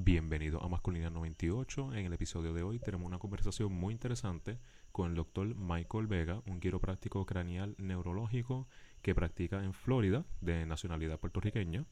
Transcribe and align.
Bienvenido 0.00 0.62
a 0.62 0.68
Masculinidad 0.68 1.10
98. 1.10 1.92
En 1.92 2.06
el 2.06 2.12
episodio 2.12 2.52
de 2.52 2.62
hoy 2.62 2.78
tenemos 2.78 3.04
una 3.04 3.18
conversación 3.18 3.72
muy 3.72 3.92
interesante 3.92 4.60
con 4.92 5.10
el 5.10 5.16
doctor 5.16 5.56
Michael 5.56 6.06
Vega, 6.06 6.40
un 6.46 6.60
quiropráctico 6.60 7.26
craneal 7.26 7.74
neurológico 7.78 8.68
que 9.02 9.12
practica 9.16 9.64
en 9.64 9.72
Florida, 9.72 10.24
de 10.40 10.64
nacionalidad 10.66 11.18
puertorriqueña. 11.18 11.84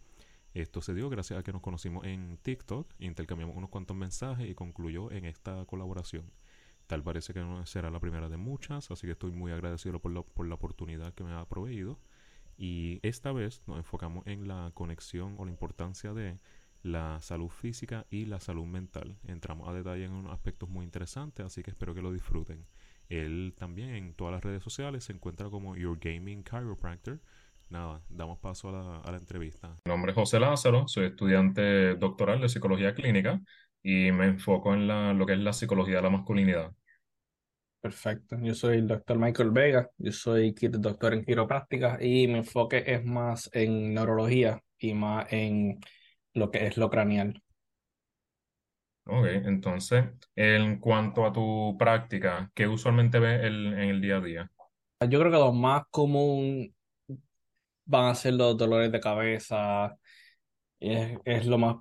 Esto 0.55 0.83
se 0.83 0.95
dio 0.95 1.11
gracias 1.11 1.41
a 1.41 1.43
que 1.43 1.53
nos 1.53 1.63
conocimos 1.63 2.07
en 2.07 2.39
TikTok, 2.45 2.95
intercambiamos 3.01 3.57
unos 3.57 3.71
cuantos 3.71 3.97
mensajes 3.97 4.49
y 4.49 4.55
concluyó 4.55 5.11
en 5.11 5.25
esta 5.25 5.65
colaboración. 5.65 6.31
Tal 6.87 7.03
parece 7.03 7.35
que 7.35 7.41
no 7.41 7.67
será 7.67 7.91
la 7.91 7.99
primera 7.99 8.29
de 8.29 8.37
muchas, 8.37 8.89
así 8.93 9.09
que 9.09 9.15
estoy 9.15 9.33
muy 9.33 9.51
agradecido 9.51 9.99
por, 9.99 10.25
por 10.27 10.47
la 10.47 10.55
oportunidad 10.55 11.13
que 11.13 11.25
me 11.25 11.33
ha 11.33 11.45
proveído. 11.47 11.99
Y 12.57 13.01
esta 13.03 13.33
vez 13.33 13.63
nos 13.67 13.79
enfocamos 13.79 14.25
en 14.29 14.47
la 14.49 14.71
conexión 14.75 15.35
o 15.39 15.45
la 15.45 15.51
importancia 15.51 16.15
de 16.15 16.39
la 16.83 17.21
salud 17.21 17.49
física 17.49 18.07
y 18.11 18.27
la 18.27 18.41
salud 18.41 18.67
mental. 18.67 19.17
Entramos 19.27 19.69
a 19.69 19.73
detalle 19.73 20.05
en 20.05 20.13
unos 20.13 20.33
aspectos 20.33 20.69
muy 20.69 20.85
interesantes, 20.85 21.45
así 21.45 21.63
que 21.63 21.71
espero 21.71 21.95
que 21.95 22.03
lo 22.03 22.13
disfruten. 22.13 22.67
Él 23.09 23.55
también 23.57 23.91
en 23.91 24.15
todas 24.15 24.33
las 24.33 24.45
redes 24.45 24.63
sociales 24.63 25.05
se 25.05 25.13
encuentra 25.13 25.49
como 25.49 25.77
Your 25.77 25.99
Gaming 25.99 26.45
Chiropractor. 26.45 27.21
Nada, 27.69 28.03
damos 28.09 28.39
paso 28.39 28.69
a 28.69 28.73
la, 28.73 29.01
a 29.01 29.11
la 29.11 29.19
entrevista. 29.19 29.77
Mi 29.85 29.91
nombre 29.91 30.13
es 30.13 30.17
José 30.17 30.39
Lázaro, 30.39 30.87
soy 30.87 31.07
estudiante 31.07 31.97
doctoral 31.97 32.41
de 32.41 32.49
psicología 32.49 32.95
clínica 32.95 33.41
y 33.83 34.11
me 34.13 34.27
enfoco 34.27 34.75
en 34.75 34.89
la, 34.89 35.13
lo 35.13 35.27
que 35.27 35.35
es 35.35 35.39
la 35.39 35.53
psicología 35.53 35.97
de 35.97 36.03
la 36.03 36.11
masculinidad. 36.11 36.73
Perfecto. 37.81 38.37
Yo 38.43 38.53
soy 38.53 38.79
el 38.79 38.89
doctor 38.89 39.17
Michael 39.17 39.53
Vega, 39.53 39.89
yo 39.97 40.11
soy 40.11 40.53
doctor 40.53 41.15
en 41.15 41.25
quiropráctica 41.25 41.99
y 42.01 42.27
mi 42.27 42.39
enfoque 42.39 42.83
es 42.85 43.05
más 43.05 43.49
en 43.53 43.95
neurología 43.95 44.61
y 44.77 44.93
más 44.93 45.33
en 45.33 45.79
lo 46.37 46.51
que 46.53 46.67
es 46.67 46.77
lo 46.77 46.91
craneal. 46.91 47.43
Ok, 49.09 49.27
entonces, 49.45 50.05
en 50.37 50.79
cuanto 50.81 51.25
a 51.27 51.33
tu 51.33 51.77
práctica, 51.79 52.51
¿qué 52.55 52.67
usualmente 52.69 53.19
ves 53.21 53.43
el- 53.45 53.67
en 53.75 53.79
el 53.91 54.01
día 54.01 54.17
a 54.19 54.21
día? 54.21 54.51
Yo 55.01 55.19
creo 55.21 55.31
que 55.33 55.39
lo 55.39 55.53
más 55.53 55.85
común 55.91 56.75
van 57.85 58.07
a 58.11 58.15
ser 58.15 58.35
los 58.35 58.57
dolores 58.57 58.93
de 58.93 59.01
cabeza, 59.01 59.97
es, 60.81 61.19
es 61.25 61.47
lo 61.47 61.59
más 61.59 61.77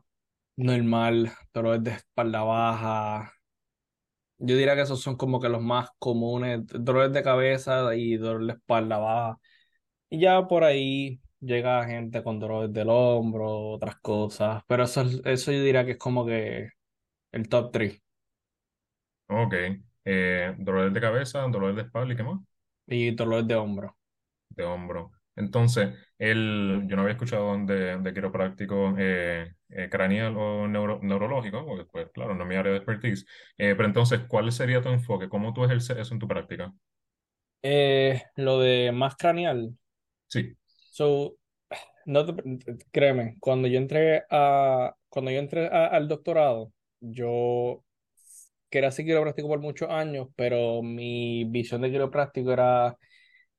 normal, 0.58 1.34
dolores 1.54 1.84
de 1.84 1.92
espalda 1.94 2.44
baja. 2.44 3.34
Yo 4.38 4.56
diría 4.58 4.76
que 4.76 4.82
esos 4.82 5.02
son 5.02 5.16
como 5.16 5.40
que 5.40 5.48
los 5.50 5.62
más 5.62 5.90
comunes, 6.00 6.62
dolores 6.68 7.14
de 7.14 7.24
cabeza 7.24 7.96
y 7.96 8.18
dolor 8.18 8.46
de 8.48 8.54
espalda 8.54 8.98
baja. 8.98 9.40
Y 10.10 10.20
ya 10.22 10.48
por 10.48 10.64
ahí 10.66 11.22
llega 11.46 11.86
gente 11.86 12.24
con 12.24 12.40
dolores 12.40 12.74
del 12.74 12.90
hombro, 12.90 13.72
otras 13.74 13.98
cosas, 14.02 14.64
pero 14.68 14.84
eso, 14.84 15.02
es- 15.02 15.22
eso 15.26 15.52
yo 15.52 15.62
diría 15.64 15.86
que 15.86 15.92
es 15.92 15.98
como 15.98 16.26
que 16.26 16.70
el 17.34 17.50
top 17.50 17.72
3 17.74 18.02
Ok, 19.28 19.54
eh, 20.06 20.56
dolores 20.60 20.94
de 20.94 21.02
cabeza, 21.02 21.42
dolores 21.42 21.76
de 21.76 21.82
espalda 21.84 22.14
y 22.14 22.18
qué 22.18 22.24
más? 22.24 22.40
y 22.88 23.12
dolores 23.12 23.48
de 23.48 23.56
hombro. 23.56 23.96
De 24.50 24.64
hombro. 24.64 25.12
Entonces, 25.36 25.94
el, 26.18 26.84
yo 26.88 26.96
no 26.96 27.02
había 27.02 27.14
escuchado 27.14 27.58
de, 27.66 27.98
de 27.98 28.14
quiropráctico 28.14 28.96
eh, 28.98 29.54
eh, 29.70 29.90
craneal 29.90 30.36
o 30.38 30.68
neuro- 30.68 31.00
neurológico, 31.02 31.66
porque 31.66 31.86
pues 31.92 32.10
claro, 32.14 32.36
no 32.36 32.44
es 32.44 32.50
mi 32.50 32.56
área 32.56 32.72
de 32.72 32.78
expertise. 32.78 33.26
Eh, 33.58 33.76
pero 33.76 33.86
entonces, 33.88 34.22
¿cuál 34.28 34.52
sería 34.54 34.82
tu 34.82 34.90
enfoque? 34.90 35.28
¿Cómo 35.30 35.54
tú 35.54 35.66
ejerces 35.66 35.98
eso 35.98 36.14
en 36.14 36.20
tu 36.22 36.28
práctica? 36.28 36.74
Eh, 37.64 38.24
lo 38.38 38.60
de 38.60 38.92
más 38.94 39.18
craneal, 39.18 39.78
Sí, 40.28 40.56
so, 40.96 41.36
no 42.06 42.26
créeme, 42.92 43.38
cuando 43.40 43.68
yo 43.68 43.78
entré 43.80 44.24
a, 44.30 44.96
cuando 45.10 45.32
yo 45.32 45.40
entré 45.40 45.68
a- 45.68 45.88
al 45.88 46.08
doctorado, 46.08 46.74
yo 47.02 47.84
quería 48.70 48.92
ser 48.92 49.06
quiropráctico 49.06 49.48
por 49.48 49.60
muchos 49.60 49.90
años, 49.90 50.30
pero 50.36 50.82
mi 50.84 51.46
visión 51.46 51.82
de 51.82 51.92
quiropráctico 51.92 52.52
era 52.54 52.98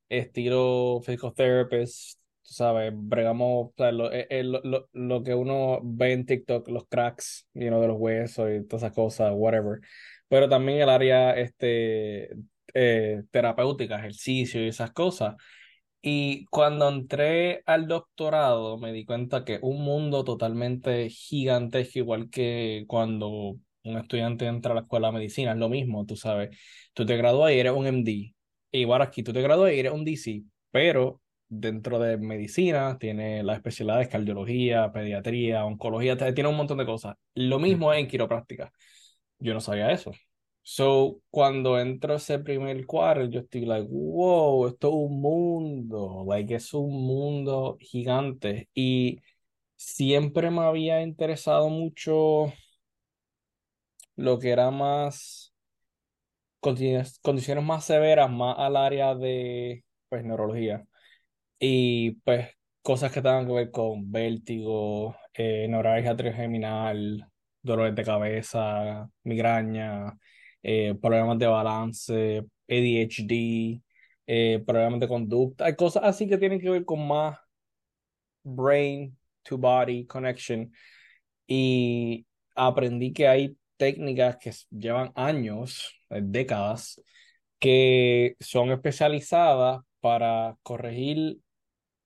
estilo 0.08 1.00
physical 1.04 1.34
therapist, 1.34 2.20
sabes, 2.42 2.92
bregamos, 2.94 3.68
o 3.70 3.74
sea, 3.76 3.92
lo, 3.92 4.12
eh, 4.12 4.26
eh, 4.30 4.42
lo, 4.44 4.60
lo- 4.64 4.88
lo 4.92 5.22
que 5.22 5.34
uno 5.34 5.80
ve 5.82 6.12
en 6.12 6.26
TikTok, 6.26 6.68
los 6.68 6.86
cracks, 6.88 7.48
you 7.54 7.68
know, 7.68 7.80
de 7.80 7.88
los 7.88 7.96
huesos 7.98 8.50
y 8.50 8.66
todas 8.66 8.84
esas 8.84 8.94
cosas, 8.94 9.32
whatever. 9.34 9.80
Pero 10.28 10.48
también 10.48 10.80
el 10.80 10.88
área 10.90 11.32
este, 11.36 12.30
eh, 12.74 13.22
terapéutica, 13.30 13.98
ejercicio 13.98 14.62
y 14.64 14.68
esas 14.68 14.92
cosas. 14.92 15.34
Y 16.08 16.44
cuando 16.46 16.88
entré 16.88 17.64
al 17.66 17.88
doctorado, 17.88 18.78
me 18.78 18.92
di 18.92 19.04
cuenta 19.04 19.44
que 19.44 19.58
un 19.60 19.82
mundo 19.82 20.22
totalmente 20.22 21.10
gigantesco, 21.10 21.98
igual 21.98 22.30
que 22.30 22.84
cuando 22.86 23.56
un 23.82 23.96
estudiante 23.98 24.46
entra 24.46 24.70
a 24.70 24.74
la 24.76 24.80
escuela 24.82 25.08
de 25.08 25.14
medicina, 25.14 25.50
es 25.50 25.58
lo 25.58 25.68
mismo, 25.68 26.06
tú 26.06 26.14
sabes. 26.16 26.56
Tú 26.94 27.04
te 27.04 27.16
gradúas 27.16 27.52
y 27.52 27.58
eres 27.58 27.72
un 27.72 27.88
MD. 27.88 28.34
Igual 28.70 29.02
aquí, 29.02 29.24
tú 29.24 29.32
te 29.32 29.42
gradúas 29.42 29.72
y 29.72 29.80
eres 29.80 29.92
un 29.92 30.04
DC, 30.04 30.44
pero 30.70 31.22
dentro 31.48 31.98
de 31.98 32.18
medicina 32.18 32.98
tiene 32.98 33.42
las 33.42 33.56
especialidades 33.56 34.06
cardiología, 34.08 34.92
pediatría, 34.92 35.64
oncología, 35.64 36.16
tiene 36.16 36.48
un 36.48 36.56
montón 36.56 36.78
de 36.78 36.86
cosas. 36.86 37.16
Lo 37.34 37.58
mismo 37.58 37.92
es 37.92 37.98
en 37.98 38.06
quiropráctica. 38.06 38.70
Yo 39.40 39.54
no 39.54 39.60
sabía 39.60 39.90
eso. 39.90 40.12
So, 40.68 41.20
cuando 41.30 41.78
entro 41.78 42.16
ese 42.16 42.40
primer 42.40 42.86
cuadro, 42.86 43.26
yo 43.26 43.40
estoy 43.40 43.64
like, 43.66 43.86
wow, 43.88 44.66
esto 44.66 44.88
es 44.88 44.94
un 44.94 45.20
mundo, 45.20 46.24
like, 46.28 46.52
es 46.56 46.74
un 46.74 46.90
mundo 47.06 47.76
gigante. 47.80 48.68
Y 48.74 49.20
siempre 49.76 50.50
me 50.50 50.62
había 50.62 51.02
interesado 51.02 51.68
mucho 51.70 52.52
lo 54.16 54.38
que 54.38 54.50
era 54.50 54.70
más 54.70 55.52
condiciones, 56.60 57.64
más 57.64 57.84
severas, 57.84 58.30
más 58.30 58.56
al 58.58 58.76
área 58.76 59.14
de, 59.14 59.84
pues, 60.08 60.24
neurología. 60.24 60.84
Y, 61.60 62.12
pues, 62.22 62.50
cosas 62.82 63.12
que 63.12 63.22
tengan 63.22 63.46
que 63.46 63.52
ver 63.54 63.70
con 63.70 64.10
vértigo, 64.12 65.16
eh, 65.34 65.66
neuralgia 65.68 66.16
trigeminal, 66.16 67.26
dolores 67.62 67.94
de 67.94 68.04
cabeza, 68.04 69.10
migraña, 69.24 70.18
eh, 70.68 70.96
problemas 71.00 71.38
de 71.38 71.46
balance, 71.46 72.38
ADHD, 72.68 73.80
eh, 74.26 74.62
problemas 74.66 74.98
de 75.00 75.08
conducta. 75.08 75.66
Hay 75.66 75.76
cosas 75.76 76.02
así 76.04 76.28
que 76.28 76.38
tienen 76.38 76.60
que 76.60 76.70
ver 76.70 76.84
con 76.84 77.06
más 77.06 77.38
brain 78.42 79.16
to 79.44 79.58
body 79.58 80.06
connection. 80.06 80.72
Y 81.46 82.26
aprendí 82.56 83.12
que 83.12 83.28
hay 83.28 83.56
técnicas 83.76 84.38
que 84.38 84.52
llevan 84.70 85.12
años, 85.14 85.94
eh, 86.10 86.20
décadas, 86.24 87.00
que 87.60 88.36
son 88.40 88.72
especializadas 88.72 89.82
para 90.00 90.56
corregir 90.64 91.38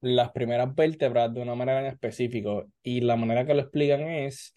las 0.03 0.33
primeras 0.33 0.75
vértebras 0.75 1.33
de 1.35 1.43
una 1.43 1.55
manera 1.55 1.81
en 1.81 1.87
específico. 1.87 2.67
Y 2.83 3.01
la 3.03 3.17
manera 3.17 3.47
que 3.47 3.55
lo 3.55 3.63
explican 3.63 4.03
es, 4.03 4.55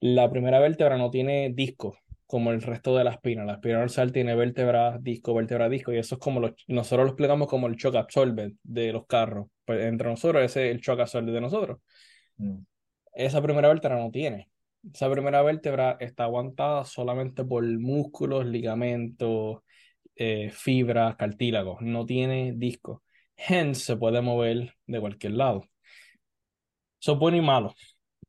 la 0.00 0.30
primera 0.30 0.60
vértebra 0.60 0.96
no 0.98 1.10
tiene 1.10 1.50
disco, 1.54 1.98
como 2.32 2.50
el 2.50 2.62
resto 2.62 2.96
de 2.96 3.04
la 3.04 3.10
espina. 3.10 3.44
La 3.44 3.52
espina 3.54 3.80
dorsal 3.80 4.10
tiene 4.10 4.34
vértebra, 4.34 4.96
disco, 4.98 5.34
vértebra, 5.34 5.68
disco, 5.68 5.92
y 5.92 5.98
eso 5.98 6.14
es 6.14 6.18
como 6.18 6.40
lo, 6.40 6.54
nosotros 6.66 7.04
lo 7.04 7.10
explicamos 7.10 7.46
como 7.46 7.66
el 7.66 7.76
shock 7.76 7.94
absorber 7.96 8.54
de 8.62 8.90
los 8.90 9.06
carros. 9.06 9.48
Pues 9.66 9.82
entre 9.82 10.08
nosotros 10.08 10.42
ese 10.42 10.70
es 10.70 10.74
el 10.74 10.80
shock 10.80 11.00
absorber 11.00 11.34
de 11.34 11.40
nosotros. 11.42 11.80
Mm, 12.38 12.60
Esa 13.14 13.42
primera 13.42 13.68
vértebra 13.68 13.98
no 13.98 14.10
tiene. 14.10 14.48
Esa 14.94 15.10
primera 15.10 15.42
vértebra 15.42 15.98
está 16.00 16.24
aguantada 16.24 16.86
solamente 16.86 17.44
por 17.44 17.64
músculos, 17.64 18.46
ligamentos, 18.46 19.58
eh, 20.16 20.50
fibras, 20.54 21.16
cartílagos. 21.16 21.82
No 21.82 22.06
tiene 22.06 22.54
disco. 22.56 23.02
Hence, 23.36 23.82
se 23.84 23.96
puede 23.98 24.22
mover 24.22 24.72
de 24.86 25.00
cualquier 25.00 25.32
lado. 25.34 25.64
Eso 26.98 27.12
es 27.12 27.18
bueno 27.18 27.36
y 27.36 27.42
malo. 27.42 27.74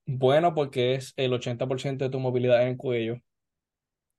Bueno 0.05 0.53
porque 0.53 0.95
es 0.95 1.13
el 1.15 1.31
80% 1.31 2.03
de 2.03 2.09
tu 2.11 2.19
movilidad 2.19 2.63
en 2.63 2.69
el 2.69 2.77
cuello. 2.77 3.21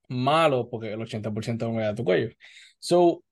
Malo 0.09 0.69
porque 0.69 0.93
el 0.93 1.01
80% 1.01 1.67
de 1.67 1.67
movilidad 1.67 1.91
de 1.91 1.97
tu 1.97 2.05
cuello. 2.05 2.31
So, 2.79 3.23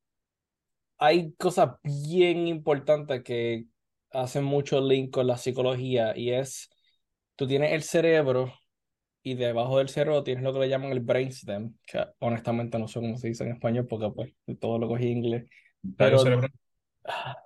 hay 0.99 1.33
cosas 1.33 1.71
bien 1.83 2.47
importantes 2.47 3.23
que 3.23 3.67
hacen 4.13 4.45
mucho 4.45 4.81
link 4.81 5.11
con 5.11 5.27
la 5.27 5.37
psicología 5.37 6.17
y 6.17 6.31
es, 6.31 6.71
tú 7.37 7.47
tienes 7.47 7.73
el 7.73 7.83
cerebro 7.83 8.53
y 9.23 9.35
debajo 9.35 9.79
del 9.79 9.89
cerebro 9.89 10.23
tienes 10.23 10.45
lo 10.45 10.53
que 10.53 10.61
le 10.61 10.69
llaman 10.69 10.93
el 10.93 11.01
brainstem, 11.01 11.75
que 11.87 12.05
honestamente 12.19 12.79
no 12.79 12.89
sé 12.89 13.01
cómo 13.01 13.17
se 13.17 13.29
dice 13.29 13.45
en 13.45 13.53
español 13.53 13.87
porque 13.87 14.11
pues 14.11 14.33
todo 14.61 14.79
lo 14.79 14.89
cogí 14.89 15.11
en 15.11 15.19
inglés, 15.19 15.49
tallo 15.97 15.97
pero 15.97 16.19
cerebral. 16.19 16.53
ah, 17.05 17.37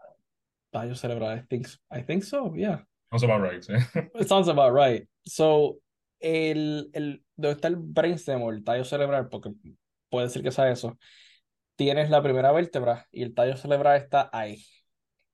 tallo 0.71 0.95
cerebral, 0.95 1.39
I 1.39 1.47
think, 1.49 1.67
I 1.91 2.03
think 2.03 2.25
so, 2.25 2.55
yeah. 2.55 2.85
Sounds 3.11 3.23
about 3.23 3.41
right. 3.41 3.65
It 4.21 4.29
sounds 4.29 4.49
about 4.49 4.75
right. 4.75 5.07
So, 5.27 5.79
el, 6.21 6.91
el, 6.93 7.25
donde 7.37 7.55
está 7.57 7.69
el 7.69 7.77
brainstem 7.77 8.43
o 8.43 8.51
el 8.51 8.65
tallo 8.65 8.85
cerebral, 8.85 9.29
porque 9.29 9.53
puede 10.09 10.27
decir 10.27 10.43
que 10.43 10.51
sea 10.53 10.71
eso, 10.71 10.99
tienes 11.77 12.11
la 12.11 12.23
primera 12.23 12.53
vértebra 12.53 13.07
y 13.13 13.23
el 13.23 13.35
tallo 13.35 13.57
cerebral 13.57 13.97
está 14.01 14.31
ahí, 14.33 14.65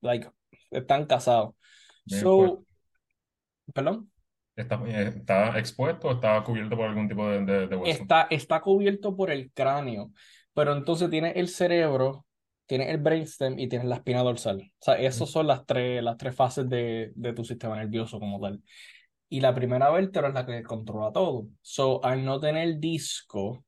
like, 0.01 0.31
están 0.71 1.07
casados. 1.07 1.55
Bien. 2.07 2.23
So, 2.23 2.65
perdón. 3.75 4.11
¿Está, 4.55 4.75
eh, 4.87 5.09
está 5.17 5.59
expuesto 5.59 6.09
o 6.09 6.13
está 6.13 6.43
cubierto 6.45 6.77
por 6.77 6.87
algún 6.89 7.09
tipo 7.09 7.27
de, 7.29 7.45
de- 7.45 7.67
de 7.69 7.77
hueso? 7.77 8.03
Está, 8.03 8.27
está 8.31 8.61
cubierto 8.61 9.17
por 9.17 9.31
el 9.31 9.51
cráneo, 9.53 10.13
pero 10.53 10.73
entonces 10.77 11.09
tiene 11.09 11.31
el 11.33 11.49
cerebro, 11.49 12.27
tiene 12.67 12.91
el 12.91 12.99
brainstem 12.99 13.59
y 13.59 13.69
tiene 13.69 13.87
la 13.87 13.97
espina 13.97 14.23
dorsal. 14.23 14.61
O 14.61 14.85
sea, 14.85 14.95
esas 14.97 15.31
son 15.31 15.47
las 15.47 15.65
tres, 15.65 16.03
las 16.03 16.17
tres 16.19 16.35
fases 16.35 16.69
de, 16.69 17.13
de 17.15 17.33
tu 17.33 17.45
sistema 17.45 17.77
nervioso 17.77 18.21
como 18.21 18.39
tal. 18.41 18.63
Y 19.33 19.41
la 19.41 19.55
primera 19.55 19.91
vértebra 19.91 20.29
es 20.29 20.35
la 20.35 20.45
que 20.45 20.63
controla 20.63 21.11
todo. 21.11 21.49
So, 21.63 22.05
al 22.05 22.23
no 22.25 22.39
tener 22.39 22.79
disco, 22.79 23.65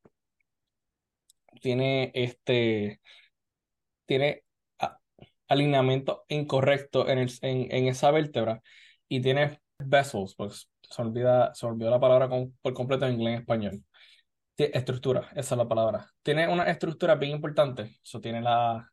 tiene 1.60 2.10
este, 2.14 3.00
tiene 4.06 4.42
alineamiento 5.48 6.24
incorrecto 6.28 7.08
en, 7.08 7.18
el, 7.18 7.30
en, 7.42 7.68
en 7.74 7.88
esa 7.88 8.10
vértebra 8.10 8.62
y 9.08 9.20
tiene 9.20 9.60
vessels, 9.78 10.34
pues 10.36 10.70
se 10.82 11.02
olvida, 11.02 11.54
se 11.54 11.66
olvidó 11.66 11.90
la 11.90 12.00
palabra 12.00 12.28
con- 12.28 12.56
por 12.62 12.74
completo 12.74 13.06
en 13.06 13.14
inglés 13.14 13.34
en 13.34 13.40
español. 13.40 13.84
Estructura, 14.56 15.28
esa 15.34 15.54
es 15.54 15.58
la 15.58 15.68
palabra. 15.68 16.10
Tiene 16.22 16.48
una 16.48 16.64
estructura 16.64 17.16
bien 17.16 17.32
importante. 17.32 17.98
Eso 18.04 18.20
tiene 18.20 18.40
la 18.40 18.90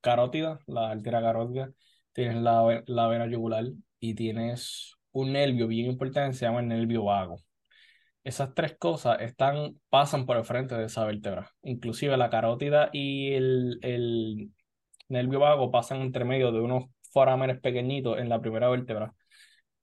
carótida, 0.00 0.60
la 0.66 0.90
arteria 0.92 1.20
carótida, 1.22 1.72
tienes 2.12 2.36
la, 2.36 2.82
la 2.86 3.08
vena 3.08 3.26
yugular 3.26 3.64
y 4.00 4.14
tienes 4.14 4.93
un 5.14 5.32
nervio 5.32 5.68
bien 5.68 5.86
importante, 5.86 6.36
se 6.36 6.46
llama 6.46 6.60
el 6.60 6.68
nervio 6.68 7.04
vago. 7.04 7.40
Esas 8.24 8.54
tres 8.54 8.76
cosas 8.78 9.18
pasan 9.90 10.26
por 10.26 10.36
el 10.36 10.44
frente 10.44 10.74
de 10.76 10.86
esa 10.86 11.04
vértebra. 11.04 11.50
Inclusive 11.62 12.16
la 12.16 12.30
carótida 12.30 12.90
y 12.92 13.32
el, 13.34 13.78
el 13.82 14.50
nervio 15.08 15.40
vago 15.40 15.70
pasan 15.70 16.00
entre 16.02 16.24
medio 16.24 16.52
de 16.52 16.60
unos 16.60 16.86
forámenes 17.12 17.60
pequeñitos 17.60 18.18
en 18.18 18.28
la 18.28 18.40
primera 18.40 18.68
vértebra. 18.68 19.14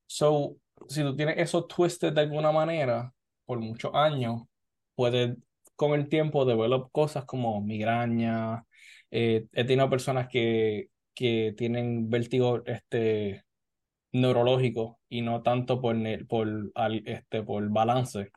So, 0.08 0.58
si 0.90 1.02
tú 1.04 1.16
tienes 1.16 1.38
esos 1.38 1.68
twisted 1.68 2.14
de 2.14 2.22
alguna 2.22 2.52
manera 2.52 3.14
por 3.46 3.60
muchos 3.60 3.92
años, 3.94 4.44
puedes 4.96 5.38
con 5.76 5.94
el 5.94 6.10
tiempo 6.10 6.46
develop 6.46 6.92
cosas 6.92 7.26
como 7.26 7.62
migraña. 7.62 8.66
Eh, 9.12 9.48
he 9.54 9.64
tenido 9.66 9.90
personas 9.90 10.28
que, 10.30 10.90
que 11.14 11.54
tienen 11.58 12.10
vértigo 12.10 12.64
este, 12.66 13.44
neurológico 14.14 15.00
y 15.10 15.22
no 15.22 15.42
tanto 15.44 15.82
por, 15.82 15.96
por, 16.28 16.50
este, 17.06 17.44
por 17.44 17.70
balance. 17.70 18.32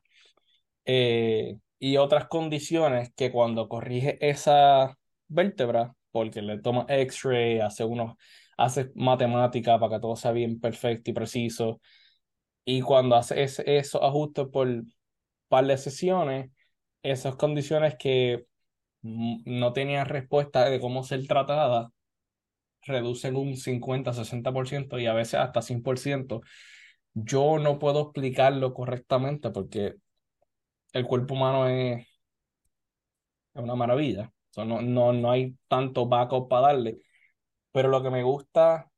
Eh, 0.84 1.58
y 1.78 1.96
otras 1.96 2.26
condiciones 2.28 3.12
que 3.16 3.32
cuando 3.32 3.68
corrige 3.68 4.18
esa 4.26 4.96
vértebra, 5.28 5.94
porque 6.10 6.42
le 6.42 6.60
toma 6.60 6.86
X-ray, 6.88 7.60
hace 7.60 7.84
unos, 7.84 8.16
hace 8.56 8.90
matemática 8.94 9.78
para 9.78 9.96
que 9.96 10.00
todo 10.00 10.16
sea 10.16 10.32
bien 10.32 10.60
perfecto 10.60 11.10
y 11.10 11.14
preciso 11.14 11.80
y 12.64 12.80
cuando 12.82 13.16
hace 13.16 13.42
ese- 13.42 13.78
esos 13.78 14.02
ajustes 14.02 14.46
por 14.48 14.68
par 15.48 15.66
de 15.66 15.78
sesiones, 15.78 16.50
esas 17.02 17.36
condiciones 17.36 17.96
que 17.98 18.46
mm, 19.02 19.42
no 19.46 19.72
tenían 19.74 20.06
respuesta 20.06 20.68
de 20.70 20.80
cómo 20.80 21.04
ser 21.04 21.26
tratadas, 21.28 21.88
reducen 22.86 23.36
un 23.36 23.56
50-60% 23.56 24.98
y 24.98 25.06
a 25.06 25.14
veces 25.14 25.34
hasta 25.34 25.62
100%. 25.62 26.42
Yo 27.14 27.58
no 27.58 27.78
puedo 27.78 28.02
explicarlo 28.02 28.74
correctamente 28.74 29.50
porque 29.50 29.96
el 30.92 31.06
cuerpo 31.06 31.34
humano 31.34 31.68
es, 31.68 32.06
es 33.54 33.62
una 33.62 33.74
maravilla. 33.74 34.32
O 34.56 34.64
no, 34.64 34.80
no, 34.82 35.12
no 35.12 35.30
hay 35.30 35.56
tanto 35.68 36.06
backup 36.06 36.48
para 36.48 36.68
darle. 36.68 36.98
Pero 37.72 37.88
lo 37.88 38.02
que 38.02 38.10
me 38.10 38.22
gusta 38.22 38.90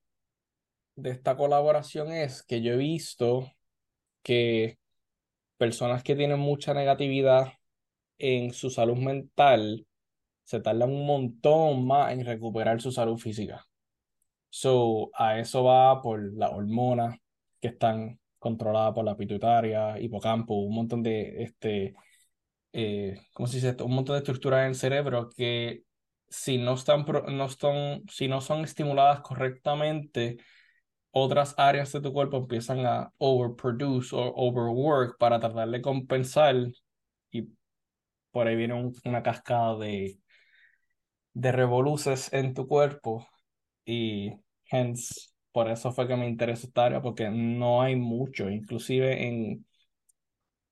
de 0.96 1.10
esta 1.10 1.36
colaboración 1.36 2.12
es 2.12 2.42
que 2.42 2.62
yo 2.62 2.74
he 2.74 2.76
visto 2.76 3.50
que 4.22 4.78
personas 5.58 6.02
que 6.02 6.16
tienen 6.16 6.40
mucha 6.40 6.74
negatividad 6.74 7.52
en 8.18 8.52
su 8.52 8.70
salud 8.70 8.96
mental 8.96 9.86
se 10.44 10.60
tardan 10.60 10.90
un 10.90 11.06
montón 11.06 11.86
más 11.86 12.12
en 12.12 12.24
recuperar 12.24 12.80
su 12.80 12.92
salud 12.92 13.18
física. 13.18 13.66
So, 14.50 15.10
a 15.14 15.38
eso 15.38 15.64
va 15.64 16.00
por 16.02 16.32
las 16.34 16.50
hormonas 16.52 17.18
que 17.60 17.68
están 17.68 18.18
controladas 18.38 18.94
por 18.94 19.04
la 19.04 19.16
pituitaria, 19.16 19.98
hipocampo, 20.00 20.54
un 20.54 20.74
montón 20.74 21.02
de, 21.02 21.42
este, 21.42 21.94
eh, 22.72 23.20
¿cómo 23.34 23.46
se 23.48 23.56
dice? 23.58 23.76
Un 23.84 23.94
montón 23.94 24.14
de 24.14 24.18
estructuras 24.20 24.62
en 24.62 24.68
el 24.68 24.74
cerebro 24.76 25.30
que 25.36 25.84
si 26.28 26.58
no 26.58 26.74
están, 26.74 27.04
no 27.06 27.46
están, 27.46 28.02
si 28.10 28.28
no 28.28 28.40
son 28.40 28.64
estimuladas 28.64 29.20
correctamente, 29.20 30.38
otras 31.12 31.54
áreas 31.58 31.92
de 31.92 32.00
tu 32.02 32.12
cuerpo 32.12 32.38
empiezan 32.38 32.86
a 32.86 33.12
overproduce 33.18 34.14
o 34.16 34.32
overwork 34.36 35.18
para 35.18 35.40
tratar 35.40 35.70
de 35.70 35.82
compensar 35.82 36.56
y 37.30 37.48
por 38.32 38.48
ahí 38.48 38.56
viene 38.56 38.74
un- 38.74 38.94
una 39.04 39.22
cascada 39.22 39.76
de, 39.78 40.18
de 41.34 41.52
revoluces 41.52 42.32
en 42.32 42.52
tu 42.52 42.66
cuerpo 42.66 43.28
y 43.86 44.32
hence 44.70 45.30
por 45.52 45.70
eso 45.70 45.92
fue 45.92 46.08
que 46.08 46.16
me 46.16 46.28
interesó 46.28 46.68
esta 46.68 46.86
área 46.86 47.02
porque 47.02 47.30
no 47.30 47.82
hay 47.82 47.96
mucho, 47.96 48.50
inclusive 48.50 49.26
en, 49.28 49.66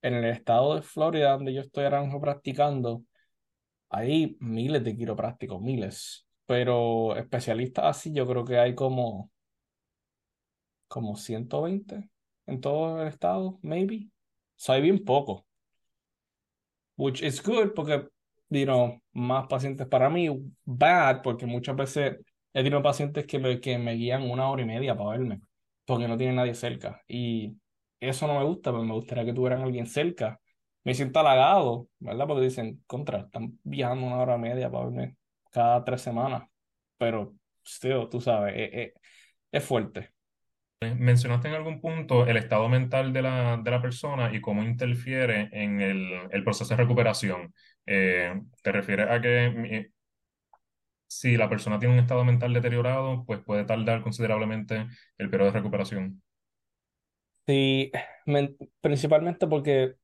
en 0.02 0.14
el 0.14 0.24
estado 0.26 0.76
de 0.76 0.82
Florida 0.82 1.32
donde 1.32 1.54
yo 1.54 1.62
estoy 1.62 1.84
ahora 1.84 2.04
practicando, 2.20 3.04
hay 3.90 4.36
miles 4.40 4.84
de 4.84 4.96
quiroprácticos, 4.96 5.60
miles, 5.62 6.26
pero 6.46 7.16
especialistas 7.16 7.86
así 7.86 8.12
yo 8.14 8.26
creo 8.26 8.44
que 8.44 8.58
hay 8.58 8.74
como, 8.76 9.30
como 10.88 11.16
120 11.16 12.10
en 12.46 12.60
todo 12.60 13.02
el 13.02 13.08
estado, 13.08 13.58
maybe. 13.62 14.08
O 14.08 14.10
sea, 14.56 14.76
hay 14.76 14.82
bien 14.82 15.04
poco. 15.04 15.46
which 16.96 17.22
is 17.22 17.40
good 17.40 17.74
porque, 17.74 18.06
you 18.50 18.64
know, 18.66 19.00
más 19.12 19.46
pacientes 19.48 19.86
para 19.86 20.08
mí, 20.10 20.28
bad 20.64 21.22
porque 21.22 21.46
muchas 21.46 21.76
veces 21.76 22.16
he 22.54 22.62
tenido 22.64 22.82
pacientes 22.82 23.26
que 23.26 23.38
me, 23.40 23.60
que 23.60 23.78
me 23.78 23.94
guían 23.94 24.30
una 24.30 24.48
hora 24.50 24.62
y 24.62 24.66
media 24.66 24.96
para 24.96 25.10
verme 25.12 25.42
porque 25.86 26.08
no 26.08 26.16
tienen 26.18 26.36
nadie 26.36 26.54
cerca 26.54 27.02
y 27.08 27.58
eso 28.00 28.26
no 28.26 28.38
me 28.38 28.44
gusta, 28.46 28.72
pero 28.72 28.84
me 28.84 28.94
gustaría 28.94 29.24
que 29.26 29.32
tuvieran 29.34 29.62
alguien 29.62 29.86
cerca. 29.86 30.40
Me 30.84 30.94
siento 30.94 31.20
halagado, 31.20 31.88
¿verdad? 31.98 32.26
Porque 32.26 32.42
dicen, 32.44 32.82
contra, 32.86 33.20
están 33.20 33.58
viajando 33.64 34.06
una 34.06 34.18
hora 34.18 34.36
y 34.36 34.38
media 34.40 34.70
para 34.70 34.86
verme 34.86 35.16
cada 35.50 35.84
tres 35.84 36.02
semanas, 36.02 36.48
pero, 36.98 37.34
still, 37.66 38.08
tú 38.10 38.20
sabes, 38.20 38.54
es, 38.56 38.70
es- 38.74 38.92
es 39.52 39.64
fuerte. 39.64 40.10
Mencionaste 40.80 41.48
en 41.48 41.54
algún 41.54 41.80
punto 41.80 42.26
el 42.26 42.36
estado 42.36 42.68
mental 42.68 43.12
de 43.14 43.22
la, 43.22 43.56
de 43.56 43.70
la 43.70 43.80
persona 43.80 44.34
y 44.34 44.40
cómo 44.42 44.62
interfiere 44.62 45.48
en 45.52 45.80
el, 45.80 46.12
el 46.30 46.44
proceso 46.44 46.76
de 46.76 46.82
recuperación. 46.82 47.54
Eh, 47.86 48.38
¿te 48.62 48.70
refieres 48.72 49.08
a 49.10 49.18
que 49.20 49.90
si 51.20 51.36
la 51.36 51.48
persona 51.48 51.78
tiene 51.78 51.94
un 51.94 52.00
estado 52.00 52.24
mental 52.24 52.52
deteriorado, 52.54 53.24
pues 53.26 53.40
puede 53.42 53.64
tardar 53.64 54.02
considerablemente 54.02 54.86
el 55.18 55.30
periodo 55.30 55.52
de 55.52 55.58
recuperación? 55.58 56.22
Sí, 57.46 57.90
men- 58.26 58.56
principalmente 58.80 59.46
porque 59.46 59.96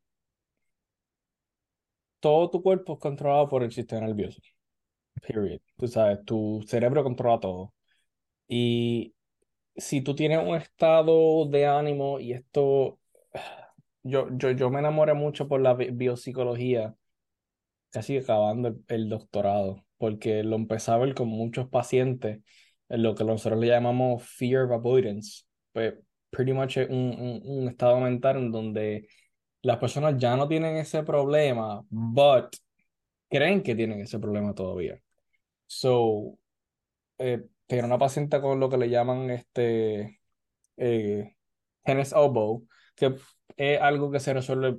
todo 2.21 2.51
tu 2.51 2.63
cuerpo 2.63 2.95
es 2.95 2.99
controlado 3.01 3.49
por 3.49 3.63
el 3.63 3.73
sistema 3.73 4.07
nervioso. 4.07 4.41
Period. 5.27 5.61
Tú 5.79 5.89
sabes, 5.89 6.25
tu 6.25 6.63
cerebro 6.67 7.03
controla 7.05 7.41
todo. 7.41 7.75
Y 8.49 9.15
si 9.77 10.03
tú 10.03 10.15
tienes 10.17 10.41
un 10.47 10.57
estado 10.57 11.47
de 11.49 11.67
ánimo, 11.67 12.21
y 12.21 12.33
esto, 12.35 13.01
yo, 14.03 14.29
yo, 14.37 14.51
yo 14.53 14.71
me 14.71 14.81
enamoré 14.81 15.15
mucho 15.15 15.49
por 15.49 15.61
la 15.61 15.75
bi- 15.75 15.91
biopsicología, 15.91 16.97
casi 17.91 18.19
acabando 18.19 18.77
el 18.89 19.09
doctorado, 19.09 19.85
porque 20.01 20.43
lo 20.43 20.57
empecé 20.57 20.91
a 20.93 20.97
ver 20.97 21.15
con 21.15 21.29
muchos 21.29 21.69
pacientes, 21.69 22.41
en 22.89 23.03
lo 23.03 23.15
que 23.15 23.25
nosotros 23.25 23.61
le 23.61 23.69
llamamos 23.69 24.25
fear 24.25 24.65
of 24.65 24.73
avoidance. 24.73 25.45
Pues, 25.73 25.95
pretty 26.31 26.55
much 26.55 26.79
es 26.79 26.89
un, 26.89 26.97
un, 26.97 27.43
un 27.45 27.69
estado 27.69 28.01
mental 28.01 28.39
en 28.39 28.51
donde 28.51 29.09
las 29.63 29.77
personas 29.79 30.17
ya 30.19 30.37
no 30.37 30.49
tienen 30.49 30.77
ese 30.77 31.03
problema, 31.03 31.83
but 31.91 32.57
creen 33.29 33.63
que 33.63 33.75
tienen 33.75 34.01
ese 34.01 34.19
problema 34.19 34.55
todavía. 34.55 34.99
So, 35.67 36.39
eh, 37.19 37.45
una 37.85 37.99
paciente 37.99 38.41
con 38.41 38.59
lo 38.59 38.69
que 38.71 38.79
le 38.79 38.89
llaman 38.91 39.31
este 39.31 40.21
eh, 40.77 41.37
elbow, 41.85 42.67
que 42.97 43.15
es 43.57 43.81
algo 43.81 44.11
que 44.11 44.21
se 44.21 44.35
resuelve 44.35 44.79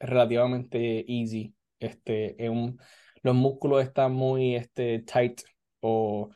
relativamente 0.00 1.04
easy. 1.08 1.54
Este, 1.78 2.42
es 2.42 2.50
un- 2.50 2.78
los 3.26 3.36
músculos 3.36 3.84
están 3.84 4.12
muy 4.14 4.56
este, 4.56 5.00
tight 5.00 5.42
o, 5.80 6.30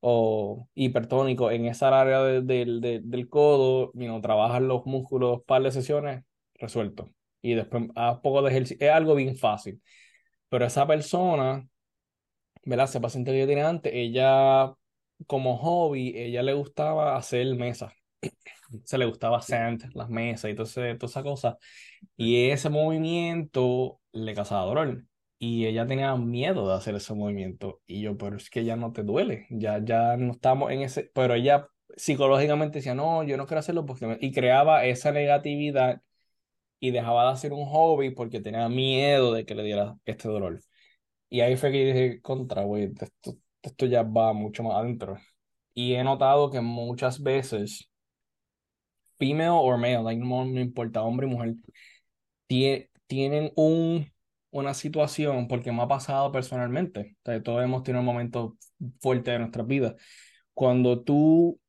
o 0.00 0.68
hipertónicos 0.74 1.52
en 1.52 1.66
esa 1.66 2.00
área 2.00 2.22
de- 2.22 2.42
del 2.42 2.80
de- 2.80 3.00
del 3.04 3.28
codo, 3.28 3.92
you 3.94 4.06
know, 4.06 4.20
trabajan 4.20 4.68
los 4.68 4.86
músculos, 4.86 5.42
par 5.46 5.62
de 5.62 5.72
sesiones, 5.72 6.24
resuelto. 6.54 7.12
Y 7.42 7.54
después 7.54 7.84
a 7.96 8.20
poco 8.22 8.42
de 8.42 8.50
ejercicio, 8.50 8.86
es 8.86 8.92
algo 8.94 9.14
bien 9.14 9.36
fácil. 9.36 9.82
Pero 10.50 10.66
esa 10.66 10.86
persona 10.86 11.68
¿verdad? 12.64 12.86
Ese 12.86 13.00
paciente 13.00 13.30
que 13.32 13.40
yo 13.40 13.46
tenía 13.46 13.68
antes, 13.68 13.92
ella 13.94 14.72
como 15.26 15.56
hobby, 15.58 16.12
ella 16.16 16.42
le 16.42 16.52
gustaba 16.54 17.16
hacer 17.16 17.54
mesas. 17.56 17.92
se 18.84 18.98
le 18.98 19.06
gustaba 19.06 19.40
sand, 19.42 19.90
las 19.94 20.08
mesas 20.10 20.50
y 20.50 20.54
toda 20.54 20.68
esa 20.92 21.22
cosa. 21.22 21.58
Y 22.16 22.50
ese 22.50 22.68
movimiento 22.70 24.00
le 24.12 24.34
causaba 24.34 24.64
dolor. 24.66 25.04
Y 25.38 25.66
ella 25.66 25.86
tenía 25.86 26.16
miedo 26.16 26.68
de 26.68 26.74
hacer 26.76 26.94
ese 26.94 27.14
movimiento. 27.14 27.82
Y 27.86 28.00
yo, 28.02 28.16
pero 28.16 28.36
es 28.36 28.48
que 28.50 28.64
ya 28.64 28.76
no 28.76 28.92
te 28.92 29.02
duele. 29.02 29.46
Ya, 29.50 29.84
ya 29.84 30.16
no 30.16 30.32
estamos 30.32 30.70
en 30.72 30.80
ese. 30.82 31.10
Pero 31.14 31.34
ella 31.34 31.68
psicológicamente 31.96 32.78
decía, 32.78 32.94
no, 32.94 33.22
yo 33.24 33.36
no 33.36 33.46
quiero 33.46 33.60
hacerlo 33.60 33.84
porque. 33.86 34.06
me-". 34.06 34.18
Y 34.20 34.32
creaba 34.32 34.84
esa 34.86 35.12
negatividad 35.12 36.02
y 36.80 36.90
dejaba 36.92 37.26
de 37.26 37.32
hacer 37.32 37.52
un 37.52 37.66
hobby 37.66 38.10
porque 38.10 38.40
tenía 38.40 38.68
miedo 38.68 39.32
de 39.34 39.46
que 39.46 39.54
le 39.54 39.62
diera 39.64 39.96
este 40.06 40.28
dolor. 40.28 40.60
Y 41.30 41.40
ahí 41.42 41.56
fue 41.56 41.72
que 41.72 41.84
dije, 41.86 42.22
contra, 42.22 42.64
güey, 42.64 42.92
esto, 43.00 43.38
esto 43.62 43.86
ya 43.86 44.02
va 44.04 44.32
mucho 44.34 44.62
más 44.64 44.76
adentro. 44.76 45.18
Y 45.74 45.94
he 45.94 46.04
notado 46.04 46.50
que 46.50 46.60
muchas 46.62 47.22
veces, 47.22 47.90
female 49.18 49.50
or 49.62 49.76
male, 49.78 50.16
no 50.16 50.44
me 50.44 50.60
importa, 50.60 51.02
hombre 51.02 51.26
y 51.26 51.30
mujer, 51.30 51.54
tie- 52.48 52.90
tienen 53.06 53.52
un, 53.56 54.12
una 54.56 54.74
situación, 54.74 55.48
porque 55.48 55.70
me 55.72 55.82
ha 55.82 55.88
pasado 55.88 56.32
personalmente, 56.32 57.16
todos 57.44 57.62
hemos 57.62 57.82
tenido 57.82 58.02
momentos 58.02 58.54
fuertes 59.00 59.32
de 59.34 59.38
nuestras 59.38 59.66
vidas. 59.66 59.94
Cuando 60.54 61.02
tú, 61.02 61.60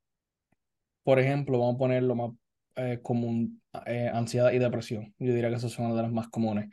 por 1.03 1.19
ejemplo, 1.19 1.59
vamos 1.59 1.75
a 1.75 1.77
ponerlo 1.79 2.15
más 2.15 2.31
eh, 2.75 2.99
común, 3.01 3.61
eh, 3.85 4.09
ansiedad 4.13 4.51
y 4.51 4.59
depresión, 4.59 5.13
yo 5.19 5.33
diría 5.33 5.49
que 5.49 5.55
esas 5.55 5.71
son 5.71 5.87
una 5.87 5.95
de 5.95 6.03
las 6.03 6.11
más 6.11 6.29
comunes. 6.29 6.69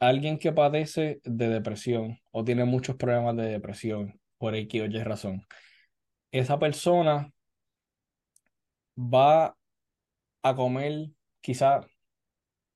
Alguien 0.00 0.38
que 0.38 0.52
padece 0.52 1.20
de 1.24 1.48
depresión 1.48 2.18
o 2.30 2.44
tiene 2.44 2.64
muchos 2.64 2.96
problemas 2.96 3.36
de 3.36 3.44
depresión 3.44 4.18
por 4.38 4.54
X 4.54 4.82
o 4.82 4.86
Y 4.86 5.02
razón, 5.02 5.46
esa 6.32 6.58
persona 6.58 7.30
va 8.96 9.56
a 10.42 10.54
comer 10.54 11.10
quizá 11.40 11.86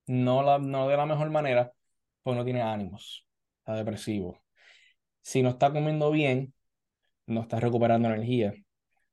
no, 0.06 0.42
la, 0.42 0.58
no 0.58 0.88
de 0.88 0.96
la 0.96 1.06
mejor 1.06 1.30
manera, 1.30 1.72
pues 2.28 2.36
no 2.36 2.44
tiene 2.44 2.60
ánimos, 2.60 3.26
está 3.60 3.74
depresivo. 3.74 4.38
Si 5.22 5.42
no 5.42 5.48
está 5.48 5.72
comiendo 5.72 6.10
bien, 6.10 6.52
no 7.26 7.40
está 7.40 7.58
recuperando 7.58 8.08
energía, 8.08 8.52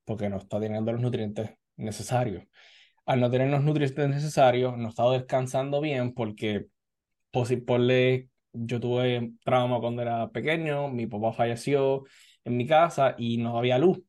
porque 0.04 0.28
no 0.28 0.36
está 0.36 0.60
teniendo 0.60 0.92
los 0.92 1.00
nutrientes 1.00 1.52
necesarios. 1.78 2.44
Al 3.06 3.22
no 3.22 3.32
tener 3.32 3.50
los 3.50 3.64
nutrientes 3.64 4.10
necesarios, 4.10 4.78
no 4.78 4.90
está 4.90 5.10
descansando 5.12 5.80
bien 5.80 6.14
porque, 6.14 6.68
por 7.32 7.48
si 7.48 7.56
ponle, 7.56 8.28
yo 8.52 8.82
tuve 8.82 9.32
trauma 9.46 9.80
cuando 9.80 10.02
era 10.02 10.30
pequeño, 10.30 10.90
mi 10.90 11.08
papá 11.08 11.32
falleció 11.32 12.04
en 12.44 12.58
mi 12.58 12.68
casa 12.68 13.16
y 13.18 13.38
no 13.38 13.58
había 13.58 13.78
luz. 13.78 14.02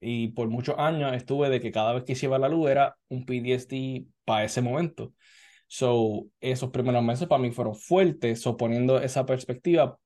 Y 0.00 0.30
por 0.30 0.48
muchos 0.48 0.74
años 0.78 1.14
estuve 1.14 1.48
de 1.48 1.60
que 1.60 1.70
cada 1.70 1.92
vez 1.92 2.02
que 2.02 2.16
se 2.16 2.26
la 2.26 2.48
luz 2.48 2.70
era 2.70 2.98
un 3.08 3.24
PTSD 3.24 4.08
para 4.24 4.42
ese 4.46 4.62
momento. 4.62 5.14
So, 5.68 6.26
esos 6.40 6.70
primeros 6.70 7.02
meses 7.04 7.28
para 7.28 7.42
mí 7.42 7.52
fueron 7.52 7.76
fuertes. 7.76 8.40
So, 8.42 8.56
poniendo 8.56 9.00
esa 9.00 9.26
perspectiva, 9.26 9.98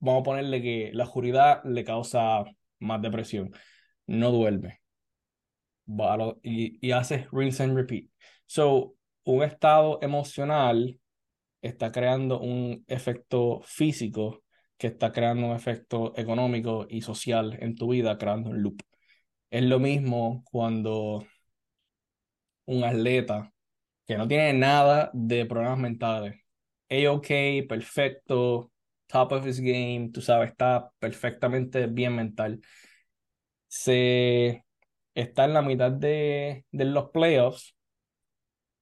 vamos 0.00 0.20
a 0.22 0.24
ponerle 0.24 0.62
que 0.62 0.90
la 0.94 1.04
oscuridad 1.04 1.62
le 1.64 1.84
causa 1.84 2.44
más 2.80 3.02
depresión. 3.02 3.52
No 4.06 4.32
duerme. 4.32 4.80
Y, 6.42 6.78
y 6.86 6.92
hace 6.92 7.28
rinse 7.32 7.62
and 7.62 7.76
repeat. 7.76 8.06
So, 8.46 8.96
un 9.24 9.42
estado 9.42 9.98
emocional 10.02 10.98
está 11.62 11.92
creando 11.92 12.40
un 12.40 12.84
efecto 12.88 13.60
físico 13.64 14.42
que 14.76 14.88
está 14.88 15.12
creando 15.12 15.46
un 15.48 15.56
efecto 15.56 16.12
económico 16.16 16.86
y 16.88 17.02
social 17.02 17.56
en 17.60 17.74
tu 17.76 17.88
vida, 17.88 18.18
creando 18.18 18.50
un 18.50 18.62
loop. 18.62 18.82
Es 19.50 19.62
lo 19.64 19.78
mismo 19.78 20.42
cuando 20.50 21.26
un 22.66 22.84
atleta 22.84 23.53
que 24.06 24.16
no 24.18 24.28
tiene 24.28 24.52
nada 24.52 25.10
de 25.14 25.46
problemas 25.46 25.78
mentales, 25.78 26.36
A-OK, 26.90 27.66
perfecto, 27.68 28.70
top 29.06 29.32
of 29.32 29.46
his 29.46 29.60
game, 29.60 30.10
tú 30.12 30.20
sabes, 30.20 30.50
está 30.50 30.90
perfectamente 30.98 31.86
bien 31.86 32.14
mental, 32.16 32.60
se 33.68 34.64
está 35.14 35.44
en 35.44 35.54
la 35.54 35.62
mitad 35.62 35.92
de, 35.92 36.64
de 36.70 36.84
los 36.84 37.10
playoffs, 37.10 37.76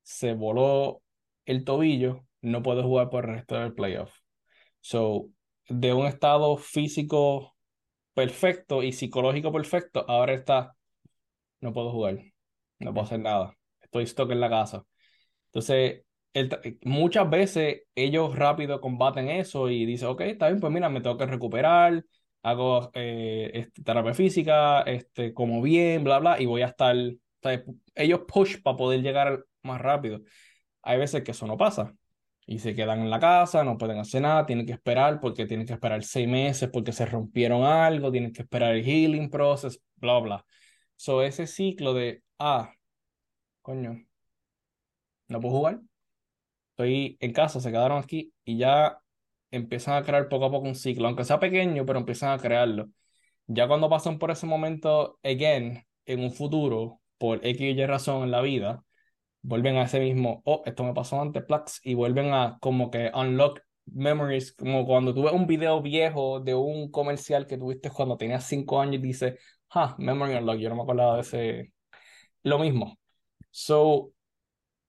se 0.02 0.34
voló 0.34 1.02
el 1.46 1.64
tobillo, 1.64 2.24
no 2.40 2.62
puede 2.62 2.82
jugar 2.82 3.10
por 3.10 3.24
el 3.24 3.36
resto 3.36 3.58
del 3.58 3.74
playoff. 3.74 4.12
So, 4.80 5.28
de 5.68 5.92
un 5.94 6.06
estado 6.06 6.56
físico 6.56 7.56
perfecto 8.14 8.82
y 8.82 8.92
psicológico 8.92 9.52
perfecto, 9.52 10.04
ahora 10.08 10.34
está, 10.34 10.76
no 11.60 11.72
puedo 11.72 11.92
jugar, 11.92 12.18
no 12.80 12.92
puedo 12.94 13.06
hacer 13.06 13.20
nada, 13.20 13.56
estoy 13.82 14.06
stuck 14.06 14.30
en 14.32 14.40
la 14.40 14.50
casa. 14.50 14.84
Entonces, 15.52 16.02
tra- 16.35 16.78
muchas 16.85 17.28
veces 17.30 17.82
ellos 17.94 18.35
rápido 18.37 18.80
combaten 18.80 19.28
eso 19.28 19.68
y 19.68 19.85
dicen, 19.87 20.09
ok, 20.09 20.23
está 20.23 20.49
bien, 20.49 20.61
pues 20.61 20.73
mira, 20.73 20.88
me 20.88 21.00
tengo 21.00 21.18
que 21.18 21.26
recuperar, 21.26 22.04
hago 22.42 22.90
eh, 22.94 23.50
este, 23.54 23.82
terapia 23.82 24.14
física, 24.14 24.82
este, 24.82 25.35
como 25.35 25.61
bien, 25.62 26.04
bla, 26.04 26.18
bla, 26.18 26.40
y 26.40 26.47
voy 26.47 26.62
a 26.62 26.66
estar. 26.68 26.97
Ellos 27.94 28.21
push 28.26 28.62
para 28.62 28.76
poder 28.76 29.02
llegar 29.02 29.44
más 29.62 29.80
rápido. 29.80 30.21
Hay 30.82 30.99
veces 30.99 31.23
que 31.25 31.32
eso 31.32 31.47
no 31.47 31.56
pasa 31.56 31.94
y 32.47 32.59
se 32.59 32.75
quedan 32.75 33.00
en 33.00 33.11
la 33.11 33.21
casa, 33.21 33.64
no 33.64 33.78
pueden 33.78 33.99
hacer 33.99 34.23
nada, 34.23 34.47
tienen 34.47 34.66
que 34.66 34.73
esperar 34.73 35.21
porque 35.21 35.47
tienen 35.47 35.66
que 35.66 35.75
esperar 35.75 36.02
seis 36.04 36.28
meses 36.28 36.71
porque 36.73 36.92
se 36.92 37.06
rompieron 37.06 37.64
algo, 37.64 38.11
tienen 38.12 38.32
que 38.32 38.42
esperar 38.42 38.75
el 38.75 38.85
healing 38.85 39.30
process, 39.30 39.80
bla, 39.97 40.18
bla. 40.21 40.47
So, 40.97 41.23
ese 41.23 41.47
ciclo 41.47 41.94
de, 41.94 42.23
ah, 42.38 42.73
coño, 43.62 44.04
no 45.28 45.40
puedo 45.40 45.56
jugar 45.56 45.80
estoy 46.72 47.16
en 47.20 47.32
casa, 47.32 47.60
se 47.60 47.70
quedaron 47.70 47.98
aquí 48.02 48.32
y 48.44 48.58
ya 48.58 48.98
empiezan 49.50 49.94
a 49.96 50.04
crear 50.04 50.28
poco 50.28 50.46
a 50.46 50.50
poco 50.50 50.66
un 50.66 50.74
ciclo, 50.74 51.06
aunque 51.06 51.24
sea 51.24 51.40
pequeño, 51.40 51.86
pero 51.86 51.98
empiezan 51.98 52.30
a 52.32 52.38
crearlo. 52.38 52.90
Ya 53.46 53.68
cuando 53.68 53.90
pasan 53.90 54.18
por 54.18 54.30
ese 54.30 54.46
momento, 54.46 55.18
again, 55.22 55.84
en 56.06 56.20
un 56.20 56.32
futuro, 56.32 57.00
por 57.18 57.44
X 57.46 57.60
y 57.60 57.80
Y 57.80 57.86
razón 57.86 58.24
en 58.24 58.30
la 58.30 58.40
vida, 58.42 58.84
vuelven 59.42 59.76
a 59.76 59.84
ese 59.84 60.00
mismo, 60.00 60.42
oh, 60.44 60.62
esto 60.66 60.84
me 60.84 60.94
pasó 60.94 61.20
antes, 61.20 61.44
Plax, 61.44 61.80
y 61.84 61.94
vuelven 61.94 62.32
a 62.32 62.58
como 62.60 62.90
que 62.90 63.10
unlock 63.14 63.60
memories, 63.86 64.52
como 64.54 64.86
cuando 64.86 65.14
tú 65.14 65.24
ves 65.24 65.32
un 65.32 65.46
video 65.46 65.82
viejo 65.82 66.40
de 66.40 66.54
un 66.54 66.90
comercial 66.90 67.46
que 67.46 67.58
tuviste 67.58 67.90
cuando 67.90 68.16
tenías 68.16 68.46
cinco 68.46 68.80
años 68.80 68.96
y 68.96 68.98
dices, 68.98 69.34
ah, 69.70 69.94
memory 69.98 70.34
unlock, 70.36 70.58
yo 70.58 70.68
no 70.70 70.76
me 70.76 70.82
acordaba 70.82 71.16
de 71.16 71.22
ese, 71.22 71.72
lo 72.44 72.58
mismo. 72.58 72.98
So, 73.50 74.12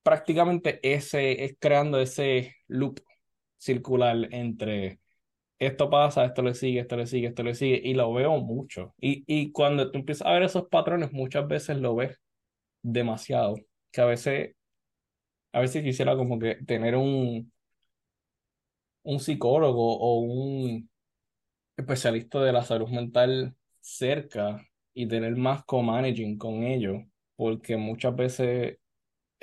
prácticamente 0.04 0.80
ese 0.84 1.46
es 1.46 1.56
creando 1.60 2.00
ese 2.00 2.56
loop 2.68 3.00
circular 3.58 4.28
entre 4.32 5.00
esto 5.60 5.90
pasa, 5.90 6.26
esto 6.26 6.42
le 6.42 6.54
sigue, 6.56 6.82
esto 6.82 6.96
le 6.98 7.08
sigue, 7.08 7.28
esto 7.28 7.44
le 7.44 7.56
sigue, 7.56 7.82
y 7.84 7.94
lo 7.94 8.14
veo 8.14 8.38
mucho. 8.40 8.94
Y, 9.00 9.24
y 9.28 9.52
cuando 9.52 9.92
tú 9.92 10.00
empiezas 10.00 10.28
a 10.28 10.34
ver 10.34 10.44
esos 10.44 10.68
patrones, 10.68 11.12
muchas 11.14 11.48
veces 11.48 11.78
lo 11.78 11.96
ves 11.96 12.20
demasiado, 12.82 13.56
que 13.92 14.02
a 14.02 14.06
veces, 14.06 14.56
a 15.54 15.62
veces 15.62 15.84
quisiera 15.84 16.16
como 16.16 16.40
que 16.40 16.56
tener 16.66 16.96
un, 16.96 17.52
un 19.04 19.20
psicólogo 19.20 19.98
o 19.98 20.20
un 20.22 20.90
especialista 21.78 22.42
de 22.42 22.54
la 22.54 22.64
salud 22.64 22.90
mental 22.90 23.56
cerca 23.82 24.66
y 24.94 25.08
tener 25.08 25.36
más 25.36 25.66
co-managing 25.66 26.38
con 26.38 26.64
ellos, 26.64 27.04
porque 27.36 27.78
muchas 27.78 28.16
veces 28.16 28.80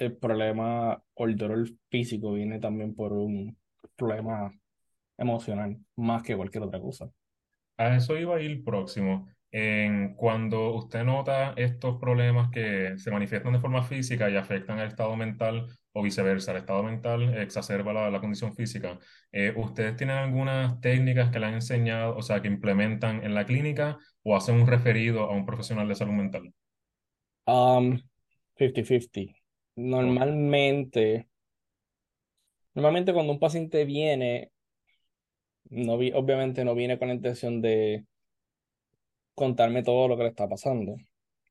el 0.00 0.16
problema 0.16 1.02
o 1.14 1.26
el 1.26 1.36
dolor 1.36 1.68
físico 1.90 2.32
viene 2.32 2.58
también 2.58 2.94
por 2.94 3.12
un 3.12 3.56
problema 3.96 4.52
emocional, 5.18 5.78
más 5.96 6.22
que 6.22 6.36
cualquier 6.36 6.64
otra 6.64 6.80
cosa. 6.80 7.10
A 7.76 7.96
eso 7.96 8.16
iba 8.18 8.36
a 8.36 8.40
ir 8.40 8.64
próximo. 8.64 9.28
En 9.52 10.14
cuando 10.14 10.74
usted 10.74 11.02
nota 11.04 11.54
estos 11.56 11.98
problemas 11.98 12.50
que 12.50 12.96
se 12.98 13.10
manifiestan 13.10 13.52
de 13.52 13.58
forma 13.58 13.82
física 13.82 14.30
y 14.30 14.36
afectan 14.36 14.78
el 14.78 14.88
estado 14.88 15.16
mental 15.16 15.66
o 15.92 16.02
viceversa, 16.02 16.52
el 16.52 16.58
estado 16.58 16.82
mental 16.84 17.34
exacerba 17.36 17.92
la, 17.92 18.10
la 18.10 18.20
condición 18.20 18.54
física, 18.54 18.98
eh, 19.32 19.52
¿ustedes 19.56 19.96
tienen 19.96 20.16
algunas 20.16 20.80
técnicas 20.80 21.30
que 21.30 21.40
le 21.40 21.46
han 21.46 21.54
enseñado, 21.54 22.16
o 22.16 22.22
sea, 22.22 22.40
que 22.40 22.48
implementan 22.48 23.24
en 23.24 23.34
la 23.34 23.44
clínica 23.44 23.98
o 24.22 24.36
hacen 24.36 24.54
un 24.56 24.66
referido 24.68 25.22
a 25.24 25.32
un 25.32 25.46
profesional 25.46 25.88
de 25.88 25.94
salud 25.96 26.12
mental? 26.12 26.52
Um, 27.46 27.98
50-50. 28.56 29.39
Normalmente, 29.74 31.28
normalmente 32.74 33.12
cuando 33.12 33.32
un 33.32 33.38
paciente 33.38 33.84
viene, 33.84 34.50
no 35.70 35.96
vi- 35.98 36.12
obviamente 36.12 36.64
no 36.66 36.74
viene 36.74 36.98
con 36.98 37.08
la 37.08 37.14
intención 37.14 37.60
de 37.62 38.04
contarme 39.34 39.82
todo 39.82 40.08
lo 40.08 40.16
que 40.16 40.24
le 40.24 40.28
está 40.30 40.48
pasando. 40.48 40.96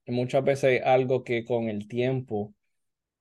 Muchas 0.07 0.43
veces 0.43 0.81
algo 0.85 1.23
que 1.23 1.45
con 1.45 1.69
el 1.69 1.87
tiempo 1.87 2.53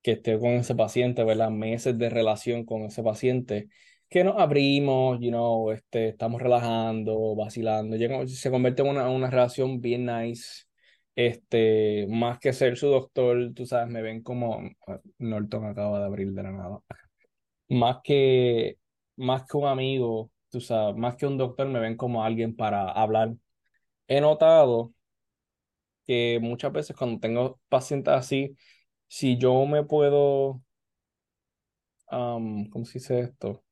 que 0.03 0.13
esté 0.13 0.39
con 0.39 0.51
ese 0.51 0.75
paciente, 0.75 1.23
¿verdad? 1.25 1.51
Meses 1.51 1.97
de 1.99 2.09
relación 2.11 2.65
con 2.65 2.83
ese 2.83 3.03
paciente, 3.03 3.69
que 4.09 4.23
nos 4.25 4.39
abrimos, 4.39 5.19
you 5.21 5.29
know, 5.31 5.71
este, 5.71 6.09
estamos 6.09 6.41
relajando, 6.41 7.35
vacilando, 7.35 7.97
llega- 7.97 8.27
se 8.27 8.51
convierte 8.51 8.83
en 8.83 8.89
una, 8.89 9.09
una 9.09 9.29
relación 9.31 9.81
bien 9.81 10.05
nice, 10.07 10.65
Este, 11.19 12.07
más 12.09 12.39
que 12.39 12.53
ser 12.53 12.77
su 12.77 12.87
doctor, 12.87 13.53
tú 13.53 13.65
sabes, 13.65 13.89
me 13.91 14.01
ven 14.01 14.23
como 14.23 14.61
Norton 15.17 15.65
acaba 15.65 15.99
de 15.99 16.05
abrir 16.05 16.31
de 16.31 16.43
la 16.43 16.51
nada. 16.51 16.79
Más 17.69 17.97
que, 18.03 18.77
más 19.17 19.43
que 19.45 19.57
un 19.57 19.67
amigo, 19.67 20.31
tú 20.49 20.61
sabes, 20.61 20.95
más 20.97 21.15
que 21.17 21.27
un 21.27 21.37
doctor, 21.37 21.67
me 21.67 21.79
ven 21.81 21.97
como 21.97 22.23
alguien 22.23 22.55
para 22.55 22.91
hablar. 22.91 23.35
He 24.07 24.21
notado 24.21 24.93
que 26.05 26.39
muchas 26.41 26.71
veces 26.73 26.95
cuando 26.95 27.19
tengo 27.19 27.59
pacientes 27.69 28.13
así, 28.13 28.57
si 29.07 29.37
yo 29.37 29.65
me 29.65 29.83
puedo, 29.83 30.61
¿cómo 32.07 32.85
se 32.85 32.99
dice 32.99 33.19
esto? 33.21 33.63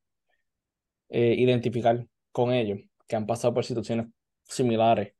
Eh, 1.09 1.35
identificar 1.37 2.05
con 2.31 2.51
ellos, 2.53 2.79
que 3.07 3.15
han 3.15 3.25
pasado 3.25 3.53
por 3.53 3.65
situaciones 3.65 4.07
similares. 4.43 5.13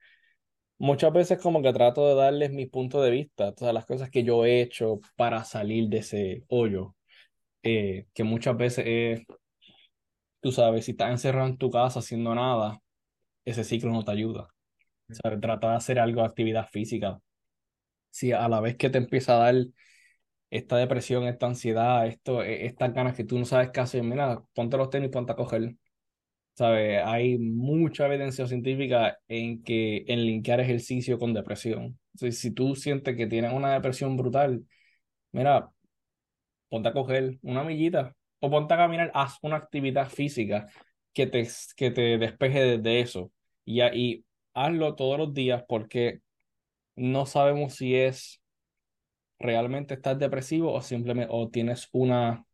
Muchas 0.80 1.12
veces 1.12 1.40
como 1.42 1.62
que 1.62 1.74
trato 1.74 2.08
de 2.08 2.16
darles 2.16 2.52
mi 2.52 2.68
punto 2.68 3.02
de 3.02 3.10
vista, 3.12 3.54
todas 3.54 3.74
las 3.74 3.86
cosas 3.86 4.10
que 4.12 4.24
yo 4.24 4.46
he 4.46 4.62
hecho 4.62 5.00
para 5.16 5.44
salir 5.44 5.90
de 5.90 5.98
ese 6.00 6.44
hoyo, 6.50 6.96
eh, 7.64 8.08
que 8.14 8.24
muchas 8.24 8.58
veces 8.58 8.86
es, 8.88 9.22
tú 10.42 10.52
sabes, 10.52 10.86
si 10.86 10.92
estás 10.92 11.12
encerrado 11.12 11.48
en 11.48 11.58
tu 11.58 11.70
casa 11.72 12.00
haciendo 12.00 12.34
nada, 12.36 12.82
ese 13.46 13.64
ciclo 13.64 13.92
no 13.92 14.06
te 14.06 14.12
ayuda. 14.12 14.50
¿Sabes? 15.10 15.42
Trata 15.42 15.72
de 15.72 15.78
hacer 15.78 16.00
algo 16.00 16.24
actividad 16.24 16.70
física. 16.70 17.22
Si 18.12 18.32
a 18.34 18.48
la 18.50 18.62
vez 18.62 18.78
que 18.78 18.90
te 18.90 19.00
empieza 19.00 19.36
a 19.36 19.54
dar 19.54 19.68
esta 20.50 20.78
depresión, 20.78 21.26
esta 21.26 21.48
ansiedad, 21.48 22.08
esto, 22.08 22.44
e, 22.44 22.66
estas 22.68 22.94
ganas 22.94 23.16
que 23.16 23.26
tú 23.26 23.40
no 23.40 23.46
sabes 23.46 23.72
qué 23.72 23.82
hacer, 23.82 24.04
mira, 24.04 24.44
ponte 24.54 24.78
los 24.78 24.90
tenis, 24.90 25.10
ponte 25.12 25.34
a 25.34 25.36
coger. 25.36 25.76
¿Sabes? 26.58 27.02
Hay 27.06 27.38
mucha 27.38 28.08
evidencia 28.08 28.48
científica 28.48 29.20
en 29.28 29.64
que 29.64 30.06
en 30.08 30.26
linkear 30.26 30.60
ejercicio 30.60 31.20
con 31.20 31.34
depresión. 31.34 32.00
Si 32.32 32.52
tú 32.52 32.76
sientes 32.76 33.16
que 33.16 33.28
tienes 33.28 33.54
una 33.54 33.74
depresión 33.74 34.18
brutal, 34.18 34.66
mira, 35.32 35.70
ponte 36.70 36.90
a 36.90 36.94
coger 36.94 37.38
una 37.44 37.64
millita 37.64 38.16
o 38.40 38.50
ponte 38.50 38.74
a 38.74 38.78
caminar, 38.78 39.12
haz 39.14 39.38
una 39.44 39.58
actividad 39.58 40.10
física 40.10 40.68
que 41.14 41.28
te, 41.28 41.48
que 41.76 41.92
te 41.92 42.18
despeje 42.18 42.80
de, 42.80 43.02
eso. 43.02 43.32
Y, 43.66 43.82
y 43.84 44.26
hazlo 44.56 44.96
todos 44.96 45.20
los 45.20 45.34
días 45.34 45.64
porque 45.68 46.22
no 46.96 47.28
sabemos 47.28 47.76
si 47.76 47.96
es 47.96 48.42
realmente 49.40 49.94
estás 49.96 50.18
depresivo 50.20 50.74
o 50.74 50.82
simplemente 50.82 51.32
o 51.32 51.50
tienes 51.50 51.90
una 51.92 52.46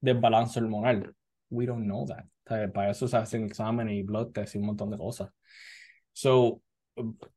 desbalance 0.00 0.58
hormonal. 0.60 1.14
We 1.50 1.66
don't 1.66 1.84
know 1.86 2.04
that. 2.06 2.26
Para 2.46 2.90
eso 2.90 3.08
se 3.08 3.16
hacen 3.16 3.44
exámenes 3.44 3.94
y 3.94 4.02
blood 4.02 4.32
tests 4.32 4.54
y 4.54 4.58
un 4.58 4.66
montón 4.66 4.90
de 4.90 4.98
cosas. 4.98 5.30
So, 6.12 6.62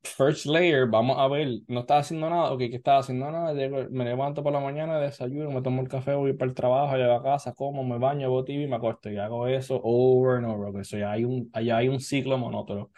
first 0.04 0.46
layer, 0.46 0.88
vamos 0.88 1.18
a 1.20 1.28
ver, 1.28 1.62
no 1.68 1.82
estás 1.82 2.06
haciendo 2.06 2.30
nada, 2.30 2.52
ok, 2.52 2.60
¿qué 2.60 2.76
estás 2.78 3.06
haciendo 3.06 3.30
nada? 3.30 3.54
Me 3.90 4.06
levanto 4.06 4.42
por 4.44 4.54
la 4.54 4.60
mañana, 4.60 5.00
desayuno, 5.00 5.52
me 5.52 5.62
tomo 5.62 5.82
el 5.82 5.90
café, 5.90 6.14
voy 6.14 6.34
para 6.34 6.50
el 6.50 6.56
trabajo, 6.56 6.96
llego 6.96 7.14
a 7.14 7.24
casa, 7.24 7.54
como, 7.54 7.84
me 7.84 7.98
baño, 7.98 8.28
hago 8.28 8.46
TV 8.46 8.64
y 8.64 8.68
me 8.68 8.78
acuesto 8.78 9.10
y 9.10 9.18
hago 9.18 9.48
eso 9.48 9.82
over 9.84 10.38
and 10.38 10.46
over, 10.46 10.70
okay, 10.70 10.84
so 10.84 10.98
ya 10.98 11.12
hay 11.12 11.26
un, 11.26 11.52
ya 11.64 11.78
hay 11.78 11.90
un 11.90 12.00
ciclo 12.00 12.38
monótono. 12.38 12.92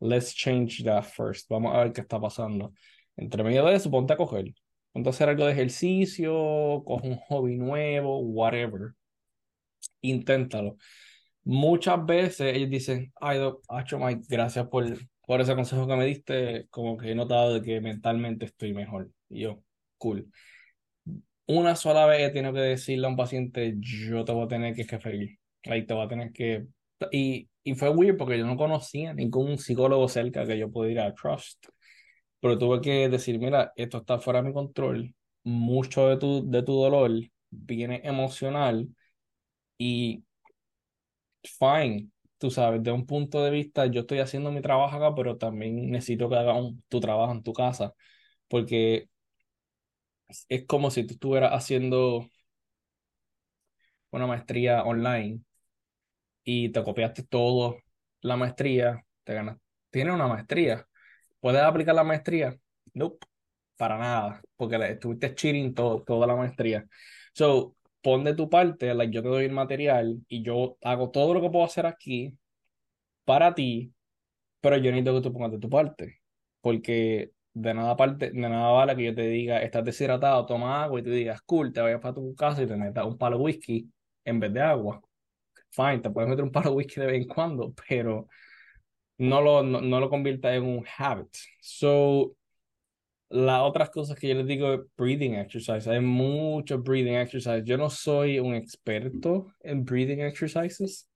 Let's 0.00 0.34
change 0.34 0.82
that 0.84 1.04
first. 1.04 1.48
Vamos 1.48 1.74
a 1.74 1.84
ver 1.84 1.92
qué 1.92 2.00
está 2.00 2.20
pasando. 2.20 2.72
Entre 3.16 3.44
medio 3.44 3.64
de 3.64 3.74
eso, 3.76 3.88
ponte 3.90 4.12
a 4.12 4.16
coger. 4.16 4.52
Ponte 4.92 5.08
a 5.08 5.10
hacer 5.10 5.28
algo 5.28 5.46
de 5.46 5.52
ejercicio, 5.52 6.82
coge 6.84 7.08
un 7.08 7.16
hobby 7.28 7.56
nuevo, 7.56 8.18
whatever. 8.18 8.94
Inténtalo. 10.00 10.76
Muchas 11.44 12.04
veces 12.06 12.54
ellos 12.54 12.70
dicen, 12.70 13.12
ay, 13.20 13.40
Acho 13.68 13.98
Mike, 13.98 14.22
gracias 14.28 14.68
por, 14.68 14.86
por 15.26 15.40
ese 15.40 15.54
consejo 15.54 15.86
que 15.86 15.96
me 15.96 16.06
diste, 16.06 16.66
como 16.70 16.96
que 16.96 17.10
he 17.10 17.14
notado 17.14 17.54
de 17.54 17.62
que 17.62 17.80
mentalmente 17.80 18.46
estoy 18.46 18.72
mejor. 18.74 19.10
Y 19.28 19.40
yo, 19.40 19.62
cool. 19.98 20.30
Una 21.46 21.74
sola 21.76 22.06
vez 22.06 22.28
he 22.28 22.32
tenido 22.32 22.52
que 22.54 22.60
decirle 22.60 23.06
a 23.06 23.10
un 23.10 23.16
paciente, 23.16 23.74
yo 23.78 24.24
te 24.24 24.32
voy 24.32 24.44
a 24.44 24.48
tener 24.48 24.74
que 24.74 24.84
referir. 24.84 25.38
Ahí 25.64 25.84
te 25.84 25.94
voy 25.94 26.04
a 26.04 26.08
tener 26.08 26.32
que... 26.32 26.66
Y, 27.10 27.48
y 27.64 27.74
fue 27.74 27.90
weird 27.90 28.16
porque 28.16 28.38
yo 28.38 28.46
no 28.46 28.56
conocía 28.56 29.12
ningún 29.12 29.58
psicólogo 29.58 30.08
cerca 30.08 30.46
que 30.46 30.58
yo 30.58 30.70
pudiera 30.70 31.12
Trust. 31.14 31.66
Pero 32.40 32.58
tuve 32.58 32.80
que 32.80 33.08
decir, 33.08 33.38
mira, 33.38 33.72
esto 33.76 33.98
está 33.98 34.18
fuera 34.18 34.42
de 34.42 34.48
mi 34.48 34.54
control. 34.54 35.14
Mucho 35.44 36.08
de 36.08 36.16
tu, 36.16 36.48
de 36.50 36.62
tu 36.62 36.74
dolor 36.74 37.10
viene 37.50 38.00
emocional 38.04 38.88
y 39.78 40.24
fine, 41.44 42.10
tú 42.38 42.50
sabes, 42.50 42.82
de 42.82 42.92
un 42.92 43.06
punto 43.06 43.42
de 43.44 43.50
vista, 43.50 43.86
yo 43.86 44.02
estoy 44.02 44.20
haciendo 44.20 44.50
mi 44.52 44.60
trabajo 44.62 44.96
acá, 44.96 45.14
pero 45.14 45.36
también 45.38 45.90
necesito 45.90 46.28
que 46.28 46.36
hagas 46.36 46.56
tu 46.88 47.00
trabajo 47.00 47.32
en 47.32 47.42
tu 47.42 47.52
casa, 47.52 47.94
porque 48.48 49.08
es 50.48 50.66
como 50.66 50.90
si 50.90 51.04
tú 51.06 51.14
estuvieras 51.14 51.52
haciendo 51.52 52.28
una 54.12 54.26
maestría 54.28 54.84
online 54.84 55.40
y 56.44 56.70
te 56.70 56.82
copiaste 56.82 57.22
todo 57.24 57.78
la 58.20 58.36
maestría, 58.36 59.04
te 59.24 59.34
ganas, 59.34 59.58
tienes 59.90 60.14
una 60.14 60.26
maestría, 60.28 60.86
¿puedes 61.40 61.62
aplicar 61.62 61.94
la 61.94 62.04
maestría? 62.04 62.56
Nope, 62.94 63.26
para 63.76 63.98
nada, 63.98 64.42
porque 64.56 64.76
estuviste 64.92 65.34
cheating 65.34 65.74
todo, 65.74 66.02
toda 66.04 66.26
la 66.26 66.36
maestría. 66.36 66.86
So, 67.34 67.76
pon 68.02 68.24
de 68.24 68.34
tu 68.34 68.50
parte, 68.50 68.94
like, 68.94 69.14
yo 69.14 69.22
te 69.22 69.28
doy 69.28 69.44
el 69.46 69.52
material 69.52 70.20
y 70.28 70.42
yo 70.42 70.76
hago 70.82 71.10
todo 71.10 71.34
lo 71.34 71.40
que 71.40 71.50
puedo 71.50 71.64
hacer 71.64 71.86
aquí 71.86 72.36
para 73.24 73.54
ti, 73.54 73.92
pero 74.60 74.76
yo 74.78 74.90
necesito 74.90 75.14
que 75.14 75.22
tú 75.22 75.32
pongas 75.32 75.52
de 75.52 75.58
tu 75.58 75.70
parte, 75.70 76.20
porque 76.60 77.32
de 77.54 77.74
nada, 77.74 77.96
parte, 77.96 78.30
de 78.30 78.40
nada 78.40 78.70
vale 78.72 78.96
que 78.96 79.04
yo 79.04 79.14
te 79.14 79.28
diga, 79.28 79.62
estás 79.62 79.84
deshidratado, 79.84 80.46
toma 80.46 80.82
agua 80.84 81.00
y 81.00 81.02
te 81.02 81.10
digas, 81.10 81.42
cool, 81.42 81.72
te 81.72 81.80
vayas 81.80 82.00
para 82.00 82.14
tu 82.14 82.34
casa 82.34 82.62
y 82.62 82.66
te 82.66 82.76
metas 82.76 83.04
un 83.06 83.18
palo 83.18 83.38
de 83.38 83.44
whisky 83.44 83.90
en 84.24 84.40
vez 84.40 84.52
de 84.52 84.60
agua. 84.60 85.00
Fine, 85.70 86.00
te 86.00 86.10
puedes 86.10 86.30
meter 86.30 86.44
un 86.44 86.52
palo 86.52 86.70
de 86.70 86.76
whisky 86.76 87.00
de 87.00 87.06
vez 87.06 87.22
en 87.22 87.28
cuando, 87.28 87.74
pero 87.88 88.28
no 89.18 89.40
lo, 89.40 89.62
no, 89.62 89.80
no 89.80 90.00
lo 90.00 90.10
conviertas 90.10 90.54
en 90.54 90.64
un 90.64 90.84
habit. 90.98 91.34
So, 91.60 92.36
las 93.32 93.62
otras 93.62 93.90
cosas 93.90 94.18
que 94.18 94.28
yo 94.28 94.34
les 94.34 94.46
digo 94.46 94.74
es 94.74 94.80
breathing 94.96 95.34
exercise. 95.34 95.88
Hay 95.90 96.00
muchos 96.00 96.82
breathing 96.82 97.14
exercises. 97.14 97.64
Yo 97.64 97.78
no 97.78 97.88
soy 97.88 98.38
un 98.38 98.54
experto 98.54 99.54
en 99.60 99.84
breathing 99.84 100.20
exercises. 100.20 101.08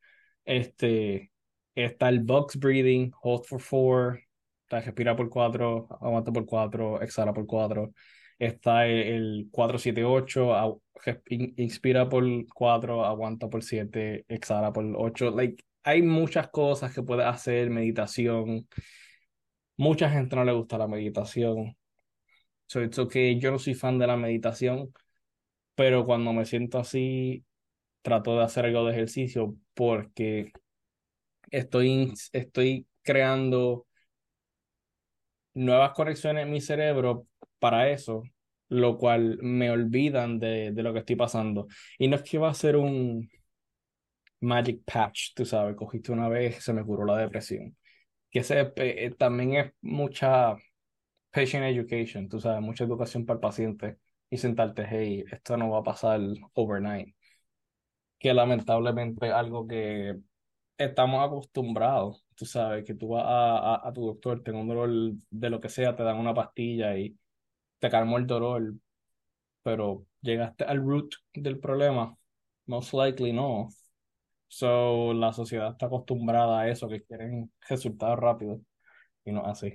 Este, 0.45 1.31
está 1.75 2.09
el 2.09 2.21
box 2.21 2.57
breathing, 2.59 3.13
hold 3.23 3.45
for 3.45 3.61
four, 3.61 4.21
respira 4.71 5.15
por 5.15 5.29
cuatro, 5.29 5.89
aguanta 6.01 6.33
por 6.33 6.47
cuatro, 6.47 7.03
exhala 7.03 7.35
por 7.35 7.47
cuatro. 7.47 7.93
Está 8.39 8.87
el 8.87 9.49
478, 9.51 10.83
inspira 11.57 12.09
por 12.09 12.25
cuatro, 12.55 13.05
aguanta 13.05 13.49
por 13.49 13.63
siete, 13.63 14.25
exhala 14.29 14.73
por 14.73 14.85
ocho. 14.97 15.31
Like, 15.31 15.63
hay 15.85 16.03
muchas 16.03 16.49
cosas 16.49 16.95
que 16.95 17.03
puedes 17.03 17.27
hacer, 17.27 17.71
meditación. 17.71 18.69
Mucha 19.77 20.11
gente 20.11 20.37
no 20.37 20.45
le 20.45 20.53
gusta 20.53 20.79
la 20.79 20.89
meditación 20.89 21.77
So 22.67 22.83
it's 22.83 22.99
okay, 22.99 23.39
yo 23.39 23.51
no 23.53 23.59
soy 23.59 23.75
fan 23.75 23.99
de 23.99 24.07
la 24.07 24.17
meditación, 24.17 24.93
pero 25.75 26.07
cuando 26.07 26.33
me 26.33 26.47
siento 26.47 26.79
así, 26.79 27.45
trato 28.03 28.37
de 28.39 28.45
hacer 28.45 28.67
algo 28.67 28.87
de 28.87 28.93
ejercicio 28.95 29.57
porque 29.75 30.53
estoy, 31.51 32.13
estoy 32.33 32.87
creando 33.03 33.87
nuevas 35.55 35.93
conexiones 35.93 36.45
en 36.45 36.51
mi 36.53 36.61
cerebro 36.61 37.27
para 37.59 37.91
eso, 37.91 38.23
lo 38.69 38.99
cual 38.99 39.39
me 39.43 39.71
olvidan 39.71 40.39
de, 40.39 40.73
de 40.73 40.83
lo 40.83 40.93
que 40.93 41.01
estoy 41.01 41.17
pasando. 41.17 41.67
Y 41.99 42.09
no 42.09 42.17
es 42.17 42.23
que 42.23 42.39
va 42.39 42.51
a 42.51 42.55
ser 42.55 42.77
un 42.77 43.29
magic 44.41 44.83
patch, 44.85 45.35
tú 45.35 45.45
sabes, 45.45 45.77
cogiste 45.77 46.13
una 46.13 46.29
vez, 46.29 46.63
se 46.65 46.73
me 46.73 46.85
curó 46.85 47.05
la 47.05 47.19
depresión. 47.19 47.77
Que 48.31 48.41
ese, 48.41 48.73
eh, 48.77 49.15
también 49.19 49.55
es 49.57 49.73
mucha 49.83 50.57
patient 51.37 51.65
education, 51.65 52.29
tú 52.29 52.41
sabes, 52.41 52.63
mucha 52.63 52.85
educación 52.85 53.27
para 53.27 53.37
el 53.37 53.41
paciente 53.43 53.99
y 54.31 54.39
sentarte, 54.39 54.87
hey, 54.89 55.25
esto 55.31 55.57
no 55.59 55.71
va 55.71 55.81
a 55.81 55.83
pasar 55.83 56.21
overnight. 56.55 57.15
Que 58.19 58.33
lamentablemente 58.35 59.27
es 59.27 59.33
algo 59.33 59.67
que 59.67 60.17
estamos 60.79 61.25
acostumbrados, 61.27 62.25
tú 62.37 62.47
sabes, 62.47 62.85
que 62.85 62.95
tú 62.95 63.09
vas 63.11 63.25
a, 63.27 63.89
a, 63.89 63.93
tu 63.93 64.07
doctor, 64.07 64.43
tengo 64.43 64.61
un 64.61 64.69
dolor 64.69 64.91
de 65.31 65.51
lo 65.51 65.61
que 65.61 65.69
sea, 65.69 65.97
te 65.97 66.03
dan 66.05 66.19
una 66.19 66.35
pastilla 66.35 66.97
y 66.99 67.19
te 67.81 67.91
calmó 67.91 68.19
el 68.19 68.27
dolor, 68.27 68.75
pero 69.63 70.07
llegaste 70.23 70.65
al 70.65 70.79
root 70.79 71.15
del 71.35 71.61
problema, 71.61 72.17
most 72.67 72.95
likely 72.95 73.33
no. 73.33 73.69
So, 74.49 75.15
la 75.15 75.33
sociedad 75.33 75.73
está 75.73 75.87
acostumbrada 75.87 76.61
a 76.61 76.69
eso, 76.71 76.89
que 76.89 77.05
quieren 77.05 77.53
resultados 77.69 78.19
rápidos 78.19 78.61
y 79.25 79.33
no 79.33 79.47
así. 79.47 79.75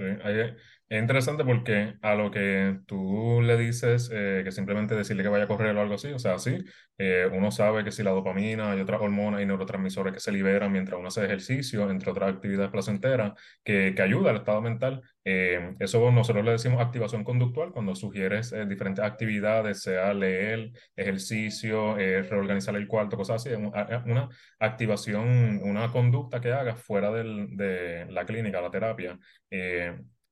Hay, 0.00 0.56
Es 0.90 1.00
interesante 1.00 1.44
porque 1.44 1.94
a 2.02 2.16
lo 2.16 2.32
que 2.32 2.80
tú 2.84 3.40
le 3.42 3.56
dices 3.56 4.10
eh, 4.12 4.40
que 4.42 4.50
simplemente 4.50 4.96
decirle 4.96 5.22
que 5.22 5.28
vaya 5.28 5.44
a 5.44 5.46
correr 5.46 5.76
o 5.76 5.80
algo 5.80 5.94
así, 5.94 6.08
o 6.08 6.18
sea, 6.18 6.36
sí, 6.40 6.58
eh, 6.98 7.28
uno 7.32 7.52
sabe 7.52 7.84
que 7.84 7.92
si 7.92 8.02
la 8.02 8.10
dopamina 8.10 8.74
y 8.74 8.80
otras 8.80 9.00
hormonas 9.00 9.40
y 9.40 9.46
neurotransmisores 9.46 10.12
que 10.12 10.18
se 10.18 10.32
liberan 10.32 10.72
mientras 10.72 10.98
uno 10.98 11.06
hace 11.06 11.24
ejercicio, 11.24 11.88
entre 11.88 12.10
otras 12.10 12.34
actividades 12.34 12.72
placenteras, 12.72 13.34
que, 13.62 13.94
que 13.94 14.02
ayuda 14.02 14.30
al 14.30 14.38
estado 14.38 14.60
mental, 14.62 15.00
eh, 15.24 15.76
eso 15.78 16.10
nosotros 16.10 16.44
le 16.44 16.52
decimos 16.52 16.80
activación 16.80 17.22
conductual 17.22 17.70
cuando 17.70 17.94
sugieres 17.94 18.52
diferentes 18.68 19.04
actividades, 19.04 19.82
sea 19.82 20.12
leer, 20.12 20.72
ejercicio, 20.96 21.94
reorganizar 21.94 22.74
el 22.74 22.88
cuarto, 22.88 23.16
cosas 23.16 23.46
así, 23.46 23.54
una 23.54 24.28
activación, 24.58 25.60
una 25.62 25.92
conducta 25.92 26.40
que 26.40 26.52
hagas 26.52 26.82
fuera 26.82 27.12
del, 27.12 27.56
de 27.56 28.06
la 28.10 28.26
clínica, 28.26 28.60
la 28.60 28.70
terapia. 28.72 29.16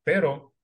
Pero 0.09 0.55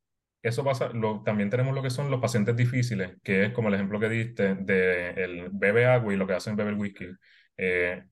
eso 0.42 0.64
pasa, 0.64 0.88
lo, 0.94 1.22
también 1.22 1.50
tenemos 1.50 1.74
lo 1.74 1.82
que 1.82 1.90
son 1.90 2.10
los 2.10 2.18
pacientes 2.20 2.56
difíciles, 2.56 3.18
que 3.22 3.44
es 3.44 3.52
como 3.52 3.68
el 3.68 3.74
ejemplo 3.74 4.00
que 4.00 4.08
diste 4.08 4.54
de 4.54 5.10
el 5.10 5.50
bebe 5.52 5.84
agua 5.84 6.14
y 6.14 6.16
lo 6.16 6.26
que 6.26 6.32
hacen 6.32 6.56
beber 6.56 6.72
whisky. 6.76 7.08
Eh, 7.58 8.02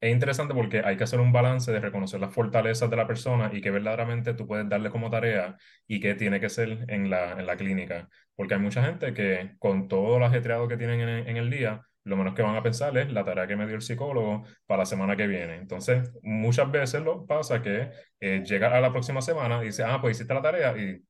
es 0.00 0.12
interesante 0.12 0.54
porque 0.54 0.80
hay 0.84 0.96
que 0.96 1.04
hacer 1.04 1.20
un 1.20 1.32
balance 1.32 1.72
de 1.72 1.80
reconocer 1.80 2.20
las 2.20 2.34
fortalezas 2.34 2.90
de 2.90 2.96
la 2.96 3.06
persona 3.06 3.50
y 3.54 3.60
que 3.62 3.70
verdaderamente 3.70 4.34
tú 4.34 4.48
puedes 4.48 4.68
darle 4.68 4.90
como 4.90 5.08
tarea 5.10 5.56
y 5.86 6.00
que 6.00 6.16
tiene 6.16 6.40
que 6.40 6.50
ser 6.50 6.84
en 6.88 7.10
la, 7.10 7.32
en 7.34 7.46
la 7.46 7.56
clínica. 7.56 8.08
Porque 8.34 8.54
hay 8.54 8.60
mucha 8.60 8.84
gente 8.84 9.14
que 9.14 9.54
con 9.60 9.88
todo 9.88 10.18
lo 10.18 10.26
ajetreado 10.26 10.68
que 10.68 10.78
tienen 10.78 11.00
en, 11.00 11.28
en 11.28 11.36
el 11.38 11.50
día, 11.50 11.86
lo 12.06 12.16
menos 12.16 12.34
que 12.34 12.42
van 12.42 12.56
a 12.56 12.62
pensar 12.62 12.96
es 12.96 13.12
la 13.12 13.24
tarea 13.24 13.46
que 13.46 13.56
me 13.56 13.66
dio 13.66 13.76
el 13.76 13.82
psicólogo 13.82 14.44
para 14.66 14.80
la 14.80 14.86
semana 14.86 15.16
que 15.16 15.26
viene. 15.26 15.56
Entonces, 15.56 16.10
muchas 16.22 16.70
veces 16.70 17.02
lo 17.02 17.26
pasa 17.26 17.60
que 17.62 17.90
eh, 18.20 18.42
llega 18.44 18.76
a 18.76 18.80
la 18.80 18.92
próxima 18.92 19.20
semana 19.20 19.62
y 19.62 19.66
dice, 19.66 19.82
ah, 19.84 20.00
pues 20.00 20.16
hiciste 20.16 20.32
la 20.32 20.42
tarea 20.42 20.76
y 20.78 21.02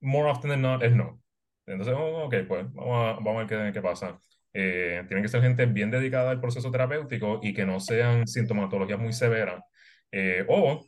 more 0.00 0.30
often 0.30 0.50
than 0.50 0.62
not 0.62 0.82
es 0.82 0.92
no. 0.94 1.20
Entonces, 1.66 1.94
oh, 1.96 2.26
ok, 2.26 2.34
pues 2.46 2.72
vamos 2.72 2.96
a, 2.96 3.12
vamos 3.14 3.36
a 3.36 3.44
ver 3.44 3.66
qué, 3.66 3.72
qué 3.72 3.82
pasa. 3.82 4.18
Eh, 4.52 5.02
tienen 5.08 5.22
que 5.24 5.28
ser 5.28 5.42
gente 5.42 5.66
bien 5.66 5.90
dedicada 5.90 6.30
al 6.30 6.40
proceso 6.40 6.70
terapéutico 6.70 7.40
y 7.42 7.52
que 7.52 7.66
no 7.66 7.80
sean 7.80 8.26
sintomatologías 8.26 9.00
muy 9.00 9.12
severas. 9.12 9.60
Eh, 10.12 10.44
o 10.48 10.86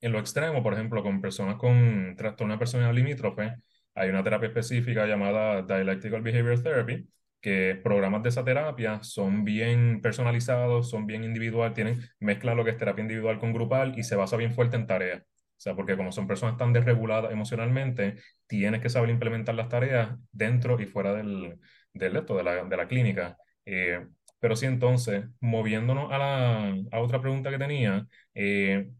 en 0.00 0.12
lo 0.12 0.18
extremo, 0.18 0.62
por 0.62 0.74
ejemplo, 0.74 1.02
con 1.02 1.20
personas 1.20 1.56
con 1.56 2.14
trastorno 2.16 2.54
de 2.54 2.58
personalidad 2.58 2.94
limítrofe, 2.94 3.56
hay 3.94 4.10
una 4.10 4.22
terapia 4.22 4.48
específica 4.48 5.06
llamada 5.06 5.62
Dialectical 5.62 6.22
Behavior 6.22 6.62
Therapy, 6.62 7.08
que 7.42 7.80
programas 7.82 8.22
de 8.22 8.30
esa 8.30 8.44
terapia 8.44 9.02
son 9.02 9.44
bien 9.44 10.00
personalizados, 10.02 10.90
son 10.90 11.06
bien 11.06 11.24
individual, 11.24 11.74
tienen, 11.74 12.00
mezclan 12.20 12.56
lo 12.56 12.64
que 12.64 12.70
es 12.72 12.78
terapia 12.78 13.02
individual 13.02 13.38
con 13.40 13.52
grupal 13.52 13.98
y 13.98 14.04
se 14.04 14.16
basa 14.16 14.36
bien 14.38 14.52
fuerte 14.54 14.76
en 14.76 14.86
tareas. 14.86 15.22
O 15.22 15.60
sea, 15.62 15.76
porque 15.76 15.96
como 15.96 16.12
son 16.12 16.26
personas 16.26 16.56
tan 16.56 16.72
desreguladas 16.72 17.32
emocionalmente, 17.32 18.16
tienes 18.46 18.80
que 18.80 18.88
saber 18.90 19.10
implementar 19.10 19.54
las 19.54 19.68
tareas 19.68 20.16
dentro 20.32 20.80
y 20.80 20.86
fuera 20.86 21.14
del, 21.14 21.58
del 21.94 22.12
de, 22.26 22.42
la, 22.44 22.64
de 22.64 22.76
la 22.76 22.88
clínica. 22.88 23.36
Eh, 23.64 24.06
pero 24.40 24.56
sí, 24.56 24.66
entonces, 24.66 25.24
moviéndonos 25.40 26.12
a, 26.12 26.18
la, 26.18 26.74
a 26.90 27.00
otra 27.00 27.20
pregunta 27.20 27.50
que 27.50 27.58
tenía, 27.58 28.06
eh, 28.34 28.90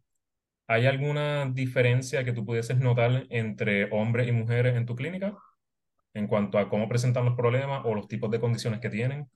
¿hay 0.69 0.87
alguna 0.87 1.47
diferencia 1.53 2.25
que 2.25 2.33
tú 2.33 2.45
pudieses 2.47 2.79
notar 2.79 3.27
entre 3.31 3.87
hombres 3.93 4.29
y 4.29 4.33
mujeres 4.33 4.77
en 4.77 4.87
tu 4.87 4.97
clínica? 4.97 5.37
En 6.15 6.27
cuanto 6.27 6.59
a 6.59 6.69
cómo 6.69 6.89
presentan 6.89 7.25
los 7.25 7.37
problemas 7.37 7.83
o 7.85 7.95
los 7.95 8.09
tipos 8.09 8.31
de 8.31 8.41
condiciones 8.41 8.81
que 8.81 8.91
tienen? 8.91 9.29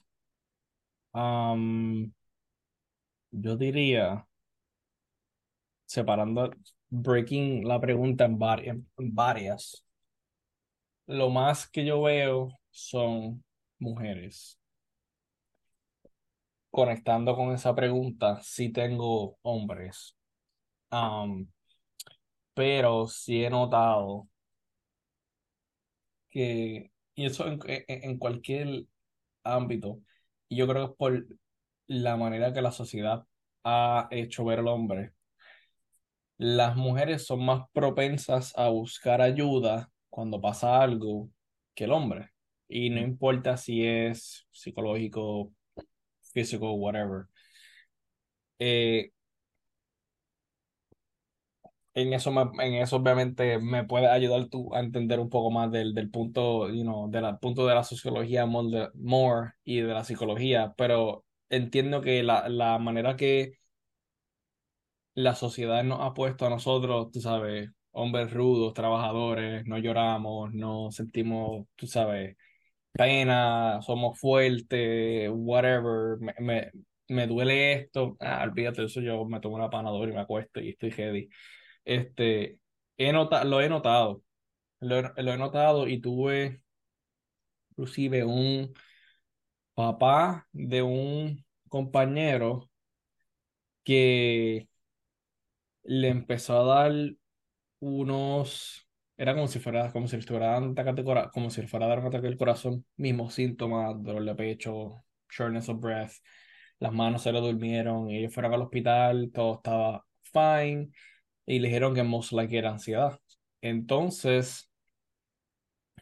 yo 3.31 3.57
diría, 3.57 4.27
separando, 5.87 6.51
breaking 6.91 7.67
la 7.67 7.81
pregunta 7.81 8.25
en 8.25 8.39
varias, 8.39 8.77
en 8.99 9.15
varias, 9.15 9.85
lo 11.07 11.31
más 11.31 11.69
que 11.69 11.85
yo 11.85 12.03
veo 12.03 12.51
son 12.71 13.45
mujeres. 13.79 14.59
Conectando 16.71 17.35
con 17.35 17.53
esa 17.53 17.75
pregunta, 17.75 18.41
sí 18.43 18.71
tengo 18.71 19.37
hombres. 19.43 20.15
pero 22.55 23.07
sí 23.07 23.45
he 23.45 23.51
notado 23.51 24.29
que, 26.37 26.93
y 27.15 27.27
eso 27.27 27.47
en, 27.49 27.59
en, 27.67 28.19
cualquier 28.19 28.85
ámbito, 29.45 30.03
y 30.49 30.57
yo 30.57 30.69
creo 30.69 30.87
que 30.87 30.93
es 30.93 30.99
por 30.99 31.27
la 31.87 32.17
manera 32.19 32.53
que 32.53 32.61
la 32.63 32.73
sociedad 32.73 33.25
ha 33.65 34.09
hecho 34.11 34.45
ver 34.45 34.59
al 34.59 34.69
hombre, 34.69 35.13
las 36.39 36.77
mujeres 36.77 37.27
son 37.27 37.45
más 37.45 37.65
propensas 37.73 38.53
a 38.57 38.69
buscar 38.69 39.23
ayuda 39.23 39.91
cuando 40.11 40.41
pasa 40.41 40.83
algo 40.83 41.31
que 41.75 41.85
el 41.85 41.93
hombre. 41.93 42.31
Y 42.69 42.91
no 42.91 43.01
importa 43.01 43.57
si 43.57 43.87
es 43.87 44.47
psicológico, 44.53 45.53
físico, 46.33 46.73
whatever. 46.75 47.27
Eh, 48.59 49.13
en 51.97 52.13
eso, 52.15 52.31
en 52.61 52.75
eso 52.75 52.97
obviamente 52.97 53.59
me 53.59 53.85
puede 53.85 54.09
ayudar 54.09 54.49
tú 54.49 54.75
a 54.75 54.81
entender 54.81 55.21
un 55.21 55.31
poco 55.31 55.51
más 55.51 55.73
del, 55.73 55.95
del 55.95 56.11
punto, 56.11 56.69
you 56.71 56.83
know, 56.85 57.11
del 57.11 57.39
punto 57.41 57.67
de 57.67 57.75
la 57.75 57.85
sociología 57.85 58.47
more, 58.47 58.91
more, 58.95 59.53
y 59.65 59.81
de 59.81 59.95
la 59.95 60.05
psicología, 60.05 60.75
pero 60.77 61.25
entiendo 61.51 62.03
que 62.03 62.23
la, 62.23 62.49
la 62.49 62.79
manera 62.79 63.17
que 63.17 63.55
la 65.15 65.35
sociedad 65.35 65.83
nos 65.85 66.01
ha 66.01 66.15
puesto 66.15 66.47
a 66.47 66.51
nosotros, 66.51 67.11
tú 67.13 67.21
sabes, 67.21 67.71
hombres 67.93 68.33
rudos, 68.33 68.75
trabajadores, 68.75 69.65
no 69.67 69.79
lloramos, 69.79 70.53
no 70.55 70.91
sentimos, 70.93 71.67
tú 71.77 71.87
sabes, 71.87 72.37
pena, 72.93 73.81
somos 73.83 74.19
fuertes, 74.21 75.31
whatever, 75.35 76.19
me, 76.21 76.35
me, 76.41 76.73
me 77.09 77.27
duele 77.29 77.75
esto, 77.75 78.17
ah, 78.21 78.43
olvídate 78.45 78.85
eso, 78.85 79.01
yo 79.03 79.25
me 79.27 79.41
tomo 79.41 79.57
una 79.57 79.71
panadora 79.71 80.11
y 80.13 80.15
me 80.15 80.21
acuesto 80.23 80.61
y 80.61 80.71
estoy 80.71 80.93
heavy. 80.93 81.29
Este, 81.87 82.59
he 82.99 83.13
notado, 83.13 83.45
lo 83.49 83.61
he 83.63 83.69
notado, 83.71 84.23
lo, 84.81 84.99
he 85.17 85.39
notado 85.39 85.89
y 85.89 86.01
tuve 86.01 86.63
inclusive 87.71 88.25
un 88.25 88.75
papá 89.75 90.47
de 90.53 90.83
un 90.83 91.45
compañero 91.69 92.69
que 93.85 94.69
le 95.85 96.09
empezó 96.09 96.61
a 96.61 96.65
dar 96.89 96.93
unos, 97.81 98.89
era 99.17 99.35
como 99.35 99.49
si 99.49 99.59
fuera, 99.61 99.93
como 99.93 100.09
si 100.09 100.21
fuera 100.21 100.53
dando 100.53 101.31
como 101.33 101.51
si 101.51 101.63
fuera 101.67 101.87
a 101.87 101.89
dar 101.91 102.01
un 102.01 102.07
ataque 102.07 102.27
del 102.29 102.39
corazón, 102.39 102.85
mismos 102.97 103.35
síntomas, 103.35 104.03
dolor 104.03 104.25
de 104.25 104.35
pecho, 104.35 105.05
shortness 105.31 105.69
of 105.69 105.81
breath, 105.81 106.13
las 106.79 106.93
manos 106.93 107.23
se 107.23 107.33
le 107.33 107.41
durmieron, 107.41 108.11
ellos 108.11 108.35
fueron 108.35 108.55
al 108.55 108.63
hospital, 108.63 109.31
todo 109.33 109.57
estaba 109.57 110.05
fine, 110.23 110.91
y 111.47 111.59
le 111.59 111.69
dijeron 111.69 111.95
que 111.95 112.03
most 112.03 112.33
like 112.33 112.57
era 112.57 112.71
ansiedad. 112.71 113.19
Entonces, 113.61 114.71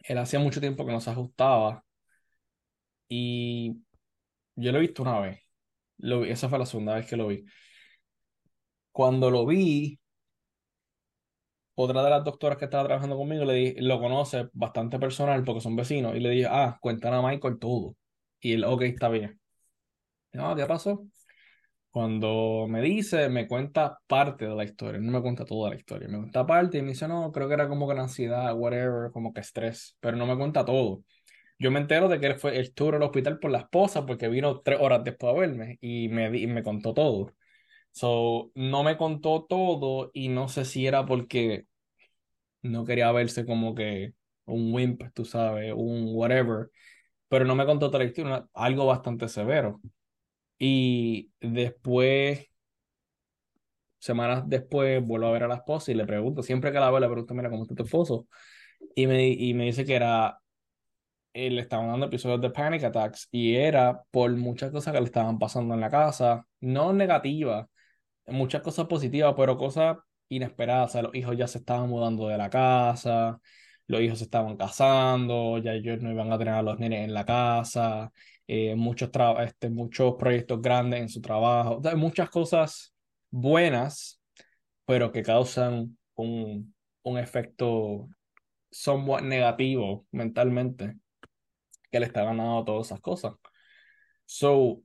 él 0.04 0.16
hacía 0.18 0.38
mucho 0.40 0.60
tiempo 0.60 0.86
que 0.86 0.92
no 0.92 1.00
se 1.00 1.10
ajustaba 1.10 1.84
y 3.08 3.82
yo 4.56 4.72
lo 4.72 4.78
he 4.78 4.82
visto 4.82 5.02
una 5.02 5.20
vez. 5.20 5.40
Lo 5.98 6.24
esa 6.24 6.48
fue 6.48 6.58
la 6.58 6.66
segunda 6.66 6.94
vez 6.96 7.06
que 7.08 7.16
lo 7.16 7.28
vi. 7.28 7.46
Cuando 8.92 9.30
lo 9.30 9.44
vi, 9.44 9.98
otra 11.74 12.02
de 12.04 12.10
las 12.10 12.24
doctoras 12.24 12.58
que 12.58 12.66
estaba 12.66 12.84
trabajando 12.84 13.16
conmigo 13.16 13.44
le 13.44 13.54
dije, 13.54 13.82
lo 13.82 14.00
conoce 14.00 14.48
bastante 14.52 14.98
personal 14.98 15.44
porque 15.44 15.60
son 15.60 15.76
vecinos 15.76 16.14
y 16.16 16.20
le 16.20 16.30
dije, 16.30 16.46
ah, 16.50 16.78
cuéntale 16.80 17.16
a 17.16 17.22
Michael 17.22 17.58
todo. 17.58 17.96
Y 18.40 18.52
él, 18.54 18.64
ok, 18.64 18.82
está 18.82 19.08
bien. 19.08 19.40
No, 20.32 20.56
¿qué 20.56 20.66
pasó? 20.66 21.06
Cuando 21.94 22.66
me 22.68 22.82
dice, 22.82 23.28
me 23.28 23.46
cuenta 23.46 24.00
parte 24.08 24.46
de 24.46 24.54
la 24.56 24.64
historia, 24.64 25.00
no 25.00 25.12
me 25.12 25.22
cuenta 25.22 25.44
toda 25.44 25.70
la 25.70 25.76
historia, 25.76 26.08
me 26.08 26.18
cuenta 26.18 26.44
parte 26.44 26.78
y 26.78 26.82
me 26.82 26.88
dice, 26.88 27.06
no, 27.06 27.30
creo 27.30 27.46
que 27.46 27.54
era 27.54 27.68
como 27.68 27.86
que 27.88 27.96
ansiedad, 27.96 28.52
whatever, 28.56 29.12
como 29.12 29.32
que 29.32 29.40
estrés, 29.40 29.96
pero 30.00 30.16
no 30.16 30.26
me 30.26 30.36
cuenta 30.36 30.64
todo. 30.64 31.04
Yo 31.58 31.70
me 31.70 31.80
entero 31.80 32.08
de 32.08 32.20
que 32.20 32.26
él 32.26 32.36
fue, 32.36 32.58
el 32.58 32.74
tour 32.74 32.96
al 32.96 33.02
hospital 33.04 33.38
por 33.40 33.50
la 33.52 33.60
esposa 33.60 34.06
porque 34.06 34.28
vino 34.28 34.60
tres 34.62 34.80
horas 34.80 35.04
después 35.04 35.34
a 35.34 35.38
verme 35.40 35.78
y 35.82 36.08
me, 36.08 36.36
y 36.38 36.46
me 36.48 36.62
contó 36.64 36.94
todo. 36.94 37.32
So, 37.92 38.52
no 38.56 38.84
me 38.84 38.96
contó 38.98 39.44
todo 39.48 40.10
y 40.14 40.28
no 40.28 40.48
sé 40.48 40.64
si 40.64 40.86
era 40.86 41.06
porque 41.06 41.66
no 42.62 42.84
quería 42.84 43.12
verse 43.12 43.46
como 43.46 43.74
que 43.74 44.14
un 44.46 44.74
wimp, 44.74 45.02
tú 45.14 45.24
sabes, 45.24 45.72
un 45.76 46.10
whatever, 46.14 46.70
pero 47.28 47.44
no 47.46 47.56
me 47.56 47.66
contó 47.66 47.88
toda 47.88 48.00
la 48.00 48.06
historia, 48.10 48.48
algo 48.54 48.86
bastante 48.86 49.28
severo. 49.28 49.80
Y 50.58 51.30
después, 51.40 52.48
semanas 53.98 54.44
después, 54.46 55.04
vuelvo 55.04 55.26
a 55.28 55.32
ver 55.32 55.44
a 55.44 55.48
la 55.48 55.56
esposa 55.56 55.90
y 55.92 55.94
le 55.94 56.06
pregunto, 56.06 56.42
siempre 56.42 56.72
que 56.72 56.78
la 56.80 56.90
veo, 56.90 57.00
le 57.00 57.08
pregunto, 57.08 57.34
mira, 57.34 57.50
¿cómo 57.50 57.62
está 57.62 57.74
tu 57.74 57.84
esposo? 57.84 58.26
Y 58.94 59.06
me, 59.06 59.28
y 59.28 59.54
me 59.54 59.66
dice 59.66 59.84
que 59.84 59.96
era, 59.96 60.40
eh, 61.32 61.50
le 61.50 61.62
estaban 61.62 61.88
dando 61.88 62.06
episodios 62.06 62.40
de 62.40 62.50
panic 62.50 62.84
attacks 62.84 63.28
y 63.30 63.56
era 63.56 64.02
por 64.10 64.30
muchas 64.36 64.70
cosas 64.70 64.94
que 64.94 65.00
le 65.00 65.06
estaban 65.06 65.38
pasando 65.38 65.74
en 65.74 65.80
la 65.80 65.90
casa, 65.90 66.46
no 66.60 66.92
negativas, 66.92 67.66
muchas 68.26 68.62
cosas 68.62 68.86
positivas, 68.86 69.34
pero 69.36 69.56
cosas 69.58 69.98
inesperadas. 70.28 70.90
O 70.90 70.92
sea, 70.92 71.02
los 71.02 71.14
hijos 71.14 71.36
ya 71.36 71.48
se 71.48 71.58
estaban 71.58 71.88
mudando 71.88 72.28
de 72.28 72.38
la 72.38 72.50
casa, 72.50 73.40
los 73.86 74.00
hijos 74.00 74.18
se 74.18 74.24
estaban 74.24 74.56
casando, 74.56 75.58
ya 75.58 75.72
ellos 75.74 76.00
no 76.00 76.10
iban 76.10 76.32
a 76.32 76.38
tener 76.38 76.54
a 76.54 76.62
los 76.62 76.78
nenes 76.78 77.04
en 77.04 77.14
la 77.14 77.24
casa, 77.24 78.12
eh, 78.46 78.74
muchos, 78.74 79.10
este, 79.40 79.70
muchos 79.70 80.14
proyectos 80.18 80.60
grandes 80.62 81.00
en 81.00 81.08
su 81.08 81.20
trabajo, 81.20 81.80
muchas 81.96 82.30
cosas 82.30 82.94
buenas, 83.30 84.20
pero 84.86 85.12
que 85.12 85.22
causan 85.22 85.98
un, 86.14 86.74
un 87.02 87.18
efecto 87.18 88.08
somewhat 88.70 89.22
negativo 89.22 90.06
mentalmente 90.10 90.96
que 91.90 92.00
le 92.00 92.06
está 92.06 92.24
ganando 92.24 92.64
todas 92.64 92.88
esas 92.88 93.00
cosas. 93.00 93.34
So, 94.26 94.82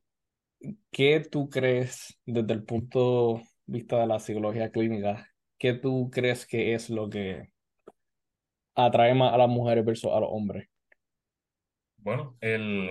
¿qué 0.91 1.21
tú 1.21 1.49
crees 1.49 2.19
desde 2.25 2.53
el 2.53 2.63
punto 2.63 3.41
de 3.65 3.79
vista 3.79 3.99
de 3.99 4.07
la 4.07 4.19
psicología 4.19 4.71
clínica? 4.71 5.29
¿Qué 5.57 5.73
tú 5.73 6.09
crees 6.11 6.45
que 6.45 6.73
es 6.75 6.89
lo 6.89 7.09
que 7.09 7.51
atrae 8.79 9.13
más 9.13 9.33
a 9.33 9.37
las 9.37 9.49
mujeres 9.49 9.85
versus 9.85 10.11
a 10.11 10.19
los 10.19 10.29
hombres? 10.31 10.67
Bueno, 11.97 12.37
el, 12.41 12.89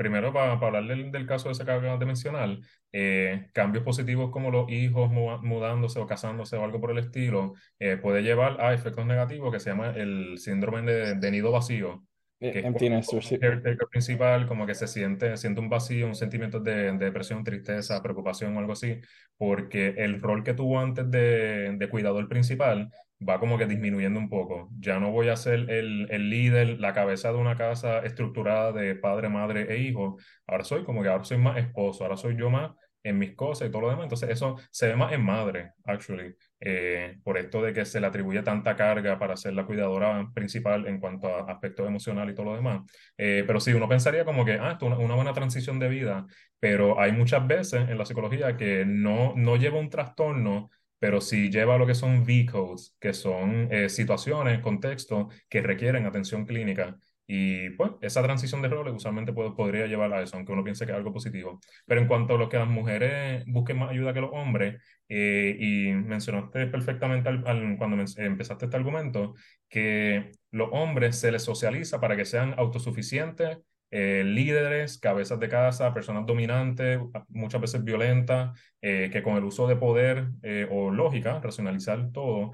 primero 0.00 0.32
para, 0.32 0.52
hablar 0.52 0.86
del, 0.86 1.26
caso 1.26 1.48
de 1.48 1.52
ese 1.52 1.62
que 1.62 1.70
acabas 1.72 2.00
de 2.00 2.06
mencionar, 2.06 2.56
eh, 2.90 3.50
cambios 3.52 3.84
positivos 3.84 4.30
como 4.30 4.50
los 4.50 4.70
hijos 4.70 5.10
mudándose 5.10 5.98
o 5.98 6.06
casándose 6.06 6.56
o 6.56 6.64
algo 6.64 6.80
por 6.80 6.92
el 6.92 6.98
estilo, 6.98 7.52
eh, 7.78 7.98
puede 7.98 8.22
llevar 8.22 8.58
a 8.62 8.72
efectos 8.72 9.04
negativos 9.04 9.52
que 9.52 9.60
se 9.60 9.68
llama 9.68 9.90
el 9.90 10.38
síndrome 10.38 10.80
de, 10.90 11.16
de 11.16 11.30
nido 11.30 11.52
vacío, 11.52 12.02
que 12.38 12.60
el 12.60 13.78
principal 13.90 14.46
como 14.46 14.66
que 14.66 14.74
se 14.74 14.88
siente, 14.88 15.36
siente 15.36 15.60
un 15.60 15.68
vacío, 15.68 16.06
un 16.06 16.14
sentimiento 16.14 16.60
de, 16.60 16.92
depresión, 16.92 17.44
tristeza, 17.44 18.02
preocupación 18.02 18.56
o 18.56 18.58
algo 18.58 18.72
así, 18.72 18.98
porque 19.36 19.88
el 19.98 20.22
rol 20.22 20.42
que 20.42 20.54
tuvo 20.54 20.80
antes 20.80 21.10
de, 21.10 21.76
de 21.76 21.88
cuidador 21.90 22.26
principal 22.26 22.90
va 23.26 23.38
como 23.38 23.58
que 23.58 23.66
disminuyendo 23.66 24.18
un 24.18 24.28
poco. 24.28 24.68
Ya 24.78 24.98
no 24.98 25.10
voy 25.10 25.28
a 25.28 25.36
ser 25.36 25.70
el, 25.70 26.08
el 26.10 26.30
líder, 26.30 26.80
la 26.80 26.92
cabeza 26.92 27.32
de 27.32 27.38
una 27.38 27.56
casa 27.56 28.00
estructurada 28.00 28.72
de 28.72 28.94
padre, 28.94 29.28
madre 29.28 29.66
e 29.72 29.78
hijo. 29.78 30.18
Ahora 30.46 30.64
soy 30.64 30.84
como 30.84 31.02
que 31.02 31.08
ahora 31.08 31.24
soy 31.24 31.38
más 31.38 31.58
esposo, 31.58 32.04
ahora 32.04 32.16
soy 32.16 32.36
yo 32.36 32.50
más 32.50 32.72
en 33.02 33.18
mis 33.18 33.34
cosas 33.34 33.68
y 33.68 33.70
todo 33.70 33.82
lo 33.82 33.90
demás. 33.90 34.04
Entonces 34.04 34.30
eso 34.30 34.56
se 34.70 34.88
ve 34.88 34.96
más 34.96 35.12
en 35.12 35.22
madre, 35.22 35.72
actually, 35.84 36.34
eh, 36.60 37.18
por 37.24 37.38
esto 37.38 37.62
de 37.62 37.72
que 37.72 37.84
se 37.84 38.00
le 38.00 38.06
atribuye 38.06 38.42
tanta 38.42 38.76
carga 38.76 39.18
para 39.18 39.36
ser 39.36 39.54
la 39.54 39.64
cuidadora 39.64 40.30
principal 40.34 40.86
en 40.86 41.00
cuanto 41.00 41.28
a 41.28 41.50
aspectos 41.50 41.86
emocionales 41.86 42.32
y 42.32 42.36
todo 42.36 42.46
lo 42.46 42.56
demás. 42.56 42.82
Eh, 43.16 43.44
pero 43.46 43.60
sí, 43.60 43.72
uno 43.72 43.88
pensaría 43.88 44.24
como 44.24 44.44
que, 44.44 44.52
ah, 44.52 44.72
esto 44.72 44.86
es 44.86 44.92
una, 44.92 44.98
una, 44.98 45.14
buena 45.14 45.32
transición 45.32 45.78
de 45.78 45.88
vida, 45.88 46.26
pero 46.58 47.00
hay 47.00 47.12
muchas 47.12 47.46
veces 47.46 47.88
en 47.88 47.98
la 47.98 48.04
psicología 48.04 48.56
que 48.56 48.84
no, 48.86 49.34
no 49.36 49.56
lleva 49.56 49.78
un 49.78 49.90
trastorno 49.90 50.70
pero 51.00 51.20
sí 51.20 51.50
lleva 51.50 51.78
lo 51.78 51.86
que 51.86 51.96
son 51.96 52.22
V-codes, 52.22 52.96
que 53.00 53.12
son 53.12 53.68
eh, 53.72 53.88
situaciones, 53.88 54.60
contextos 54.60 55.34
que 55.48 55.62
requieren 55.62 56.06
atención 56.06 56.46
clínica 56.46 56.96
y 57.32 57.70
pues 57.70 57.92
esa 58.00 58.24
transición 58.24 58.60
de 58.60 58.66
roles 58.66 58.92
usualmente 58.92 59.32
podría 59.32 59.86
llevar 59.86 60.12
a 60.12 60.20
eso, 60.20 60.36
aunque 60.36 60.50
uno 60.50 60.64
piense 60.64 60.84
que 60.84 60.90
es 60.90 60.98
algo 60.98 61.12
positivo. 61.12 61.60
Pero 61.86 62.00
en 62.00 62.08
cuanto 62.08 62.34
a 62.34 62.38
lo 62.38 62.48
que 62.48 62.58
las 62.58 62.66
mujeres 62.68 63.44
busquen 63.46 63.78
más 63.78 63.90
ayuda 63.90 64.12
que 64.12 64.20
los 64.20 64.30
hombres, 64.32 64.82
eh, 65.08 65.56
y 65.56 65.92
mencionaste 65.92 66.66
perfectamente 66.66 67.28
al, 67.28 67.76
cuando 67.78 68.04
empezaste 68.16 68.64
este 68.64 68.76
argumento, 68.76 69.34
que 69.68 70.32
los 70.50 70.70
hombres 70.72 71.20
se 71.20 71.30
les 71.30 71.44
socializa 71.44 72.00
para 72.00 72.16
que 72.16 72.24
sean 72.24 72.52
autosuficientes, 72.58 73.58
eh, 73.90 74.22
líderes, 74.24 74.98
cabezas 74.98 75.40
de 75.40 75.48
casa, 75.48 75.92
personas 75.92 76.26
dominantes, 76.26 77.00
muchas 77.28 77.60
veces 77.60 77.84
violentas, 77.84 78.58
eh, 78.80 79.10
que 79.12 79.22
con 79.22 79.36
el 79.36 79.44
uso 79.44 79.66
de 79.66 79.76
poder 79.76 80.28
o 80.70 80.90
lógica, 80.90 81.40
racionalizar 81.40 82.10
todo, 82.12 82.52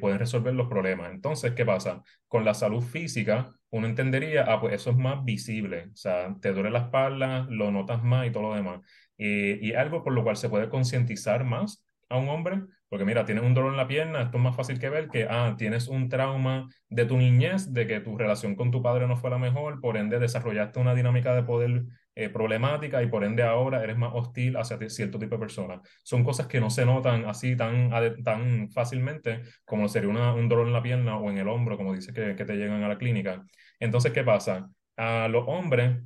pueden 0.00 0.18
resolver 0.18 0.54
los 0.54 0.68
problemas. 0.68 1.10
Entonces, 1.12 1.52
¿qué 1.52 1.64
pasa? 1.64 2.02
Con 2.26 2.44
la 2.44 2.54
salud 2.54 2.82
física, 2.82 3.52
uno 3.70 3.86
entendería, 3.86 4.44
ah, 4.48 4.60
pues 4.60 4.74
eso 4.74 4.90
es 4.90 4.96
más 4.96 5.24
visible, 5.24 5.90
o 5.92 5.96
sea, 5.96 6.34
te 6.40 6.52
duele 6.52 6.70
la 6.70 6.80
espalda, 6.80 7.46
lo 7.50 7.70
notas 7.70 8.02
más 8.02 8.26
y 8.26 8.30
todo 8.30 8.44
lo 8.44 8.54
demás. 8.54 8.80
Eh, 9.18 9.58
y 9.60 9.74
algo 9.74 10.02
por 10.02 10.12
lo 10.12 10.22
cual 10.22 10.36
se 10.36 10.48
puede 10.48 10.68
concientizar 10.68 11.44
más 11.44 11.84
a 12.08 12.16
un 12.16 12.28
hombre, 12.28 12.62
porque 12.88 13.04
mira, 13.04 13.24
tienes 13.24 13.44
un 13.44 13.54
dolor 13.54 13.72
en 13.72 13.76
la 13.76 13.86
pierna, 13.86 14.22
esto 14.22 14.38
es 14.38 14.42
más 14.42 14.56
fácil 14.56 14.78
que 14.78 14.88
ver 14.88 15.08
que, 15.08 15.26
ah, 15.28 15.54
tienes 15.58 15.88
un 15.88 16.08
trauma 16.08 16.68
de 16.88 17.04
tu 17.04 17.16
niñez, 17.18 17.72
de 17.72 17.86
que 17.86 18.00
tu 18.00 18.16
relación 18.16 18.54
con 18.56 18.70
tu 18.70 18.82
padre 18.82 19.06
no 19.06 19.16
fue 19.16 19.30
la 19.30 19.38
mejor, 19.38 19.80
por 19.80 19.96
ende 19.96 20.18
desarrollaste 20.18 20.80
una 20.80 20.94
dinámica 20.94 21.34
de 21.34 21.42
poder 21.42 21.84
eh, 22.14 22.30
problemática 22.30 23.02
y 23.02 23.06
por 23.06 23.24
ende 23.24 23.42
ahora 23.42 23.82
eres 23.84 23.96
más 23.98 24.10
hostil 24.14 24.56
hacia 24.56 24.78
cierto 24.88 25.18
tipo 25.18 25.34
de 25.34 25.40
personas. 25.40 25.80
Son 26.02 26.24
cosas 26.24 26.46
que 26.46 26.60
no 26.60 26.70
se 26.70 26.86
notan 26.86 27.26
así 27.26 27.56
tan, 27.56 27.90
tan 28.24 28.70
fácilmente 28.70 29.42
como 29.64 29.88
sería 29.88 30.08
una, 30.08 30.34
un 30.34 30.48
dolor 30.48 30.66
en 30.66 30.72
la 30.72 30.82
pierna 30.82 31.18
o 31.18 31.30
en 31.30 31.38
el 31.38 31.48
hombro, 31.48 31.76
como 31.76 31.94
dice 31.94 32.12
que, 32.12 32.34
te 32.34 32.56
llegan 32.56 32.82
a 32.82 32.88
la 32.88 32.98
clínica. 32.98 33.44
Entonces, 33.78 34.12
¿qué 34.12 34.24
pasa? 34.24 34.70
A 34.96 35.28
los 35.28 35.44
hombres 35.46 35.98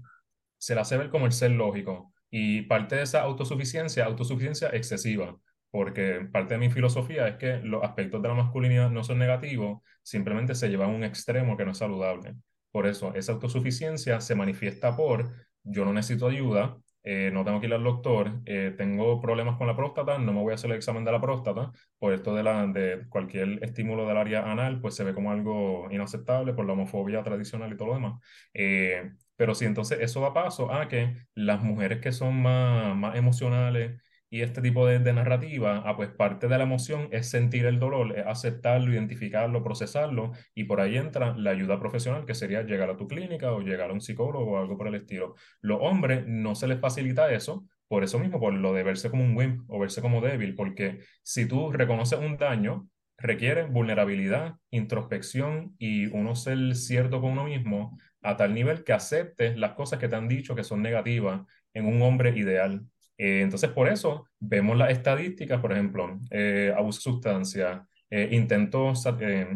se 0.59 0.75
les 0.75 0.83
hace 0.83 0.97
ver 0.99 1.11
como 1.11 1.27
el 1.27 1.33
ser 1.33 1.53
lógico 1.53 2.13
y 2.31 2.63
parte 2.63 2.97
de 2.97 3.03
esa 3.03 3.23
autosuficiencia, 3.23 4.05
autosuficiencia 4.05 4.69
excesiva 4.71 5.37
porque 5.73 6.29
parte 6.33 6.55
de 6.55 6.61
mi 6.61 6.71
filosofía 6.71 7.27
es 7.27 7.37
que 7.39 7.59
los 7.59 7.83
aspectos 7.83 8.23
de 8.23 8.29
la 8.29 8.35
masculinidad 8.35 8.91
no 8.91 9.03
son 9.03 9.19
negativos, 9.19 9.83
simplemente 10.03 10.55
se 10.55 10.69
llevan 10.69 10.91
a 10.91 10.95
un 10.95 11.05
extremo 11.05 11.57
que 11.57 11.65
no 11.65 11.73
es 11.73 11.79
saludable. 11.79 12.37
Por 12.71 12.87
eso, 12.87 13.15
esa 13.15 13.33
autosuficiencia 13.33 14.21
se 14.21 14.37
manifiesta 14.37 14.97
por 14.97 15.33
yo 15.65 15.85
no 15.85 15.93
necesito 15.93 16.29
ayuda, 16.29 16.77
eh, 17.05 17.31
no 17.33 17.45
tengo 17.45 17.61
que 17.61 17.67
ir 17.67 17.75
al 17.75 17.83
doctor, 17.85 18.41
eh, 18.47 18.75
tengo 18.77 19.21
problemas 19.21 19.57
con 19.57 19.67
la 19.67 19.77
próstata, 19.77 20.19
no 20.19 20.33
me 20.33 20.41
voy 20.41 20.53
a 20.53 20.55
hacer 20.55 20.71
el 20.71 20.77
examen 20.77 21.05
de 21.05 21.13
la 21.13 21.21
próstata, 21.21 21.73
por 21.99 22.13
esto 22.13 22.35
de, 22.35 22.43
la, 22.43 22.67
de 22.67 23.07
cualquier 23.09 23.63
estímulo 23.65 24.07
del 24.07 24.17
área 24.17 24.51
anal, 24.51 24.81
pues 24.81 24.95
se 24.95 25.05
ve 25.05 25.15
como 25.15 25.33
algo 25.33 25.89
inaceptable 25.91 26.55
por 26.55 26.67
la 26.67 26.75
homofobia 26.75 27.23
tradicional 27.23 27.73
y 27.73 27.77
todo 27.77 27.89
lo 27.89 27.95
demás. 27.95 28.21
Eh, 28.55 29.13
pero 29.37 29.55
sí, 29.55 29.65
entonces 29.65 29.99
eso 30.01 30.21
da 30.21 30.33
paso 30.33 30.73
a 30.73 30.87
que 30.89 31.17
las 31.35 31.63
mujeres 31.63 32.01
que 32.01 32.13
son 32.13 32.41
más, 32.43 32.97
más 32.97 33.17
emocionales, 33.17 34.01
y 34.33 34.41
este 34.41 34.63
tipo 34.63 34.87
de, 34.87 34.99
narrativa, 35.13 35.83
ah, 35.85 35.95
pues 35.95 36.09
parte 36.09 36.49
de 36.49 36.57
la 36.57 36.65
emoción 36.65 37.07
es 37.11 37.29
sentir 37.29 37.67
el 37.67 37.79
dolor, 37.79 38.19
es 38.19 38.27
aceptarlo, 38.27 38.91
identificarlo, 38.91 39.63
procesarlo, 39.63 40.33
y 40.55 40.65
por 40.65 40.81
ahí 40.81 40.97
entra 40.97 41.37
la 41.37 41.51
ayuda 41.51 41.79
profesional, 41.79 42.25
que 42.25 42.35
sería 42.35 42.63
llegar 42.63 42.89
a 42.89 42.97
tu 42.97 43.07
clínica 43.07 43.53
o 43.53 43.61
llegar 43.61 43.91
a 43.91 43.93
un 43.93 44.01
psicólogo 44.01 44.53
o 44.53 44.59
algo 44.59 44.79
por 44.79 44.89
el 44.89 44.95
estilo. 44.95 45.35
Los 45.61 45.81
hombres 45.83 46.25
no 46.27 46.55
se 46.55 46.67
les 46.67 46.81
facilita 46.81 47.31
eso, 47.31 47.67
por 47.89 48.05
eso 48.05 48.19
mismo, 48.19 48.41
por 48.41 48.55
lo 48.55 48.73
de 48.73 48.83
verse 48.83 49.11
como 49.11 49.23
un 49.23 49.37
wimp 49.37 49.71
o 49.71 49.79
verse 49.79 50.01
como 50.01 50.23
débil, 50.23 50.55
porque 50.55 51.01
si 51.23 51.47
tú 51.47 51.71
reconoces 51.71 52.19
un 52.19 52.39
daño, 52.39 52.89
requiere 53.19 53.65
vulnerabilidad, 53.65 54.55
introspección 54.71 55.77
y 55.79 56.07
uno 56.07 56.37
ser 56.37 56.75
cierto 56.75 57.21
con 57.21 57.33
uno 57.33 57.45
mismo 57.45 57.99
a 58.23 58.39
tal 58.39 58.55
nivel 58.55 58.83
que 58.83 58.95
aceptes 58.95 59.59
las 59.59 59.73
cosas 59.73 59.99
que 59.99 60.09
te 60.09 60.17
han 60.17 60.27
dicho 60.27 60.55
que 60.55 60.65
son 60.65 60.81
negativas 60.81 61.43
en 61.75 61.85
un 61.85 62.01
hombre 62.01 62.31
ideal. 62.31 62.87
Eh, 63.19 63.41
entonces, 63.43 63.71
por 63.71 63.89
eso 63.89 64.27
vemos 64.39 64.77
las 64.77 64.91
estadísticas, 64.91 65.61
por 65.61 65.73
ejemplo, 65.73 66.19
eh, 66.31 66.73
abuso 66.77 66.99
de 67.11 67.15
sustancias, 67.15 67.83
eh, 68.11 68.29
intentos, 68.33 69.07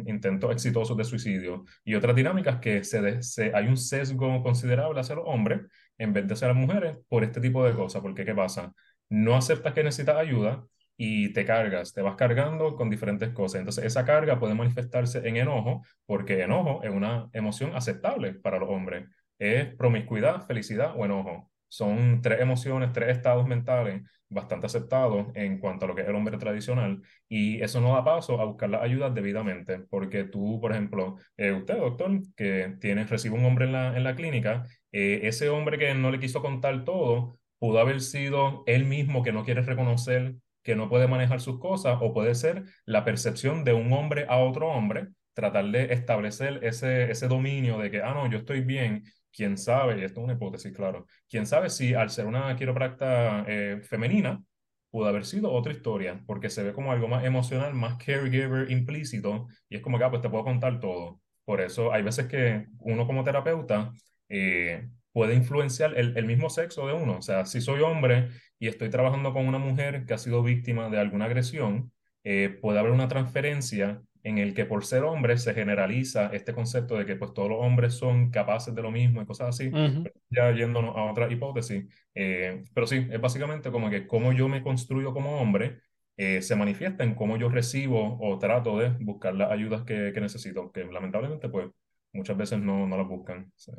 intentos 0.07 0.51
exitosos 0.53 0.97
de 0.97 1.05
suicidio 1.05 1.65
y 1.85 1.95
otras 1.95 2.17
dinámicas 2.17 2.59
que 2.59 2.85
se, 2.85 3.23
se, 3.23 3.55
hay 3.55 3.67
un 3.67 3.77
sesgo 3.77 4.43
considerable 4.43 5.01
hacia 5.01 5.17
los 5.17 5.25
hombres 5.27 5.61
en 5.99 6.13
vez 6.13 6.27
de 6.27 6.35
hacia 6.35 6.49
las 6.49 6.57
mujeres 6.57 6.99
por 7.09 7.23
este 7.25 7.41
tipo 7.41 7.65
de 7.65 7.75
cosas. 7.75 8.01
Porque, 8.03 8.25
¿qué 8.25 8.35
pasa? 8.35 8.73
No 9.09 9.37
aceptas 9.37 9.73
que 9.75 9.85
necesitas 9.85 10.17
ayuda 10.17 10.65
y 10.97 11.33
te 11.33 11.45
cargas, 11.45 11.93
te 11.93 12.01
vas 12.03 12.17
cargando 12.17 12.75
con 12.77 12.89
diferentes 12.91 13.31
cosas. 13.31 13.61
Entonces, 13.61 13.85
esa 13.85 14.05
carga 14.05 14.39
puede 14.41 14.55
manifestarse 14.55 15.27
en 15.29 15.37
enojo, 15.37 15.83
porque 16.07 16.41
enojo 16.43 16.83
es 16.83 16.91
una 16.91 17.29
emoción 17.33 17.73
aceptable 17.75 18.35
para 18.35 18.59
los 18.59 18.71
hombres. 18.71 19.09
Es 19.39 19.75
promiscuidad, 19.75 20.47
felicidad 20.47 20.95
o 20.97 21.05
enojo. 21.05 21.51
Son 21.69 22.21
tres 22.23 22.41
emociones, 22.41 22.93
tres 22.93 23.17
estados 23.17 23.47
mentales 23.47 24.03
bastante 24.29 24.67
aceptados 24.67 25.29
en 25.35 25.59
cuanto 25.59 25.85
a 25.85 25.89
lo 25.89 25.95
que 25.95 26.03
es 26.03 26.09
el 26.09 26.15
hombre 26.17 26.37
tradicional 26.37 27.01
y 27.29 27.63
eso 27.63 27.81
no 27.81 27.95
da 27.95 28.05
paso 28.05 28.41
a 28.41 28.45
buscar 28.45 28.69
la 28.71 28.83
ayuda 28.83 29.11
debidamente 29.11 29.79
porque 29.79 30.25
tú, 30.25 30.61
por 30.61 30.73
ejemplo, 30.73 31.17
eh, 31.37 31.53
usted, 31.53 31.77
doctor, 31.77 32.21
que 32.37 32.77
tiene, 32.81 33.05
recibe 33.05 33.37
un 33.37 33.45
hombre 33.45 33.67
en 33.67 33.73
la, 33.73 33.97
en 33.97 34.05
la 34.05 34.17
clínica, 34.17 34.67
eh, 34.93 35.21
ese 35.25 35.49
hombre 35.49 35.79
que 35.79 35.95
no 35.95 36.11
le 36.11 36.19
quiso 36.21 36.43
contar 36.43 36.85
todo 36.85 37.39
pudo 37.59 37.79
haber 37.79 38.01
sido 38.01 38.65
él 38.67 38.85
mismo 38.85 39.23
que 39.23 39.33
no 39.33 39.45
quiere 39.45 39.63
reconocer 39.63 40.35
que 40.63 40.75
no 40.75 40.89
puede 40.89 41.07
manejar 41.07 41.41
sus 41.41 41.61
cosas 41.61 41.99
o 42.01 42.13
puede 42.13 42.35
ser 42.35 42.65
la 42.85 43.05
percepción 43.05 43.63
de 43.65 43.73
un 43.73 43.93
hombre 43.93 44.27
a 44.29 44.39
otro 44.39 44.69
hombre 44.69 45.09
tratar 45.33 45.67
de 45.71 45.93
establecer 45.93 46.61
ese, 46.65 47.11
ese 47.11 47.29
dominio 47.29 47.79
de 47.79 47.91
que, 47.91 48.03
ah, 48.03 48.15
no, 48.15 48.29
yo 48.31 48.39
estoy 48.39 48.63
bien 48.63 49.05
quién 49.37 49.59
sabe, 49.59 50.01
y 50.01 50.05
esto 50.05 50.21
es 50.21 50.25
una 50.25 50.33
hipótesis, 50.35 50.73
claro, 50.73 51.07
quién 51.29 51.47
sabe 51.47 51.71
si 51.71 51.95
al 51.95 52.11
ser 52.11 52.27
una 52.27 52.57
quiropracta 52.57 53.45
eh, 53.47 53.81
femenina 53.83 54.43
pudo 54.91 55.07
haber 55.09 55.27
sido 55.27 55.53
otra 55.53 55.73
historia, 55.73 56.23
porque 56.27 56.49
se 56.51 56.63
ve 56.63 56.73
como 56.73 56.93
algo 56.93 57.09
más 57.09 57.25
emocional, 57.25 57.75
más 57.75 57.97
caregiver 57.99 58.71
implícito, 58.71 59.47
y 59.69 59.77
es 59.77 59.83
como 59.83 59.99
que, 59.99 60.05
ah, 60.05 60.11
pues 60.11 60.23
te 60.23 60.31
puedo 60.31 60.45
contar 60.45 60.81
todo. 60.81 61.21
Por 61.45 61.61
eso 61.61 61.93
hay 61.93 62.03
veces 62.03 62.27
que 62.27 62.67
uno 62.81 63.07
como 63.07 63.23
terapeuta 63.25 63.93
eh, 64.29 64.89
puede 65.13 65.35
influenciar 65.35 65.97
el, 65.97 66.17
el, 66.17 66.27
mismo 66.27 66.51
sexo 66.51 66.87
de 66.87 66.95
uno. 66.95 67.19
O 67.19 67.23
sea, 67.23 67.45
si 67.45 67.61
soy 67.61 67.81
hombre 67.81 68.31
y 68.59 68.69
estoy 68.69 68.91
trabajando 68.91 69.33
con 69.33 69.47
una 69.47 69.59
mujer 69.59 70.07
que 70.07 70.15
ha 70.15 70.19
sido 70.19 70.43
víctima 70.43 70.89
de 70.89 70.99
alguna 70.99 71.27
agresión, 71.27 71.93
eh, 72.25 72.59
puede 72.61 72.79
haber 72.81 72.93
una 72.93 73.07
transferencia 73.07 74.03
en 74.27 74.39
el 74.39 74.55
que 74.55 74.67
por 74.67 74.85
ser 74.85 75.05
hombre 75.05 75.39
se 75.39 75.55
generaliza 75.55 76.29
este 76.33 76.53
concepto 76.55 76.97
de 76.97 77.07
que 77.07 77.17
pues 77.17 77.33
todos 77.35 77.49
los 77.51 77.59
hombres 77.61 77.95
son 77.95 78.31
capaces 78.31 78.75
de 78.75 78.83
lo 78.83 78.91
mismo 78.91 79.23
y 79.23 79.27
cosas 79.27 79.49
así, 79.51 79.73
Ujú. 79.73 80.11
ya 80.31 80.51
yéndonos 80.53 80.97
a 80.97 81.05
otra 81.11 81.31
hipótesis, 81.33 81.85
eh, 82.15 82.63
pero 82.75 82.87
sí, 82.87 83.07
es 83.11 83.21
básicamente 83.21 83.71
como 83.71 83.91
que 83.91 84.07
cómo 84.07 84.33
yo 84.33 84.49
me 84.49 84.63
construyo 84.63 85.13
como 85.13 85.41
hombre 85.41 85.81
eh, 86.17 86.43
se 86.43 86.57
manifiesta 86.57 87.05
en 87.05 87.15
cómo 87.15 87.37
yo 87.37 87.49
recibo 87.51 88.19
o 88.21 88.39
trato 88.39 88.79
de 88.79 88.91
buscar 89.01 89.35
las 89.35 89.51
ayudas 89.53 89.85
que, 89.85 90.13
que 90.15 90.21
necesito, 90.21 90.73
que 90.73 90.85
lamentablemente 90.85 91.49
pues 91.49 91.69
muchas 92.13 92.37
veces 92.37 92.59
no, 92.61 92.87
no 92.87 92.97
las 92.97 93.07
buscan. 93.09 93.53
sí. 93.57 93.73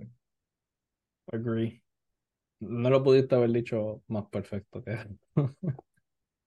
Agree. 1.31 1.81
No 2.61 2.89
lo 2.91 3.03
pudiste 3.03 3.35
haber 3.35 3.51
dicho 3.51 4.03
más 4.07 4.25
perfecto 4.27 4.83
que 4.83 4.97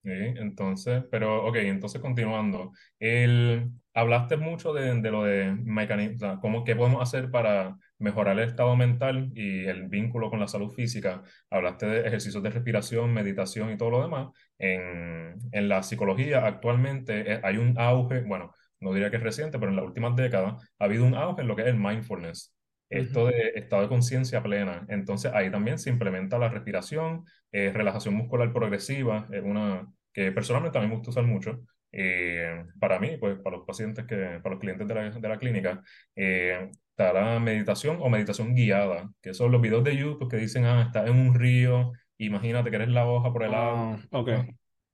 Sí, 0.02 0.10
entonces, 0.12 1.04
pero 1.10 1.46
ok, 1.46 1.56
entonces 1.56 2.00
continuando, 2.00 2.72
el, 2.98 3.70
hablaste 3.94 4.36
mucho 4.36 4.72
de, 4.72 5.00
de 5.00 5.10
lo 5.10 5.24
de 5.24 5.52
mecanismos, 5.64 6.16
o 6.22 6.26
sea, 6.26 6.38
cómo, 6.40 6.64
qué 6.64 6.76
podemos 6.76 7.02
hacer 7.02 7.30
para 7.30 7.76
mejorar 7.98 8.38
el 8.38 8.48
estado 8.48 8.76
mental 8.76 9.30
y 9.34 9.66
el 9.66 9.88
vínculo 9.88 10.30
con 10.30 10.40
la 10.40 10.48
salud 10.48 10.70
física. 10.72 11.22
Hablaste 11.50 11.86
de 11.86 12.06
ejercicios 12.06 12.42
de 12.42 12.50
respiración, 12.50 13.12
meditación 13.12 13.70
y 13.72 13.76
todo 13.76 13.90
lo 13.90 14.02
demás. 14.02 14.28
En, 14.58 15.36
en 15.52 15.68
la 15.68 15.82
psicología 15.82 16.46
actualmente 16.46 17.32
eh, 17.34 17.40
hay 17.42 17.56
un 17.56 17.78
auge, 17.78 18.22
bueno, 18.22 18.52
no 18.80 18.92
diría 18.94 19.10
que 19.10 19.16
es 19.16 19.22
reciente, 19.22 19.58
pero 19.58 19.70
en 19.70 19.76
las 19.76 19.84
últimas 19.84 20.16
décadas 20.16 20.54
ha 20.78 20.84
habido 20.84 21.04
un 21.04 21.14
auge 21.14 21.42
en 21.42 21.48
lo 21.48 21.56
que 21.56 21.62
es 21.62 21.68
el 21.68 21.76
mindfulness. 21.76 22.54
Esto 22.88 23.26
de 23.26 23.52
estado 23.54 23.82
de 23.82 23.88
conciencia 23.88 24.42
plena. 24.42 24.84
Entonces 24.88 25.32
ahí 25.32 25.50
también 25.50 25.78
se 25.78 25.90
implementa 25.90 26.38
la 26.38 26.48
respiración, 26.48 27.24
eh, 27.52 27.72
relajación 27.72 28.14
muscular 28.14 28.52
progresiva, 28.52 29.28
es 29.32 29.42
una 29.42 29.86
que 30.12 30.32
personalmente 30.32 30.78
a 30.78 30.80
mí 30.82 30.88
me 30.88 30.94
gusta 30.94 31.10
usar 31.10 31.24
mucho. 31.24 31.60
Eh, 31.92 32.64
para 32.78 32.98
mí, 32.98 33.16
pues 33.18 33.38
para 33.40 33.56
los 33.56 33.66
pacientes 33.66 34.06
que, 34.06 34.40
para 34.42 34.54
los 34.54 34.60
clientes 34.60 34.86
de 34.86 34.94
la, 34.94 35.10
de 35.10 35.28
la 35.28 35.38
clínica, 35.38 35.82
eh, 36.14 36.70
está 36.90 37.12
la 37.12 37.38
meditación 37.40 37.98
o 38.00 38.08
meditación 38.08 38.54
guiada, 38.54 39.10
que 39.20 39.34
son 39.34 39.50
los 39.50 39.60
videos 39.60 39.84
de 39.84 39.96
YouTube 39.96 40.30
que 40.30 40.36
dicen, 40.36 40.64
ah, 40.64 40.82
estás 40.82 41.08
en 41.08 41.16
un 41.16 41.34
río, 41.34 41.92
imagínate 42.18 42.70
que 42.70 42.76
eres 42.76 42.88
la 42.88 43.06
hoja 43.06 43.32
por 43.32 43.42
el 43.42 43.54
agua. 43.54 44.00
Ah, 44.12 44.18
ok. 44.18 44.28
¿no? 44.28 44.46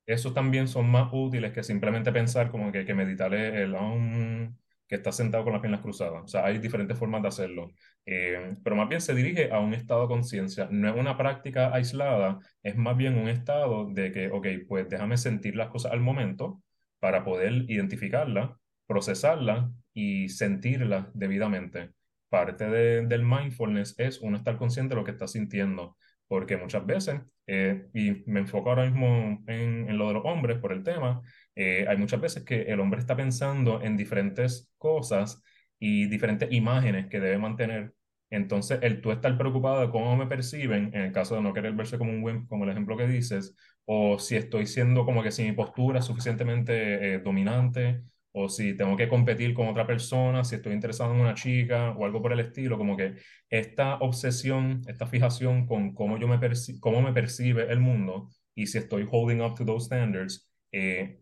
Esos 0.07 0.33
también 0.35 0.69
son 0.69 0.89
más 0.89 1.09
útiles 1.13 1.53
que 1.53 1.65
simplemente 1.65 2.13
pensar 2.13 2.51
como 2.51 2.71
que, 2.71 2.85
que 2.85 2.95
meditar 2.95 3.35
el 3.35 3.75
um, 3.75 4.55
que 4.87 4.95
estás 4.97 5.17
sentado 5.17 5.43
con 5.43 5.53
las 5.53 5.61
piernas 5.61 5.81
cruzadas. 5.81 6.23
O 6.25 6.29
sea, 6.29 6.45
hay 6.45 6.59
diferentes 6.59 6.97
formas 6.97 7.23
de 7.23 7.29
hacerlo. 7.29 7.73
Eh, 8.07 8.55
pero 8.63 8.77
más 8.77 8.89
bien 8.89 9.01
se 9.01 9.15
dirige 9.15 9.51
a 9.51 9.59
un 9.59 9.75
estado 9.75 10.03
de 10.03 10.09
conciencia. 10.09 10.69
No 10.71 10.89
es 10.89 10.95
una 10.97 11.17
práctica 11.17 11.75
aislada, 11.75 12.39
es 12.63 12.77
más 12.77 12.97
bien 12.97 13.19
un 13.19 13.29
estado 13.29 13.91
de 13.93 14.13
que, 14.13 14.31
ok, 14.31 14.47
pues 14.69 14.89
déjame 14.89 15.17
sentir 15.17 15.57
las 15.57 15.71
cosas 15.71 15.91
al 15.93 16.01
momento 16.01 16.63
para 17.07 17.25
poder 17.25 17.53
identificarlas, 17.71 18.51
procesarlas 18.89 19.71
y 19.95 20.29
sentirlas 20.29 21.07
debidamente. 21.15 21.93
Parte 22.29 22.69
de- 22.69 23.07
del 23.07 23.23
mindfulness 23.23 23.95
es 23.99 24.21
uno 24.21 24.37
estar 24.37 24.59
consciente 24.59 24.95
de 24.95 25.01
lo 25.01 25.05
que 25.05 25.13
está 25.13 25.29
sintiendo, 25.29 25.97
porque 26.27 26.57
muchas 26.57 26.85
veces, 26.85 27.21
eh, 27.47 27.87
y 27.95 28.25
me 28.27 28.41
enfoco 28.41 28.71
ahora 28.71 28.85
mismo 28.91 29.41
en, 29.47 29.89
en 29.89 29.97
lo 29.99 30.09
de 30.09 30.15
los 30.15 30.25
hombres 30.25 30.59
por 30.59 30.73
el 30.73 30.83
tema, 30.83 31.23
eh, 31.55 31.87
hay 31.89 31.97
muchas 31.97 32.21
veces 32.21 32.43
que 32.45 32.63
el 32.63 32.81
hombre 32.81 32.99
está 32.99 33.17
pensando 33.17 33.81
en 33.83 33.97
diferentes 33.97 34.73
cosas 34.77 35.41
y 35.79 36.07
diferentes 36.09 36.51
imágenes 36.53 37.07
que 37.07 37.21
debe 37.21 37.39
mantener. 37.39 37.95
Entonces, 38.31 38.81
el 38.83 39.01
tú 39.01 39.13
estar 39.13 39.39
preocupado 39.39 39.81
de 39.81 39.91
cómo 39.91 40.17
me 40.17 40.27
perciben, 40.27 40.91
en 40.95 41.03
el 41.03 41.13
caso 41.13 41.37
de 41.37 41.43
no 41.43 41.55
querer 41.55 41.75
verse 41.75 41.99
como 41.99 42.11
un 42.11 42.25
wimp, 42.25 42.49
como 42.49 42.65
el 42.65 42.71
ejemplo 42.71 42.97
que 42.97 43.07
dices, 43.07 43.55
o 43.87 44.19
si 44.19 44.37
estoy 44.37 44.67
siendo 44.67 45.05
como 45.05 45.23
que 45.23 45.31
si 45.33 45.45
mi 45.45 45.53
postura 45.53 46.01
es 46.01 46.05
suficientemente 46.07 47.15
eh, 47.15 47.19
dominante, 47.21 48.03
o 48.33 48.49
si 48.49 48.77
tengo 48.77 48.97
que 48.97 49.09
competir 49.09 49.55
con 49.55 49.69
otra 49.69 49.87
persona, 49.87 50.45
si 50.45 50.57
estoy 50.57 50.75
interesado 50.75 51.15
en 51.15 51.21
una 51.21 51.35
chica 51.35 51.93
o 51.93 52.05
algo 52.05 52.21
por 52.21 52.33
el 52.33 52.41
estilo, 52.41 52.77
como 52.79 52.97
que 52.97 53.15
esta 53.49 53.97
obsesión, 53.97 54.83
esta 54.89 55.07
fijación 55.07 55.67
con 55.67 55.95
cómo 55.95 56.19
yo 56.19 56.29
me 56.29 56.39
perci- 56.39 56.79
cómo 56.81 57.01
me 57.03 57.13
percibe 57.15 57.71
el 57.73 57.81
mundo 57.81 58.29
y 58.55 58.67
si 58.67 58.79
estoy 58.79 59.07
holding 59.11 59.41
up 59.41 59.55
to 59.57 59.65
those 59.65 59.87
standards, 59.87 60.51
eh, 60.73 61.21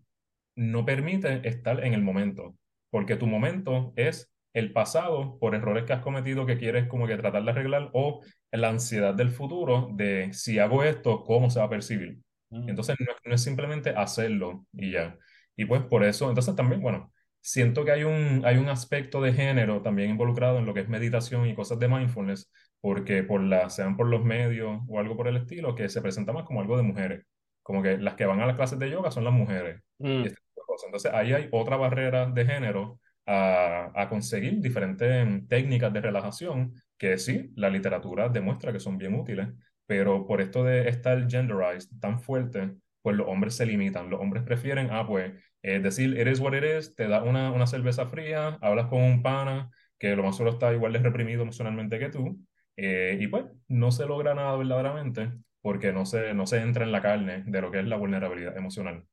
no 0.56 0.84
permite 0.84 1.46
estar 1.48 1.84
en 1.84 1.94
el 1.94 2.02
momento, 2.02 2.56
porque 2.90 3.16
tu 3.16 3.26
momento 3.26 3.92
es 3.96 4.32
el 4.54 4.72
pasado 4.72 5.38
por 5.40 5.54
errores 5.54 5.84
que 5.84 5.92
has 5.94 6.02
cometido 6.02 6.46
que 6.46 6.58
quieres 6.58 6.88
como 6.88 7.06
que 7.08 7.16
tratar 7.16 7.44
de 7.44 7.50
arreglar 7.52 7.90
o 7.92 8.22
la 8.52 8.68
ansiedad 8.70 9.14
del 9.14 9.30
futuro 9.30 9.90
de 9.94 10.32
si 10.32 10.58
hago 10.60 10.84
esto, 10.84 11.24
¿cómo 11.24 11.50
se 11.50 11.60
va 11.60 11.66
a 11.66 11.70
percibir? 11.70 12.23
Mm. 12.54 12.68
Entonces 12.70 12.96
no, 13.00 13.06
es- 13.12 13.18
no 13.24 13.34
es 13.34 13.42
simplemente 13.42 13.90
hacerlo 13.90 14.66
y 14.72 14.92
ya. 14.92 15.16
Y 15.56 15.64
pues 15.66 15.82
por 15.82 16.04
eso, 16.04 16.28
entonces 16.28 16.54
también, 16.56 16.80
bueno, 16.82 17.12
siento 17.40 17.84
que 17.84 17.92
hay 17.92 18.04
un, 18.04 18.42
hay 18.44 18.56
un 18.56 18.68
aspecto 18.68 19.20
de 19.20 19.32
género 19.32 19.82
también 19.82 20.10
involucrado 20.10 20.58
en 20.58 20.66
lo 20.66 20.74
que 20.74 20.80
es 20.80 20.88
meditación 20.88 21.46
y 21.46 21.54
cosas 21.54 21.78
de 21.78 21.88
mindfulness, 21.88 22.50
porque 22.80 23.22
por 23.22 23.40
la, 23.42 23.70
sean 23.70 23.96
por 23.96 24.06
los 24.08 24.24
medios 24.24 24.80
o 24.88 24.98
algo 24.98 25.16
por 25.16 25.28
el 25.28 25.36
estilo, 25.36 25.74
que 25.74 25.88
se 25.88 26.00
presenta 26.02 26.32
más 26.32 26.44
como 26.44 26.60
algo 26.60 26.76
de 26.76 26.82
mujeres. 26.82 27.24
Como 27.62 27.82
que 27.82 27.96
las 27.98 28.14
que 28.14 28.26
van 28.26 28.40
a 28.40 28.46
las 28.46 28.56
clases 28.56 28.78
de 28.78 28.90
yoga 28.90 29.10
son 29.10 29.24
las 29.24 29.32
mujeres 29.32 29.80
y 29.98 30.08
Mm. 30.08 30.24
este 30.26 30.36
tipo 30.36 30.60
de 30.60 30.66
cosas. 30.66 30.86
Entonces, 30.86 31.12
ahí 31.14 31.32
hay 31.32 31.48
otra 31.52 31.76
barrera 31.76 32.26
de 32.26 32.44
género 32.46 33.00
a, 33.26 33.90
a 33.94 34.08
conseguir 34.08 34.60
diferentes 34.60 35.48
técnicas 35.48 35.92
de 35.92 36.00
relajación 36.00 36.74
que 36.98 37.16
sí, 37.18 37.52
la 37.56 37.70
literatura 37.70 38.28
demuestra 38.28 38.72
que 38.72 38.80
son 38.80 38.98
bien 38.98 39.14
útiles, 39.14 39.48
pero 39.86 40.26
por 40.26 40.40
esto 40.40 40.64
de 40.64 40.88
estar 40.88 41.28
genderized 41.30 41.88
tan 42.00 42.20
fuerte, 42.20 42.74
pues 43.02 43.16
los 43.16 43.28
hombres 43.28 43.54
se 43.56 43.66
limitan. 43.66 44.10
Los 44.10 44.20
hombres 44.20 44.42
prefieren, 44.44 44.88
ah, 44.90 45.06
pues, 45.06 45.32
eh, 45.62 45.80
decir, 45.80 46.18
it 46.18 46.26
is 46.26 46.40
what 46.40 46.54
it 46.54 46.64
is, 46.64 46.94
te 46.94 47.08
da 47.08 47.22
una, 47.22 47.50
una 47.52 47.66
cerveza 47.66 48.06
fría, 48.06 48.58
hablas 48.60 48.86
con 48.86 49.02
un 49.02 49.22
pana 49.22 49.70
que 49.98 50.16
lo 50.16 50.22
más 50.22 50.36
solo 50.36 50.50
está 50.50 50.72
igual 50.72 50.92
de 50.92 50.98
reprimido 51.00 51.42
emocionalmente 51.42 51.98
que 51.98 52.08
tú, 52.10 52.38
eh, 52.76 53.16
y 53.20 53.26
pues 53.28 53.44
no 53.68 53.92
se 53.92 54.06
logra 54.06 54.34
nada 54.34 54.56
verdaderamente 54.56 55.32
porque 55.60 55.92
no 55.92 56.04
se, 56.06 56.34
no 56.34 56.46
se 56.46 56.60
entra 56.60 56.84
en 56.84 56.92
la 56.92 57.00
carne 57.02 57.44
de 57.46 57.60
lo 57.60 57.70
que 57.70 57.80
es 57.80 57.86
la 57.86 57.96
vulnerabilidad 57.96 58.56
emocional. 58.56 59.06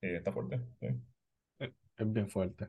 Eh, 0.00 0.16
está 0.16 0.32
fuerte. 0.32 0.60
sí. 0.80 0.88
Es 1.58 1.70
es 1.96 2.12
bien 2.12 2.28
fuerte. 2.28 2.68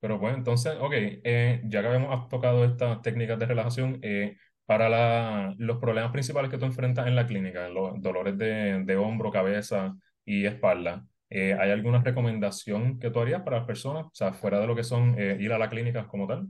Pero 0.00 0.18
bueno, 0.18 0.38
entonces, 0.38 0.76
ok, 0.80 0.92
eh, 0.94 1.60
ya 1.64 1.82
que 1.82 1.88
habíamos 1.88 2.28
tocado 2.28 2.64
estas 2.64 3.02
técnicas 3.02 3.38
de 3.38 3.46
relajación, 3.46 3.98
eh, 4.02 4.38
para 4.70 5.52
los 5.58 5.78
problemas 5.78 6.12
principales 6.12 6.48
que 6.48 6.56
tú 6.58 6.64
enfrentas 6.64 7.06
en 7.08 7.16
la 7.16 7.26
clínica, 7.26 7.68
los 7.68 8.00
dolores 8.00 8.38
de, 8.38 8.96
hombro, 8.96 9.32
cabeza 9.32 9.96
y 10.24 10.46
espalda, 10.46 11.04
eh, 11.28 11.56
¿hay 11.58 11.72
alguna 11.72 12.02
recomendación 12.02 13.00
que 13.00 13.10
tú 13.10 13.18
harías 13.20 13.42
para 13.42 13.58
las 13.58 13.66
personas? 13.66 14.06
O 14.06 14.10
sea, 14.14 14.32
fuera 14.32 14.60
de 14.60 14.68
lo 14.68 14.76
que 14.76 14.84
son 14.84 15.16
eh, 15.18 15.36
ir 15.40 15.52
a 15.52 15.58
la 15.58 15.68
clínica 15.68 16.06
como 16.06 16.28
tal. 16.28 16.46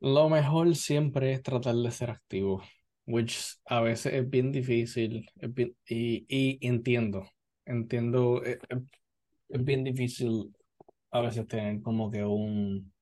Lo 0.00 0.28
mejor 0.28 0.76
siempre 0.76 1.32
es 1.32 1.42
tratar 1.42 1.74
de 1.74 1.90
ser 1.90 2.10
activo, 2.10 2.62
which 3.06 3.36
a 3.64 3.80
veces 3.80 4.12
es 4.14 4.30
bien 4.30 4.52
difícil, 4.52 5.28
y, 5.88 6.58
entiendo, 6.66 7.26
entiendo, 7.64 8.42
es, 8.44 8.58
es- 9.48 9.64
bien 9.64 9.84
difícil 9.84 10.54
a 11.12 11.20
veces 11.22 11.48
tener 11.48 11.82
como 11.82 12.10
que 12.10 12.24
un, 12.24 12.92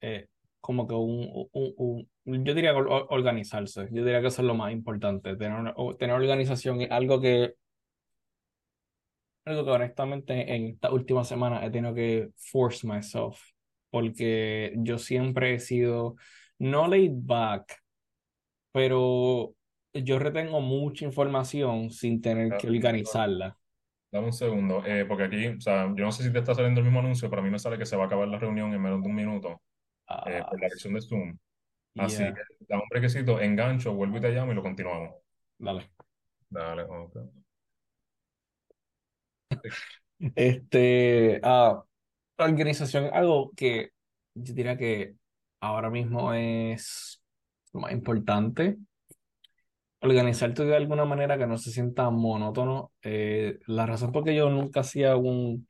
eh, 0.00 0.28
como 0.60 0.86
que 0.88 0.94
un, 0.94 1.48
un, 1.52 2.08
un- 2.24 2.44
yo 2.44 2.54
diría 2.54 2.74
or- 2.74 3.06
organizarse, 3.10 3.88
yo 3.92 4.04
diría 4.04 4.20
que 4.20 4.28
eso 4.28 4.42
es 4.42 4.48
lo 4.48 4.54
más 4.54 4.72
importante, 4.72 5.36
tener, 5.36 5.58
una- 5.58 5.74
tener 5.98 6.16
organización 6.16 6.80
y 6.82 6.86
algo 6.90 7.20
que, 7.20 7.54
algo 9.44 9.64
que 9.64 9.70
honestamente 9.70 10.54
en 10.54 10.66
esta 10.74 10.92
última 10.92 11.24
semana 11.24 11.64
he 11.64 11.70
tenido 11.70 11.94
que 11.94 12.30
force 12.36 12.86
myself, 12.86 13.40
porque 13.90 14.74
yo 14.78 14.98
siempre 14.98 15.54
he 15.54 15.60
sido 15.60 16.16
no 16.58 16.86
laid 16.88 17.12
back, 17.14 17.78
pero 18.72 19.54
yo 19.94 20.18
retengo 20.18 20.60
mucha 20.60 21.04
información 21.04 21.90
sin 21.90 22.20
tener 22.22 22.56
que 22.56 22.68
organizarla. 22.68 23.58
Dame 24.10 24.26
un 24.26 24.32
segundo, 24.32 24.84
eh, 24.86 25.04
porque 25.06 25.24
aquí, 25.24 25.46
o 25.48 25.60
sea, 25.60 25.84
yo 25.94 26.04
no 26.04 26.12
sé 26.12 26.22
si 26.24 26.32
te 26.32 26.38
está 26.38 26.54
saliendo 26.54 26.80
el 26.80 26.84
mismo 26.86 27.00
anuncio, 27.00 27.28
pero 27.28 27.42
a 27.42 27.44
mí 27.44 27.50
me 27.50 27.58
sale 27.58 27.78
que 27.78 27.84
se 27.86 27.96
va 27.96 28.04
a 28.04 28.06
acabar 28.06 28.26
la 28.28 28.38
reunión 28.38 28.72
en 28.72 28.80
menos 28.80 29.02
de 29.02 29.08
un 29.08 29.14
minuto 29.14 29.60
eh, 30.26 30.40
Ah, 30.42 30.48
por 30.48 30.60
la 30.60 30.68
versión 30.68 30.94
de 30.94 31.00
Zoom. 31.00 31.38
Así 31.96 32.18
yeah, 32.18 32.34
que, 32.34 32.40
da 32.68 32.76
un 32.76 32.88
brequecito, 32.88 33.40
engancho, 33.40 33.94
vuelvo 33.94 34.18
y 34.18 34.20
te 34.20 34.30
llamo 34.30 34.52
y 34.52 34.54
lo 34.54 34.62
continuamos. 34.62 35.14
dale. 35.58 35.90
Dale, 36.50 36.82
ok. 36.82 37.16
Este, 40.34 41.40
ah, 41.44 41.80
organización, 42.38 43.08
algo 43.12 43.52
que 43.54 43.90
yo 44.34 44.54
diría 44.54 44.76
que 44.76 45.14
ahora 45.60 45.90
mismo 45.90 46.32
es 46.34 47.22
lo 47.72 47.80
más 47.80 47.92
importante. 47.92 48.78
Organizarte 50.00 50.64
de 50.64 50.76
alguna 50.76 51.04
manera 51.04 51.38
que 51.38 51.46
no 51.46 51.56
se 51.56 51.70
sienta 51.70 52.10
monótono. 52.10 52.92
Eh, 53.02 53.58
la 53.66 53.86
razón 53.86 54.10
por 54.10 54.24
que 54.24 54.34
yo 54.34 54.50
nunca 54.50 54.80
hacía 54.80 55.16
un, 55.16 55.68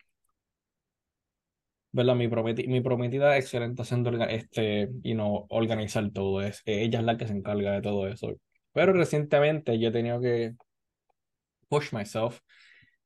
¿verdad? 1.99 2.17
Mi 2.17 2.29
prometi- 2.29 2.69
mi 2.69 2.81
prometida 2.81 3.37
excelente 3.39 3.83
haciendo 3.83 4.11
este, 4.27 4.91
y 5.03 5.15
no 5.15 5.47
organizar 5.51 6.11
todo. 6.13 6.43
Es, 6.43 6.63
ella 6.67 7.01
es 7.01 7.05
la 7.05 7.17
que 7.19 7.27
se 7.29 7.35
encarga 7.35 7.73
de 7.73 7.83
todo 7.83 8.09
eso. 8.09 8.37
Pero 8.73 8.93
recientemente 8.95 9.79
yo 9.79 9.89
he 9.91 9.93
tenido 9.93 10.21
que 10.21 10.55
push 11.69 11.93
myself. 11.93 12.41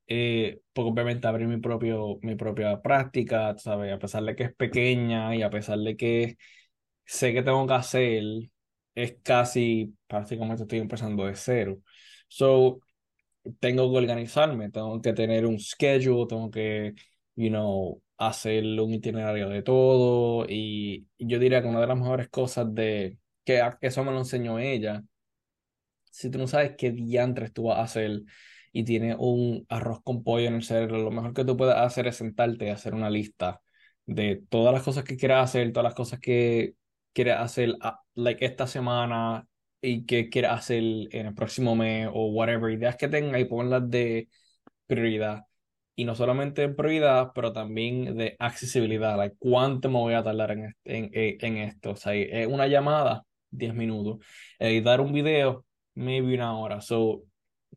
Eh, 0.07 0.61
porque 0.73 0.91
obviamente 0.91 1.27
abrir 1.27 1.49
mi, 1.49 1.59
propio, 1.59 2.19
mi 2.23 2.35
propia 2.37 2.83
práctica, 2.83 3.57
¿sabes? 3.59 3.93
A 3.93 3.99
pesar 3.99 4.25
de 4.25 4.37
que 4.37 4.45
es 4.45 4.55
pequeña 4.55 5.35
y 5.35 5.43
a 5.43 5.51
pesar 5.51 5.79
de 5.79 5.97
que 5.97 6.37
sé 7.07 7.33
que 7.33 7.43
tengo 7.43 7.67
que 7.67 7.75
hacer, 7.75 8.23
es 8.95 9.17
casi, 9.23 9.95
prácticamente 10.07 10.65
estoy 10.65 10.81
empezando 10.81 11.27
de 11.27 11.37
cero. 11.37 11.79
So, 12.29 12.81
tengo 13.61 13.91
que 13.91 13.99
organizarme, 13.99 14.71
tengo 14.71 15.01
que 15.03 15.13
tener 15.13 15.47
un 15.47 15.59
schedule, 15.61 16.27
tengo 16.29 16.51
que, 16.51 16.95
you 17.37 17.49
know, 17.51 18.03
hacer 18.29 18.65
un 18.81 18.93
itinerario 18.95 19.49
de 19.49 19.63
todo 19.63 20.47
y 20.49 21.09
yo 21.19 21.39
diría 21.39 21.63
que 21.63 21.69
una 21.69 21.81
de 21.81 21.87
las 21.87 21.99
mejores 21.99 22.29
cosas 22.29 22.75
de 22.75 23.19
que 23.45 23.63
eso 23.81 24.05
me 24.05 24.13
lo 24.13 24.19
enseñó 24.19 24.59
ella, 24.59 25.03
si 26.11 26.31
tú 26.31 26.39
no 26.39 26.47
sabes 26.47 26.73
qué 26.77 26.91
diantres 26.93 27.53
tú 27.53 27.65
vas 27.65 27.79
a 27.79 27.83
hacer 27.83 28.23
y 28.73 28.85
tienes 28.85 29.17
un 29.19 29.67
arroz 29.69 30.01
con 30.03 30.23
pollo 30.25 30.47
en 30.49 30.55
el 30.55 30.63
cerebro, 30.63 30.99
lo 30.99 31.11
mejor 31.11 31.35
que 31.35 31.45
tú 31.45 31.57
puedes 31.57 31.75
hacer 31.77 32.07
es 32.07 32.17
sentarte 32.17 32.67
y 32.67 32.69
hacer 32.71 32.95
una 32.95 33.11
lista 33.11 33.61
de 34.07 34.43
todas 34.49 34.73
las 34.75 34.83
cosas 34.83 35.05
que 35.05 35.17
quieras 35.17 35.45
hacer, 35.51 35.73
todas 35.73 35.85
las 35.85 35.95
cosas 35.95 36.21
que 36.21 36.75
quieres 37.13 37.37
hacer 37.37 37.75
like 38.15 38.45
esta 38.45 38.67
semana 38.67 39.47
y 39.81 40.07
que 40.07 40.29
quieras 40.31 40.61
hacer 40.61 40.83
en 40.83 41.27
el 41.27 41.35
próximo 41.35 41.75
mes 41.77 42.09
o 42.13 42.29
whatever, 42.31 42.73
ideas 42.73 42.97
que 42.97 43.09
tengas 43.09 43.41
y 43.41 43.45
ponlas 43.45 43.89
de 43.91 44.29
prioridad. 44.87 45.47
Y 45.95 46.05
no 46.05 46.15
solamente 46.15 46.63
de 46.63 46.75
prioridad, 46.75 47.33
pero 47.35 47.53
también 47.53 48.17
de 48.17 48.37
accesibilidad, 48.39 49.17
like, 49.17 49.37
cuánto 49.39 49.91
me 49.91 49.99
voy 49.99 50.15
a 50.15 50.23
tardar 50.23 50.53
en, 50.53 50.75
en, 50.85 51.11
en 51.13 51.57
esto. 51.59 51.91
O 51.91 51.97
sea, 51.97 52.13
una 52.49 52.67
llamada, 52.67 53.25
10 53.51 53.75
minutos. 53.75 54.25
Editar 54.59 55.01
un 55.01 55.13
video, 55.13 55.65
maybe 55.95 56.35
una 56.35 56.57
hora. 56.59 56.81
So, 56.81 57.25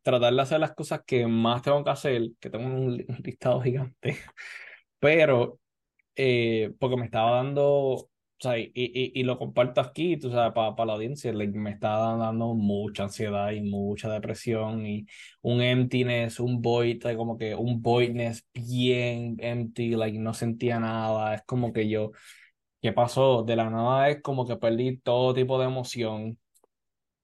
tratar 0.03 0.33
de 0.33 0.41
hacer 0.41 0.59
las 0.59 0.73
cosas 0.73 1.01
que 1.05 1.27
más 1.27 1.61
tengo 1.61 1.83
que 1.83 1.89
hacer, 1.89 2.31
que 2.39 2.49
tengo 2.49 2.67
un, 2.67 2.97
listado 3.23 3.61
gigante, 3.61 4.17
pero 4.99 5.59
eh, 6.15 6.73
porque 6.79 6.97
me 6.97 7.05
estaba 7.05 7.31
dando 7.37 8.09
y, 8.43 8.71
y, 8.73 9.19
y, 9.19 9.23
lo 9.23 9.37
comparto 9.37 9.81
aquí, 9.81 10.17
tú 10.17 10.29
sabes, 10.29 10.53
para 10.53 10.85
la 10.85 10.93
audiencia, 10.93 11.31
me 11.33 11.71
está 11.71 11.89
dando 12.17 12.53
mucha 12.53 13.03
ansiedad 13.03 13.51
y 13.51 13.61
mucha 13.61 14.09
depresión 14.09 14.85
y 14.85 15.07
un 15.41 15.61
emptiness, 15.61 16.39
un 16.39 16.61
void, 16.61 17.01
como 17.15 17.37
que 17.37 17.55
un 17.55 17.81
voidness 17.81 18.45
bien 18.53 19.37
empty, 19.39 19.91
like 19.95 20.19
no 20.19 20.33
sentía 20.33 20.79
nada, 20.79 21.35
es 21.35 21.43
como 21.45 21.73
que 21.73 21.89
yo, 21.89 22.11
¿qué 22.81 22.93
pasó? 22.93 23.43
De 23.43 23.55
la 23.55 23.69
nada 23.69 24.09
es 24.09 24.21
como 24.21 24.47
que 24.47 24.57
perdí 24.57 24.97
todo 24.97 25.33
tipo 25.33 25.59
de 25.59 25.65
emoción, 25.65 26.39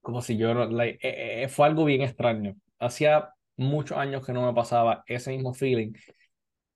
como 0.02 0.22
si 0.22 0.38
yo, 0.38 0.54
like, 0.54 1.00
eh, 1.08 1.44
eh, 1.44 1.50
fue 1.50 1.68
algo 1.68 1.86
bien 1.86 2.02
extraño. 2.02 2.56
Hacía 2.80 3.30
muchos 3.58 3.98
años 3.98 4.26
que 4.26 4.34
no 4.34 4.46
me 4.46 4.54
pasaba 4.54 5.04
ese 5.08 5.32
mismo 5.32 5.54
feeling 5.54 5.94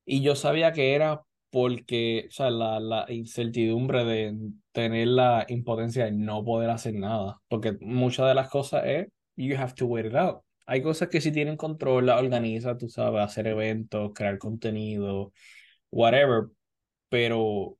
y 0.05 0.21
yo 0.21 0.35
sabía 0.35 0.71
que 0.71 0.95
era 0.95 1.23
porque, 1.55 2.25
o 2.27 2.31
sea, 2.31 2.49
la, 2.49 2.81
la 2.81 3.05
incertidumbre 3.07 4.03
de 4.03 4.35
tener 4.73 5.07
la 5.07 5.45
impotencia 5.47 6.03
de 6.03 6.11
no 6.11 6.43
poder 6.43 6.69
hacer 6.69 6.95
nada, 6.95 7.41
porque 7.47 7.77
muchas 7.79 8.27
de 8.27 8.35
las 8.35 8.49
cosas 8.49 8.83
es, 8.85 9.07
you 9.37 9.55
have 9.57 9.73
to 9.73 9.85
wait 9.85 10.05
it 10.07 10.15
out. 10.15 10.41
Hay 10.65 10.81
cosas 10.81 11.07
que 11.07 11.21
sí 11.21 11.31
tienen 11.31 11.55
control, 11.55 12.07
la 12.07 12.19
organiza, 12.19 12.77
tú 12.77 12.89
sabes, 12.89 13.21
hacer 13.23 13.47
eventos, 13.47 14.11
crear 14.13 14.37
contenido, 14.37 15.31
whatever, 15.91 16.47
pero, 17.09 17.77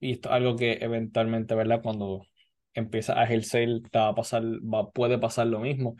y 0.00 0.12
esto 0.12 0.28
es 0.30 0.34
algo 0.34 0.56
que 0.56 0.78
eventualmente, 0.80 1.54
¿verdad? 1.54 1.82
Cuando 1.82 2.26
empiezas 2.74 3.16
a 3.18 3.24
ejercer, 3.24 3.82
te 3.90 3.98
va 4.00 4.08
a 4.08 4.14
pasar, 4.16 4.42
va, 4.44 4.90
puede 4.90 5.18
pasar 5.18 5.46
lo 5.48 5.60
mismo. 5.60 5.96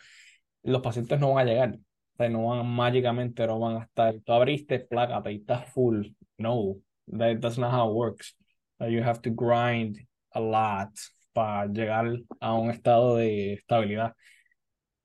Los 0.64 0.82
pacientes 0.82 1.20
no 1.20 1.34
van 1.34 1.48
a 1.48 1.50
llegar, 1.50 1.74
o 1.76 2.16
sea, 2.16 2.28
no 2.30 2.46
van 2.46 2.66
mágicamente, 2.66 3.46
no 3.46 3.60
van 3.60 3.76
a 3.78 3.84
estar, 3.84 4.14
tú 4.24 4.32
abriste, 4.32 4.80
plácate 4.80 5.32
y 5.32 5.36
estás 5.36 5.70
full. 5.72 6.08
No, 6.38 6.76
That, 7.09 7.40
that's 7.40 7.59
not 7.59 7.72
how 7.72 7.90
it 7.90 7.94
works. 7.94 8.34
You 8.80 9.03
have 9.03 9.22
to 9.22 9.30
grind 9.30 9.98
a 10.34 10.40
lot 10.40 10.90
para 11.34 11.68
llegar 11.68 12.16
a 12.40 12.55
un 12.55 12.70
estado 12.70 13.16
de 13.16 13.55
estabilidad. 13.55 14.12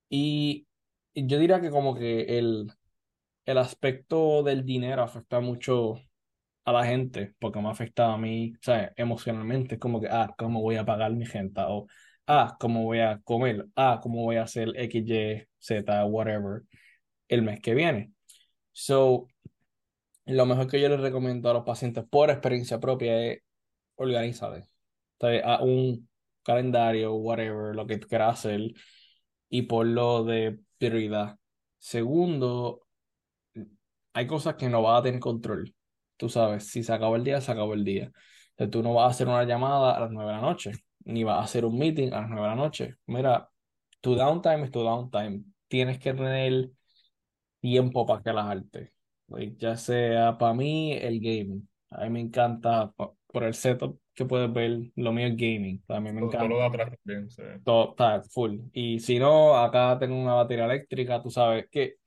Y 0.09 0.65
yo 1.15 1.39
diría 1.39 1.61
que 1.61 1.69
como 1.69 1.95
que 1.95 2.37
el, 2.37 2.71
el 3.45 3.57
aspecto 3.57 4.43
del 4.43 4.65
dinero 4.65 5.03
afecta 5.03 5.39
mucho 5.39 5.99
a 6.65 6.71
la 6.73 6.85
gente, 6.85 7.33
porque 7.39 7.61
me 7.61 7.69
afecta 7.69 8.13
a 8.13 8.17
mí, 8.17 8.53
o 8.67 8.71
emocionalmente, 8.97 9.75
es 9.75 9.81
como 9.81 10.01
que, 10.01 10.07
ah, 10.09 10.33
¿cómo 10.37 10.61
voy 10.61 10.75
a 10.75 10.85
pagar 10.85 11.13
mi 11.13 11.25
gente? 11.25 11.61
O, 11.65 11.87
ah, 12.27 12.57
¿cómo 12.59 12.83
voy 12.83 12.99
a 12.99 13.19
comer? 13.23 13.65
Ah, 13.75 13.99
¿cómo 14.03 14.23
voy 14.23 14.35
a 14.37 14.43
hacer 14.43 14.73
X, 14.75 15.03
Y, 15.07 15.47
Z, 15.59 16.05
whatever, 16.05 16.63
el 17.29 17.41
mes 17.41 17.61
que 17.61 17.73
viene? 17.73 18.11
So, 18.73 19.27
lo 20.35 20.45
mejor 20.45 20.67
que 20.67 20.81
yo 20.81 20.89
les 20.89 20.99
recomiendo 20.99 21.49
a 21.49 21.53
los 21.53 21.63
pacientes 21.63 22.03
por 22.09 22.29
experiencia 22.29 22.79
propia 22.79 23.19
es 23.25 23.39
organizar 23.95 24.63
a 25.43 25.63
un 25.63 26.09
calendario, 26.43 27.15
whatever, 27.15 27.75
lo 27.75 27.87
que 27.87 27.99
quieras 27.99 28.39
hacer, 28.39 28.61
y 29.49 29.63
por 29.63 29.85
lo 29.85 30.23
de 30.23 30.59
prioridad. 30.77 31.37
Segundo, 31.79 32.87
hay 34.13 34.27
cosas 34.27 34.55
que 34.55 34.69
no 34.69 34.81
vas 34.81 34.99
a 34.99 35.03
tener 35.03 35.19
control. 35.19 35.73
Tú 36.17 36.29
sabes, 36.29 36.67
si 36.67 36.83
se 36.83 36.93
acabó 36.93 37.15
el 37.15 37.23
día, 37.23 37.41
se 37.41 37.51
acabó 37.51 37.73
el 37.73 37.83
día. 37.85 38.11
Entonces, 38.51 38.71
tú 38.71 38.83
no 38.83 38.93
vas 38.93 39.07
a 39.07 39.09
hacer 39.11 39.27
una 39.27 39.43
llamada 39.45 39.95
a 39.95 39.99
las 40.01 40.11
9 40.11 40.31
de 40.31 40.37
la 40.37 40.41
noche, 40.41 40.71
ni 41.05 41.23
vas 41.23 41.37
a 41.37 41.43
hacer 41.43 41.65
un 41.65 41.77
meeting 41.77 42.11
a 42.13 42.21
las 42.21 42.29
9 42.29 42.43
de 42.43 42.49
la 42.49 42.55
noche. 42.55 42.95
Mira, 43.05 43.49
tu 44.01 44.15
downtime 44.15 44.63
es 44.65 44.71
tu 44.71 44.81
downtime. 44.81 45.43
Tienes 45.67 45.99
que 45.99 46.13
tener 46.13 46.71
tiempo 47.61 48.05
para 48.05 48.23
que 48.23 48.33
las 48.33 48.45
artes 48.47 48.96
ya 49.57 49.75
sea 49.75 50.37
para 50.37 50.53
mí 50.53 50.93
el 50.93 51.19
gaming. 51.19 51.67
A 51.89 52.03
mí 52.05 52.09
me 52.09 52.19
encanta 52.21 52.91
por 52.93 53.43
el 53.43 53.53
setup 53.53 53.99
que 54.13 54.25
puedes 54.25 54.51
ver, 54.51 54.79
lo 54.95 55.13
mío 55.13 55.27
es 55.27 55.35
gaming. 55.37 55.83
A 55.87 55.99
mí 55.99 56.11
me 56.11 56.21
encanta. 56.21 56.39
Todo 56.39 56.47
lo 56.49 56.57
de 56.57 56.65
atrás 56.65 56.97
también, 57.03 57.29
sí. 57.29 57.43
Todo 57.63 57.91
está 57.91 58.23
full. 58.23 58.59
Y 58.73 58.99
si 58.99 59.19
no, 59.19 59.55
acá 59.55 59.97
tengo 59.99 60.19
una 60.19 60.33
batería 60.33 60.65
eléctrica, 60.65 61.21
tú 61.21 61.29
sabes 61.29 61.67
que 61.69 61.97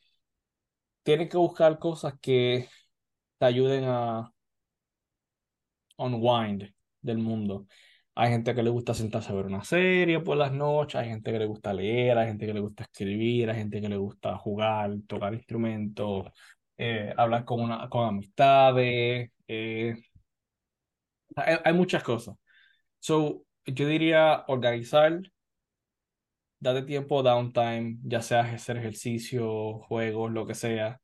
tienes 1.02 1.28
que 1.28 1.36
buscar 1.36 1.78
cosas 1.78 2.14
que 2.20 2.68
te 3.38 3.46
ayuden 3.46 3.84
a 3.86 4.32
unwind 5.98 6.64
del 7.00 7.18
mundo. 7.18 7.66
Hay 8.14 8.30
gente 8.30 8.54
que 8.54 8.62
le 8.62 8.70
gusta 8.70 8.92
sentarse 8.92 9.30
a 9.30 9.34
ver 9.34 9.46
una 9.46 9.64
serie 9.64 10.20
por 10.20 10.36
las 10.36 10.52
noches, 10.52 10.96
hay 10.96 11.08
gente 11.08 11.32
que 11.32 11.38
le 11.38 11.46
gusta 11.46 11.72
leer, 11.72 12.18
hay 12.18 12.26
gente 12.28 12.46
que 12.46 12.54
le 12.54 12.60
gusta 12.60 12.82
escribir, 12.84 13.48
hay 13.50 13.56
gente 13.56 13.80
que 13.80 13.88
le 13.88 13.96
gusta 13.96 14.36
jugar, 14.36 14.92
tocar 15.06 15.32
instrumentos, 15.32 16.26
eh, 16.82 17.12
hablar 17.18 17.44
con, 17.44 17.60
una, 17.60 17.90
con 17.90 18.08
amistades, 18.08 19.30
eh, 19.48 19.96
hay, 21.36 21.74
muchas 21.74 22.02
cosas. 22.02 22.36
So, 23.00 23.44
yo 23.66 23.86
diría 23.88 24.44
organizar, 24.48 25.20
date 26.58 26.82
tiempo, 26.82 27.22
downtime, 27.22 27.98
ya 28.02 28.22
sea 28.22 28.40
hacer 28.42 28.78
ejercicio, 28.78 29.80
juegos, 29.80 30.32
lo 30.32 30.46
que 30.46 30.54
sea, 30.54 31.00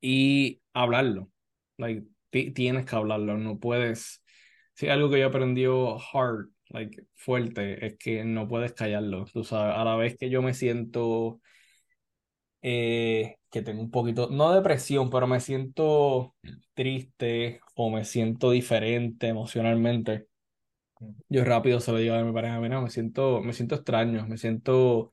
y 0.00 0.62
hablarlo. 0.72 1.30
Like, 1.78 2.06
tienes 2.30 2.86
que 2.86 2.96
hablarlo, 2.96 3.36
no 3.38 3.58
puedes. 3.58 4.24
Si 4.74 4.88
algo 4.88 5.10
que 5.10 5.20
yo 5.20 5.26
aprendí 5.28 5.64
hard, 5.66 6.48
like, 6.70 7.04
fuerte, 7.14 7.86
es 7.86 7.98
que 7.98 8.24
no 8.24 8.48
puedes 8.48 8.72
callarlo. 8.72 9.26
Tú 9.26 9.44
sabes, 9.44 9.76
a 9.76 9.84
la 9.84 9.96
vez 9.96 10.16
que 10.18 10.30
yo 10.30 10.42
me 10.42 10.54
siento 10.54 11.40
eh, 12.62 13.36
que 13.50 13.62
tengo 13.62 13.82
un 13.82 13.90
poquito, 13.90 14.28
no 14.30 14.52
depresión, 14.52 15.10
pero 15.10 15.26
me 15.26 15.40
siento 15.40 16.34
triste 16.74 17.60
o 17.74 17.90
me 17.90 18.04
siento 18.04 18.50
diferente 18.50 19.28
emocionalmente. 19.28 20.26
Yo 21.28 21.44
rápido 21.44 21.80
se 21.80 21.92
lo 21.92 21.98
digo 21.98 22.14
a 22.14 22.22
mi 22.24 22.32
pareja, 22.32 22.60
mira, 22.60 22.80
me 22.80 22.90
siento, 22.90 23.40
me 23.40 23.52
siento 23.54 23.74
extraño, 23.76 24.26
me 24.26 24.36
siento, 24.36 25.12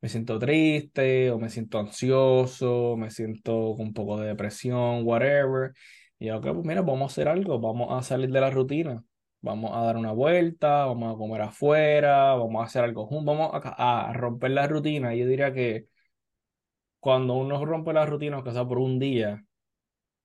me 0.00 0.08
siento 0.08 0.38
triste 0.38 1.30
o 1.30 1.38
me 1.38 1.48
siento 1.50 1.78
ansioso, 1.78 2.96
me 2.96 3.10
siento 3.10 3.74
con 3.76 3.86
un 3.88 3.94
poco 3.94 4.18
de 4.20 4.28
depresión, 4.28 5.02
whatever. 5.06 5.72
Y 6.18 6.26
yo, 6.26 6.38
ok, 6.38 6.44
pues 6.54 6.64
mira, 6.66 6.82
vamos 6.82 7.02
a 7.02 7.06
hacer 7.12 7.28
algo, 7.28 7.60
vamos 7.60 7.88
a 7.92 8.02
salir 8.02 8.30
de 8.30 8.40
la 8.40 8.50
rutina, 8.50 9.04
vamos 9.40 9.70
a 9.76 9.82
dar 9.82 9.96
una 9.96 10.10
vuelta, 10.12 10.86
vamos 10.86 11.14
a 11.14 11.18
comer 11.18 11.42
afuera, 11.42 12.34
vamos 12.34 12.60
a 12.62 12.64
hacer 12.66 12.82
algo 12.84 13.06
juntos, 13.06 13.36
vamos 13.38 13.50
a, 13.64 14.08
a 14.10 14.12
romper 14.14 14.50
la 14.50 14.66
rutina. 14.66 15.14
Yo 15.14 15.26
diría 15.26 15.52
que 15.52 15.86
cuando 17.00 17.34
uno 17.34 17.64
rompe 17.64 17.92
la 17.92 18.06
rutina, 18.06 18.36
aunque 18.36 18.52
sea 18.52 18.66
por 18.66 18.78
un 18.78 18.98
día, 18.98 19.44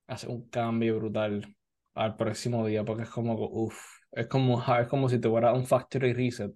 hace 0.07 0.28
un 0.28 0.49
cambio 0.49 0.97
brutal 0.99 1.55
al 1.95 2.15
próximo 2.17 2.65
día, 2.65 2.84
porque 2.86 3.03
es 3.03 3.09
como, 3.09 3.36
uff, 3.36 3.78
es 4.11 4.28
como, 4.28 4.63
es 4.82 4.88
como 4.88 5.09
si 5.09 5.19
te 5.19 5.30
fuera 5.30 5.53
un 5.53 5.65
factory 5.65 6.13
reset. 6.13 6.53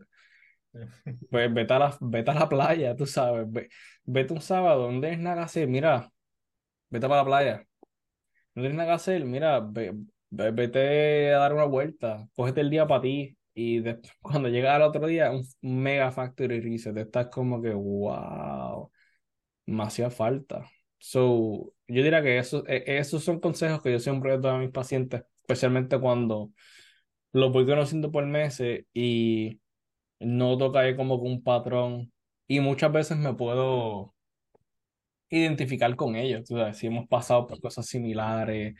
Pues 1.29 1.53
vete 1.53 1.73
a 1.73 1.79
la, 1.79 1.97
vete 2.01 2.31
a 2.31 2.33
la 2.35 2.49
playa, 2.49 2.95
tú 2.95 3.05
sabes, 3.05 3.47
vete 4.03 4.33
un 4.33 4.41
sábado, 4.41 4.83
donde 4.83 5.11
es 5.13 5.19
nada 5.19 5.37
que 5.37 5.41
hacer, 5.43 5.67
mira, 5.67 6.11
vete 6.89 7.07
para 7.07 7.21
la 7.21 7.25
playa. 7.25 7.67
No 8.55 8.61
tienes 8.63 8.75
nada 8.77 8.89
que 8.89 8.95
hacer, 8.95 9.25
mira, 9.25 9.61
vete 10.29 11.33
a 11.33 11.39
dar 11.39 11.53
una 11.53 11.65
vuelta, 11.65 12.27
cógete 12.35 12.61
el 12.61 12.69
día 12.69 12.87
para 12.87 13.01
ti 13.01 13.37
y 13.53 13.81
cuando 14.21 14.49
llega 14.49 14.75
al 14.75 14.81
otro 14.83 15.07
día, 15.07 15.31
un 15.31 15.45
mega 15.83 16.11
factory 16.11 16.59
reset, 16.61 16.97
estás 16.97 17.27
como 17.29 17.61
que, 17.61 17.73
wow 17.73 18.91
me 19.67 19.83
hacía 19.85 20.11
falta. 20.11 20.69
So, 20.99 21.73
yo 21.87 22.03
diría 22.03 22.23
que 22.23 22.39
eso, 22.39 22.65
e- 22.67 22.85
esos 22.99 23.23
son 23.25 23.41
consejos 23.41 23.83
que 23.83 23.93
yo 23.93 23.99
siempre 23.99 24.37
doy 24.39 24.51
a 24.55 24.59
mis 24.59 24.71
pacientes, 24.71 25.23
especialmente 25.41 25.99
cuando 25.99 26.53
los 27.33 27.51
voy 27.53 27.65
conociendo 27.65 28.11
por 28.11 28.25
meses 28.25 28.85
y 28.93 29.61
noto 30.19 30.71
que 30.73 30.79
hay 30.79 30.95
como 30.95 31.21
que 31.21 31.27
un 31.29 31.43
patrón 31.43 32.13
y 32.47 32.59
muchas 32.61 32.91
veces 32.93 33.17
me 33.17 33.33
puedo 33.35 34.15
identificar 35.29 35.95
con 35.95 36.15
ellos, 36.15 36.43
tú 36.45 36.55
sabes, 36.57 36.77
si 36.77 36.87
hemos 36.87 37.07
pasado 37.07 37.47
por 37.47 37.59
cosas 37.59 37.85
similares 37.87 38.75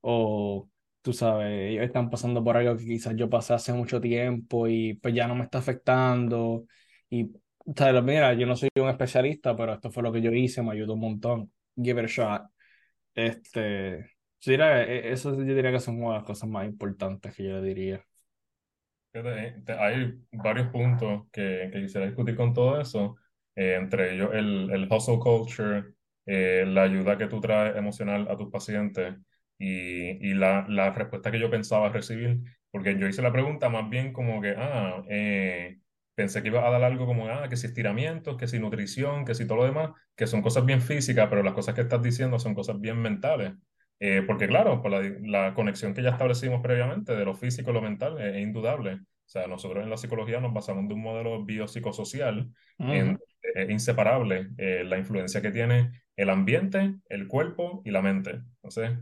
o 0.00 0.68
tú 1.02 1.12
sabes, 1.12 1.72
ellos 1.72 1.84
están 1.84 2.10
pasando 2.10 2.42
por 2.44 2.56
algo 2.56 2.76
que 2.76 2.84
quizás 2.86 3.14
yo 3.16 3.30
pasé 3.30 3.54
hace 3.54 3.72
mucho 3.72 4.00
tiempo 4.00 4.68
y 4.68 4.94
pues 4.96 5.14
ya 5.14 5.28
no 5.28 5.34
me 5.36 5.44
está 5.44 5.58
afectando 5.58 6.66
y 7.10 7.30
sabes, 7.76 8.02
mira, 8.02 8.34
yo 8.34 8.46
no 8.46 8.56
soy 8.56 8.68
un 8.76 8.88
especialista, 8.88 9.56
pero 9.56 9.74
esto 9.74 9.90
fue 9.90 10.02
lo 10.02 10.12
que 10.12 10.20
yo 10.22 10.30
hice, 10.32 10.62
me 10.62 10.72
ayudó 10.72 10.94
un 10.94 11.00
montón. 11.00 11.52
Give 11.76 12.00
it 12.02 12.06
a 12.06 12.08
shot. 12.12 12.42
Este, 13.14 14.00
yo 14.40 14.52
diría, 14.52 14.82
e- 14.84 15.12
eso 15.12 15.34
yo 15.34 15.54
diría 15.54 15.72
que 15.72 15.80
son 15.80 15.98
una 16.02 16.14
de 16.14 16.18
las 16.20 16.24
cosas 16.26 16.48
más 16.50 16.66
importantes 16.66 17.34
que 17.36 17.44
yo 17.44 17.60
le 17.60 17.62
diría. 17.68 18.06
Hay 19.78 20.14
varios 20.32 20.68
puntos 20.68 21.26
que, 21.32 21.70
que 21.72 21.80
quisiera 21.82 22.06
discutir 22.06 22.36
con 22.36 22.52
todo 22.52 22.80
eso, 22.80 23.16
eh, 23.54 23.74
entre 23.76 24.14
ellos 24.14 24.30
el, 24.34 24.70
el 24.70 24.88
hustle 24.92 25.18
culture, 25.18 25.94
eh, 26.26 26.64
la 26.66 26.82
ayuda 26.82 27.16
que 27.16 27.26
tú 27.26 27.40
traes 27.40 27.76
emocional 27.76 28.26
a 28.30 28.36
tus 28.36 28.50
pacientes 28.50 29.14
y, 29.58 30.28
y 30.30 30.34
la, 30.34 30.66
la 30.68 30.90
respuesta 30.92 31.30
que 31.30 31.40
yo 31.40 31.50
pensaba 31.50 31.88
recibir, 31.88 32.40
porque 32.70 32.98
yo 32.98 33.06
hice 33.08 33.22
la 33.22 33.32
pregunta 33.32 33.68
más 33.70 33.88
bien 33.88 34.12
como 34.12 34.40
que, 34.42 34.54
ah, 34.58 35.02
eh, 35.08 35.78
pensé 36.16 36.42
que 36.42 36.48
iba 36.48 36.66
a 36.66 36.70
dar 36.70 36.82
algo 36.82 37.06
como, 37.06 37.28
ah, 37.28 37.48
que 37.48 37.56
si 37.56 37.68
estiramientos, 37.68 38.36
que 38.36 38.48
si 38.48 38.58
nutrición, 38.58 39.24
que 39.24 39.36
si 39.36 39.46
todo 39.46 39.58
lo 39.58 39.64
demás, 39.64 39.90
que 40.16 40.26
son 40.26 40.42
cosas 40.42 40.66
bien 40.66 40.80
físicas, 40.82 41.28
pero 41.30 41.44
las 41.44 41.54
cosas 41.54 41.76
que 41.76 41.82
estás 41.82 42.02
diciendo 42.02 42.40
son 42.40 42.54
cosas 42.54 42.80
bien 42.80 42.98
mentales. 43.00 43.52
Eh, 44.00 44.22
porque 44.26 44.48
claro, 44.48 44.82
por 44.82 44.90
la, 44.90 45.00
la 45.22 45.54
conexión 45.54 45.94
que 45.94 46.02
ya 46.02 46.10
establecimos 46.10 46.60
previamente 46.62 47.14
de 47.14 47.24
lo 47.24 47.34
físico 47.34 47.70
y 47.70 47.74
lo 47.74 47.80
mental 47.80 48.20
es, 48.20 48.34
es 48.34 48.42
indudable. 48.42 48.94
O 48.94 49.28
sea, 49.28 49.46
nosotros 49.46 49.84
en 49.84 49.90
la 49.90 49.96
psicología 49.96 50.40
nos 50.40 50.52
basamos 50.52 50.88
de 50.88 50.94
un 50.94 51.02
modelo 51.02 51.44
biopsicosocial 51.44 52.50
en, 52.78 53.18
es 53.54 53.70
inseparable 53.70 54.48
eh, 54.58 54.84
la 54.84 54.98
influencia 54.98 55.40
que 55.40 55.50
tiene 55.50 55.90
el 56.16 56.30
ambiente, 56.30 56.96
el 57.08 57.26
cuerpo 57.26 57.82
y 57.84 57.90
la 57.90 58.02
mente. 58.02 58.42
Entonces, 58.56 58.98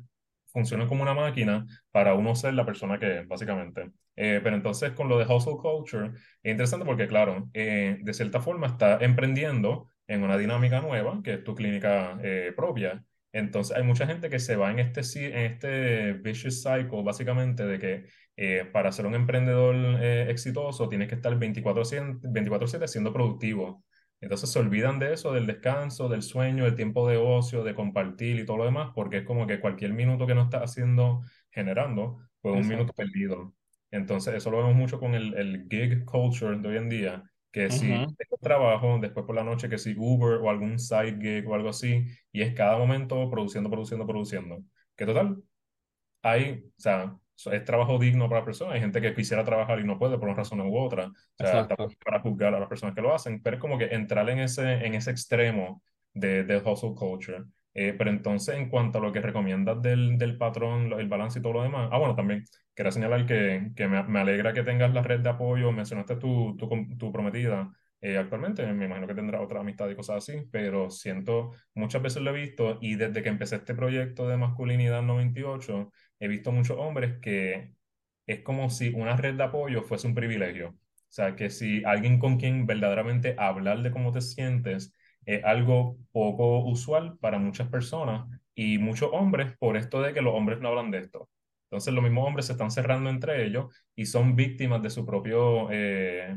funcionan 0.54 0.88
como 0.88 1.02
una 1.02 1.14
máquina 1.14 1.66
para 1.90 2.14
uno 2.14 2.34
ser 2.34 2.54
la 2.54 2.64
persona 2.64 2.98
que 2.98 3.20
es, 3.20 3.28
básicamente. 3.28 3.90
Eh, 4.16 4.40
pero 4.42 4.56
entonces, 4.56 4.92
con 4.92 5.08
lo 5.10 5.18
de 5.18 5.26
hustle 5.26 5.56
culture, 5.58 6.12
es 6.42 6.50
interesante 6.52 6.86
porque, 6.86 7.06
claro, 7.08 7.50
eh, 7.52 7.98
de 8.00 8.14
cierta 8.14 8.40
forma 8.40 8.68
está 8.68 8.98
emprendiendo 9.02 9.88
en 10.06 10.22
una 10.22 10.38
dinámica 10.38 10.80
nueva, 10.80 11.20
que 11.22 11.34
es 11.34 11.44
tu 11.44 11.54
clínica 11.54 12.18
eh, 12.22 12.52
propia. 12.56 13.04
Entonces, 13.32 13.76
hay 13.76 13.82
mucha 13.82 14.06
gente 14.06 14.30
que 14.30 14.38
se 14.38 14.56
va 14.56 14.70
en 14.70 14.78
este, 14.78 15.00
en 15.26 15.52
este 15.52 16.12
vicious 16.14 16.62
cycle, 16.62 17.02
básicamente, 17.02 17.66
de 17.66 17.78
que 17.78 18.06
eh, 18.36 18.64
para 18.72 18.92
ser 18.92 19.06
un 19.06 19.14
emprendedor 19.14 19.74
eh, 20.02 20.30
exitoso 20.30 20.88
tienes 20.88 21.08
que 21.08 21.14
estar 21.14 21.36
24/7 21.38 22.20
24/7 22.22 22.86
siendo 22.88 23.12
productivo. 23.12 23.84
Entonces 24.24 24.50
se 24.50 24.58
olvidan 24.58 24.98
de 24.98 25.12
eso, 25.12 25.32
del 25.34 25.46
descanso, 25.46 26.08
del 26.08 26.22
sueño, 26.22 26.64
del 26.64 26.76
tiempo 26.76 27.06
de 27.06 27.18
ocio, 27.18 27.62
de 27.62 27.74
compartir 27.74 28.40
y 28.40 28.46
todo 28.46 28.56
lo 28.56 28.64
demás, 28.64 28.90
porque 28.94 29.18
es 29.18 29.24
como 29.24 29.46
que 29.46 29.60
cualquier 29.60 29.92
minuto 29.92 30.26
que 30.26 30.34
no 30.34 30.44
estás 30.44 30.62
haciendo, 30.62 31.20
generando, 31.50 32.20
pues 32.40 32.54
un 32.56 32.66
minuto 32.66 32.94
perdido. 32.94 33.54
Entonces 33.90 34.34
eso 34.34 34.50
lo 34.50 34.56
vemos 34.58 34.74
mucho 34.74 34.98
con 34.98 35.14
el, 35.14 35.34
el 35.34 35.66
gig 35.70 36.06
culture 36.06 36.58
de 36.58 36.68
hoy 36.68 36.76
en 36.78 36.88
día, 36.88 37.30
que 37.52 37.70
si 37.70 37.88
tengo 37.88 38.38
trabajo, 38.40 38.98
después 38.98 39.26
por 39.26 39.34
la 39.34 39.44
noche 39.44 39.68
que 39.68 39.76
si 39.76 39.94
Uber 39.94 40.38
o 40.40 40.48
algún 40.48 40.78
side 40.78 41.18
gig 41.20 41.46
o 41.46 41.54
algo 41.54 41.68
así, 41.68 42.06
y 42.32 42.40
es 42.40 42.54
cada 42.54 42.78
momento 42.78 43.30
produciendo, 43.30 43.70
produciendo, 43.70 44.06
produciendo. 44.06 44.64
Que 44.96 45.04
total, 45.04 45.42
hay, 46.22 46.64
o 46.66 46.80
sea, 46.80 47.14
es 47.36 47.64
trabajo 47.64 47.98
digno 47.98 48.28
para 48.28 48.40
la 48.40 48.44
persona. 48.44 48.74
Hay 48.74 48.80
gente 48.80 49.00
que 49.00 49.14
quisiera 49.14 49.44
trabajar 49.44 49.80
y 49.80 49.84
no 49.84 49.98
puede 49.98 50.18
por 50.18 50.28
una 50.28 50.36
razón 50.36 50.60
u 50.60 50.76
otra. 50.78 51.08
O 51.08 51.46
sea, 51.46 51.66
para 52.04 52.20
juzgar 52.20 52.54
a 52.54 52.60
las 52.60 52.68
personas 52.68 52.94
que 52.94 53.02
lo 53.02 53.14
hacen, 53.14 53.42
pero 53.42 53.56
es 53.56 53.60
como 53.60 53.78
que 53.78 53.86
entrar 53.86 54.28
en 54.30 54.38
ese, 54.40 54.84
en 54.86 54.94
ese 54.94 55.10
extremo 55.10 55.82
de, 56.12 56.44
de 56.44 56.56
hustle 56.58 56.94
culture. 56.94 57.44
Eh, 57.76 57.94
pero 57.98 58.10
entonces, 58.10 58.56
en 58.56 58.68
cuanto 58.68 58.98
a 58.98 59.00
lo 59.02 59.12
que 59.12 59.20
recomiendas 59.20 59.82
del, 59.82 60.16
del 60.16 60.38
patrón, 60.38 60.92
el 60.92 61.08
balance 61.08 61.38
y 61.40 61.42
todo 61.42 61.54
lo 61.54 61.62
demás, 61.62 61.88
ah, 61.92 61.98
bueno, 61.98 62.14
también 62.14 62.44
quería 62.74 62.92
señalar 62.92 63.26
que, 63.26 63.72
que 63.74 63.88
me, 63.88 64.02
me 64.04 64.20
alegra 64.20 64.52
que 64.52 64.62
tengas 64.62 64.92
la 64.94 65.02
red 65.02 65.20
de 65.20 65.30
apoyo. 65.30 65.72
Mencionaste 65.72 66.16
tu, 66.16 66.56
tu, 66.56 66.68
tu 66.96 67.12
prometida. 67.12 67.72
eh, 68.00 68.16
actualmente, 68.18 68.64
me 68.72 68.84
imagino 68.84 69.06
que 69.08 69.14
tendrá 69.14 69.40
otra 69.40 69.60
amistad 69.60 69.88
y 69.88 69.96
cosas 69.96 70.16
así, 70.18 70.42
pero 70.52 70.90
siento, 70.90 71.52
muchas 71.74 72.02
veces 72.02 72.22
lo 72.22 72.30
he 72.30 72.40
visto 72.40 72.78
y 72.80 72.96
desde 72.96 73.22
que 73.22 73.28
empecé 73.30 73.56
este 73.56 73.74
proyecto 73.74 74.28
de 74.28 74.36
masculinidad 74.36 75.02
98, 75.02 75.90
he 76.24 76.28
visto 76.28 76.52
muchos 76.52 76.78
hombres 76.78 77.18
que 77.20 77.74
es 78.26 78.40
como 78.42 78.70
si 78.70 78.90
una 78.90 79.16
red 79.16 79.34
de 79.36 79.44
apoyo 79.44 79.82
fuese 79.82 80.06
un 80.06 80.14
privilegio. 80.14 80.70
O 80.70 80.76
sea, 81.14 81.36
que 81.36 81.50
si 81.50 81.84
alguien 81.84 82.18
con 82.18 82.38
quien 82.38 82.66
verdaderamente 82.66 83.36
hablar 83.38 83.82
de 83.82 83.90
cómo 83.92 84.12
te 84.12 84.20
sientes 84.20 84.94
es 85.26 85.44
algo 85.44 85.98
poco 86.12 86.60
usual 86.64 87.18
para 87.18 87.38
muchas 87.38 87.68
personas 87.68 88.26
y 88.54 88.78
muchos 88.78 89.10
hombres 89.12 89.56
por 89.58 89.76
esto 89.76 90.02
de 90.02 90.12
que 90.12 90.22
los 90.22 90.34
hombres 90.34 90.60
no 90.60 90.68
hablan 90.68 90.90
de 90.90 90.98
esto. 90.98 91.28
Entonces 91.70 91.92
los 91.94 92.02
mismos 92.04 92.26
hombres 92.28 92.46
se 92.46 92.52
están 92.52 92.70
cerrando 92.70 93.10
entre 93.10 93.44
ellos 93.46 93.74
y 93.96 94.06
son 94.06 94.36
víctimas 94.36 94.82
de 94.82 94.90
su 94.90 95.04
propia 95.06 95.36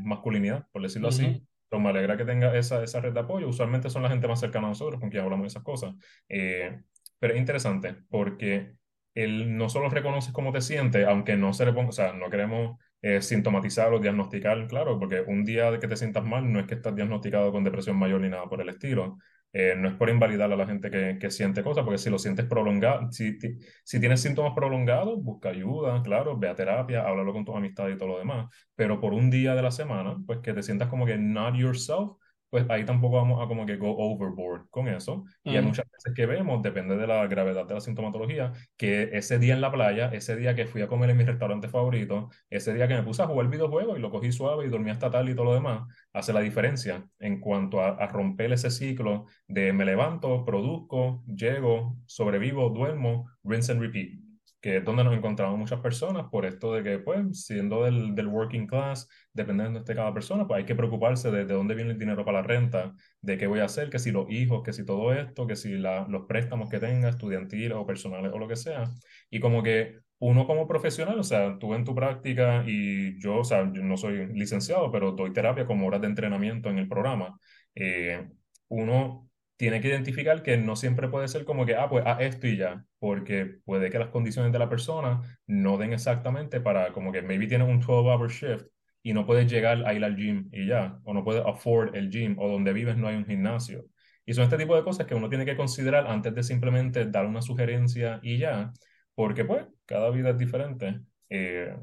masculinidad, 0.02 0.66
por 0.72 0.82
decirlo 0.82 1.08
Ujú, 1.08 1.08
así. 1.08 1.42
Pero 1.68 1.80
me 1.80 1.90
alegra 1.90 2.16
que 2.16 2.24
tenga 2.24 2.56
esa, 2.56 2.82
esa 2.82 3.00
red 3.00 3.12
de 3.12 3.20
apoyo. 3.20 3.48
Usualmente 3.48 3.90
son 3.90 4.02
la 4.02 4.08
gente 4.08 4.26
más 4.26 4.40
cercana 4.40 4.66
a 4.68 4.70
nosotros 4.70 5.00
con 5.00 5.10
quien 5.10 5.22
hablamos 5.22 5.44
de 5.44 5.48
esas 5.48 5.62
cosas. 5.62 5.94
Eh, 6.28 6.80
pero 7.18 7.34
es 7.34 7.40
interesante 7.40 7.94
porque 8.08 8.74
él 9.22 9.56
no 9.56 9.68
solo 9.68 9.88
reconoce 9.88 10.32
cómo 10.32 10.52
te 10.52 10.60
sientes, 10.60 11.06
aunque 11.06 11.36
no 11.36 11.52
se 11.52 11.64
le 11.66 11.72
o 11.72 11.92
sea, 11.92 12.12
no 12.12 12.30
queremos 12.30 12.78
eh, 13.02 13.20
sintomatizar 13.22 13.92
o 13.92 13.98
diagnosticar, 14.00 14.66
claro, 14.66 14.98
porque 14.98 15.20
un 15.20 15.44
día 15.44 15.70
de 15.70 15.78
que 15.78 15.88
te 15.88 15.96
sientas 15.96 16.24
mal 16.24 16.50
no 16.52 16.60
es 16.60 16.66
que 16.66 16.74
estás 16.74 16.94
diagnosticado 16.94 17.52
con 17.52 17.64
depresión 17.64 17.96
mayor 17.96 18.20
ni 18.20 18.28
nada 18.28 18.46
por 18.48 18.60
el 18.60 18.68
estilo. 18.68 19.18
Eh, 19.52 19.74
no 19.76 19.88
es 19.88 19.94
por 19.94 20.10
invalidar 20.10 20.52
a 20.52 20.56
la 20.56 20.66
gente 20.66 20.90
que, 20.90 21.18
que 21.18 21.30
siente 21.30 21.62
cosas, 21.62 21.82
porque 21.84 21.98
si 21.98 22.10
lo 22.10 22.18
sientes 22.18 22.44
prolongado, 22.46 23.10
si, 23.10 23.38
si 23.82 23.98
tienes 24.00 24.20
síntomas 24.20 24.52
prolongados, 24.54 25.22
busca 25.22 25.48
ayuda, 25.48 26.02
claro, 26.02 26.38
ve 26.38 26.48
a 26.48 26.54
terapia, 26.54 27.02
háblalo 27.06 27.32
con 27.32 27.44
tus 27.46 27.56
amistades 27.56 27.94
y 27.96 27.98
todo 27.98 28.08
lo 28.10 28.18
demás. 28.18 28.48
Pero 28.74 29.00
por 29.00 29.14
un 29.14 29.30
día 29.30 29.54
de 29.54 29.62
la 29.62 29.70
semana, 29.70 30.16
pues 30.26 30.40
que 30.40 30.52
te 30.52 30.62
sientas 30.62 30.88
como 30.88 31.06
que 31.06 31.16
not 31.16 31.54
yourself, 31.56 32.18
pues 32.50 32.64
ahí 32.70 32.84
tampoco 32.84 33.16
vamos 33.16 33.42
a 33.44 33.48
como 33.48 33.66
que 33.66 33.76
go 33.76 33.96
overboard 33.96 34.68
con 34.70 34.88
eso. 34.88 35.24
Y 35.44 35.56
hay 35.56 35.62
ujú, 35.62 35.64
muchas 35.64 35.86
veces 35.90 36.14
que 36.14 36.26
vemos, 36.26 36.62
depende 36.62 36.96
de 36.96 37.06
la 37.06 37.26
gravedad 37.26 37.66
de 37.66 37.74
la 37.74 37.80
sintomatología, 37.80 38.52
que 38.76 39.10
ese 39.12 39.38
día 39.38 39.54
en 39.54 39.60
la 39.60 39.70
playa, 39.72 40.08
ese 40.12 40.36
día 40.36 40.54
que 40.54 40.66
fui 40.66 40.82
a 40.82 40.88
comer 40.88 41.10
en 41.10 41.16
mi 41.18 41.24
restaurante 41.24 41.68
favorito, 41.68 42.30
ese 42.50 42.74
día 42.74 42.88
que 42.88 42.94
me 42.94 43.02
puse 43.02 43.22
a 43.22 43.26
jugar 43.26 43.48
videojuegos 43.48 43.98
y 43.98 44.00
lo 44.00 44.10
cogí 44.10 44.32
suave 44.32 44.66
y 44.66 44.68
dormí 44.68 44.90
hasta 44.90 45.10
tarde 45.10 45.32
y 45.32 45.34
todo 45.34 45.46
lo 45.46 45.54
demás, 45.54 45.82
hace 46.12 46.32
la 46.32 46.40
diferencia 46.40 47.08
en 47.18 47.40
cuanto 47.40 47.80
a, 47.80 47.88
a 47.90 48.06
romper 48.08 48.52
ese 48.52 48.70
ciclo 48.70 49.26
de 49.46 49.72
me 49.72 49.84
levanto, 49.84 50.44
produzco, 50.44 51.24
llego, 51.26 51.96
sobrevivo, 52.06 52.70
duermo, 52.70 53.30
rinse 53.44 53.72
and 53.72 53.80
repeat. 53.80 54.27
Que 54.60 54.78
es 54.78 54.84
donde 54.84 55.04
nos 55.04 55.16
encontramos 55.16 55.58
muchas 55.58 55.80
personas 55.80 56.26
por 56.30 56.44
esto 56.44 56.72
de 56.74 56.82
que, 56.82 56.98
pues, 56.98 57.44
siendo 57.44 57.84
del, 57.84 58.14
del 58.14 58.26
working 58.26 58.66
class, 58.66 59.08
dependiendo 59.32 59.80
de 59.80 59.94
cada 59.94 60.12
persona, 60.12 60.46
pues 60.46 60.58
hay 60.58 60.64
que 60.66 60.74
preocuparse 60.74 61.30
de, 61.30 61.44
de 61.44 61.54
dónde 61.54 61.74
viene 61.74 61.92
el 61.92 61.98
dinero 61.98 62.24
para 62.24 62.40
la 62.40 62.46
renta, 62.46 62.92
de 63.20 63.38
qué 63.38 63.46
voy 63.46 63.60
a 63.60 63.66
hacer, 63.66 63.88
que 63.90 63.98
si 63.98 64.10
los 64.10 64.28
hijos, 64.30 64.62
que 64.64 64.72
si 64.72 64.84
todo 64.84 65.12
esto, 65.12 65.46
que 65.46 65.56
si 65.56 65.76
la, 65.78 66.06
los 66.08 66.26
préstamos 66.26 66.68
que 66.68 66.80
tenga, 66.80 67.08
estudiantiles 67.08 67.72
o 67.76 67.86
personales 67.86 68.32
o 68.32 68.38
lo 68.38 68.48
que 68.48 68.56
sea. 68.56 68.90
Y 69.30 69.40
como 69.40 69.62
que 69.62 70.00
uno 70.20 70.46
como 70.46 70.66
profesional, 70.66 71.18
o 71.18 71.22
sea, 71.22 71.58
tú 71.58 71.74
en 71.74 71.84
tu 71.84 71.94
práctica 71.94 72.64
y 72.66 73.20
yo, 73.20 73.38
o 73.38 73.44
sea, 73.44 73.70
yo 73.72 73.82
no 73.82 73.96
soy 73.96 74.26
licenciado, 74.34 74.90
pero 74.90 75.12
doy 75.12 75.32
terapia 75.32 75.66
como 75.66 75.86
horas 75.86 76.00
de 76.00 76.08
entrenamiento 76.08 76.68
en 76.70 76.78
el 76.78 76.88
programa. 76.88 77.38
Eh, 77.74 78.28
uno 78.68 79.27
tiene 79.58 79.80
que 79.82 79.88
identificar 79.88 80.42
que 80.42 80.56
no 80.56 80.76
siempre 80.76 81.08
puede 81.08 81.28
ser 81.28 81.44
como 81.44 81.66
que, 81.66 81.76
ah, 81.76 81.88
pues 81.90 82.04
haz 82.06 82.20
esto 82.22 82.46
y 82.46 82.56
ya, 82.56 82.86
porque 83.00 83.58
puede 83.66 83.90
que 83.90 83.98
las 83.98 84.08
condiciones 84.10 84.52
de 84.52 84.58
la 84.60 84.70
persona 84.70 85.20
no 85.46 85.78
den 85.78 85.92
exactamente 85.92 86.60
para, 86.62 86.92
como 86.94 87.12
que 87.12 87.22
maybe 87.22 87.48
tienes 87.48 87.68
un 87.68 87.80
12-hour 87.82 88.30
shift 88.30 88.66
y 89.02 89.12
no 89.12 89.26
puedes 89.26 89.50
llegar 89.50 89.84
a 89.86 89.94
ir 89.94 90.04
al 90.04 90.16
gym 90.16 90.48
y 90.52 90.66
ya, 90.66 91.00
o 91.04 91.12
no 91.14 91.24
puedes 91.24 91.44
afford 91.44 91.94
el 91.96 92.10
gym, 92.10 92.38
o 92.38 92.48
donde 92.48 92.72
vives 92.72 92.96
no 92.96 93.08
hay 93.08 93.16
un 93.16 93.26
gimnasio. 93.26 93.84
Y 94.24 94.34
son 94.34 94.44
este 94.44 94.58
tipo 94.58 94.76
de 94.76 94.84
cosas 94.84 95.06
que 95.06 95.14
uno 95.14 95.28
tiene 95.28 95.44
que 95.44 95.56
considerar 95.56 96.06
antes 96.06 96.34
de 96.34 96.42
simplemente 96.42 97.06
dar 97.06 97.26
una 97.26 97.42
sugerencia 97.42 98.20
y 98.22 98.38
ya, 98.38 98.72
porque 99.14 99.44
pues 99.44 99.66
cada 99.86 100.10
vida 100.10 100.30
es 100.30 100.38
diferente. 100.38 101.00
Eh, 101.30 101.76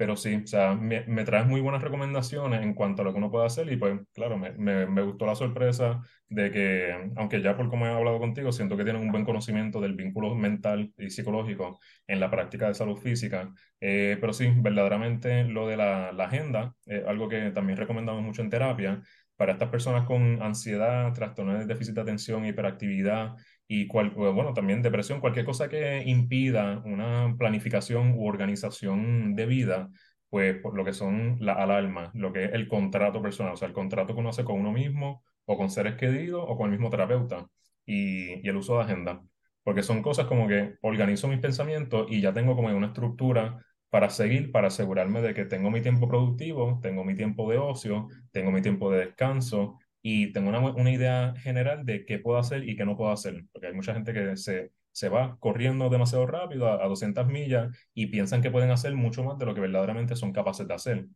pero 0.00 0.16
sí, 0.16 0.34
o 0.42 0.46
sea, 0.46 0.74
me, 0.74 1.04
me 1.08 1.24
traes 1.24 1.46
muy 1.46 1.60
buenas 1.60 1.82
recomendaciones 1.82 2.62
en 2.62 2.72
cuanto 2.72 3.02
a 3.02 3.04
lo 3.04 3.12
que 3.12 3.18
uno 3.18 3.30
puede 3.30 3.44
hacer 3.44 3.70
y 3.70 3.76
pues 3.76 4.00
claro, 4.14 4.38
me, 4.38 4.50
me, 4.56 5.02
gustó 5.02 5.26
la 5.26 5.34
sorpresa 5.34 6.00
de 6.26 6.50
que, 6.50 7.10
aunque 7.16 7.42
ya 7.42 7.54
por 7.54 7.68
como 7.68 7.84
he 7.84 7.90
hablado 7.90 8.18
contigo, 8.18 8.50
siento 8.50 8.78
que 8.78 8.84
tienes 8.84 9.02
un 9.02 9.12
buen 9.12 9.26
conocimiento 9.26 9.78
del 9.78 9.92
vínculo 9.94 10.34
mental 10.34 10.90
y 10.96 11.10
psicológico 11.10 11.80
en 12.06 12.18
la 12.18 12.30
práctica 12.30 12.66
de 12.68 12.74
salud 12.74 12.96
física. 12.96 13.52
Eh, 13.78 14.16
pero 14.22 14.32
sí, 14.32 14.50
verdaderamente 14.56 15.44
lo 15.44 15.68
de 15.68 15.76
la, 15.76 16.12
la 16.12 16.24
agenda, 16.24 16.74
eh, 16.86 17.04
algo 17.06 17.28
que 17.28 17.50
también 17.50 17.76
recomendamos 17.76 18.22
mucho 18.22 18.40
en 18.40 18.48
terapia, 18.48 19.02
para 19.36 19.52
estas 19.52 19.68
personas 19.68 20.06
con 20.06 20.40
ansiedad, 20.42 21.12
trastornos 21.12 21.58
de 21.58 21.66
déficit 21.66 21.94
de 21.94 22.00
atención, 22.00 22.46
hiperactividad 22.46 23.36
y 23.72 23.86
cual, 23.86 24.10
bueno, 24.10 24.52
también 24.52 24.82
depresión, 24.82 25.20
cualquier 25.20 25.44
cosa 25.46 25.68
que 25.68 26.02
impida 26.04 26.82
una 26.84 27.36
planificación 27.38 28.14
u 28.18 28.26
organización 28.26 29.36
de 29.36 29.46
vida, 29.46 29.90
pues 30.28 30.56
por 30.60 30.74
lo 30.74 30.84
que 30.84 30.92
son 30.92 31.36
las 31.40 31.56
alarmas, 31.58 32.10
lo 32.14 32.32
que 32.32 32.46
es 32.46 32.52
el 32.54 32.66
contrato 32.68 33.22
personal, 33.22 33.52
o 33.54 33.56
sea, 33.56 33.68
el 33.68 33.74
contrato 33.74 34.12
que 34.14 34.20
uno 34.20 34.30
hace 34.30 34.44
con 34.44 34.58
uno 34.60 34.72
mismo 34.72 35.22
o 35.44 35.56
con 35.56 35.70
seres 35.70 35.94
queridos 35.96 36.44
o 36.48 36.56
con 36.56 36.66
el 36.66 36.72
mismo 36.72 36.90
terapeuta 36.90 37.46
y, 37.86 38.44
y 38.44 38.48
el 38.48 38.56
uso 38.56 38.76
de 38.78 38.82
agenda. 38.84 39.22
Porque 39.62 39.82
son 39.84 40.02
cosas 40.02 40.26
como 40.26 40.48
que 40.48 40.76
organizo 40.82 41.28
mis 41.28 41.38
pensamientos 41.40 42.06
y 42.10 42.20
ya 42.20 42.32
tengo 42.32 42.56
como 42.56 42.68
una 42.76 42.88
estructura 42.88 43.64
para 43.90 44.10
seguir, 44.10 44.52
para 44.52 44.68
asegurarme 44.68 45.20
de 45.20 45.34
que 45.34 45.44
tengo 45.44 45.70
mi 45.70 45.80
tiempo 45.80 46.08
productivo, 46.08 46.78
tengo 46.82 47.04
mi 47.04 47.14
tiempo 47.14 47.50
de 47.50 47.58
ocio, 47.58 48.08
tengo 48.32 48.50
mi 48.52 48.62
tiempo 48.62 48.90
de 48.90 49.06
descanso 49.06 49.78
y 50.02 50.32
tengo 50.32 50.48
una, 50.48 50.60
una 50.60 50.90
idea 50.90 51.34
general 51.36 51.84
de 51.84 52.04
qué 52.06 52.18
puedo 52.18 52.38
hacer 52.38 52.68
y 52.68 52.76
qué 52.76 52.84
no 52.84 52.96
puedo 52.96 53.10
hacer. 53.12 53.44
Porque 53.52 53.68
hay 53.68 53.74
mucha 53.74 53.94
gente 53.94 54.12
que 54.12 54.36
se, 54.36 54.72
se 54.92 55.08
va 55.08 55.36
corriendo 55.40 55.88
demasiado 55.90 56.26
rápido 56.26 56.68
a, 56.68 56.84
a 56.84 56.88
200 56.88 57.26
millas 57.26 57.76
y 57.94 58.06
piensan 58.06 58.42
que 58.42 58.50
pueden 58.50 58.70
hacer 58.70 58.94
mucho 58.94 59.24
más 59.24 59.38
de 59.38 59.46
lo 59.46 59.54
que 59.54 59.60
verdaderamente 59.60 60.16
son 60.16 60.32
capaces 60.32 60.66
de 60.66 60.74
hacer. 60.74 61.06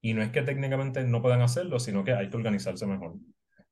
Y 0.00 0.14
no 0.14 0.22
es 0.22 0.30
que 0.30 0.42
técnicamente 0.42 1.02
no 1.04 1.22
puedan 1.22 1.40
hacerlo, 1.42 1.78
sino 1.78 2.04
que 2.04 2.12
hay 2.12 2.28
que 2.28 2.36
organizarse 2.36 2.86
mejor. 2.86 3.14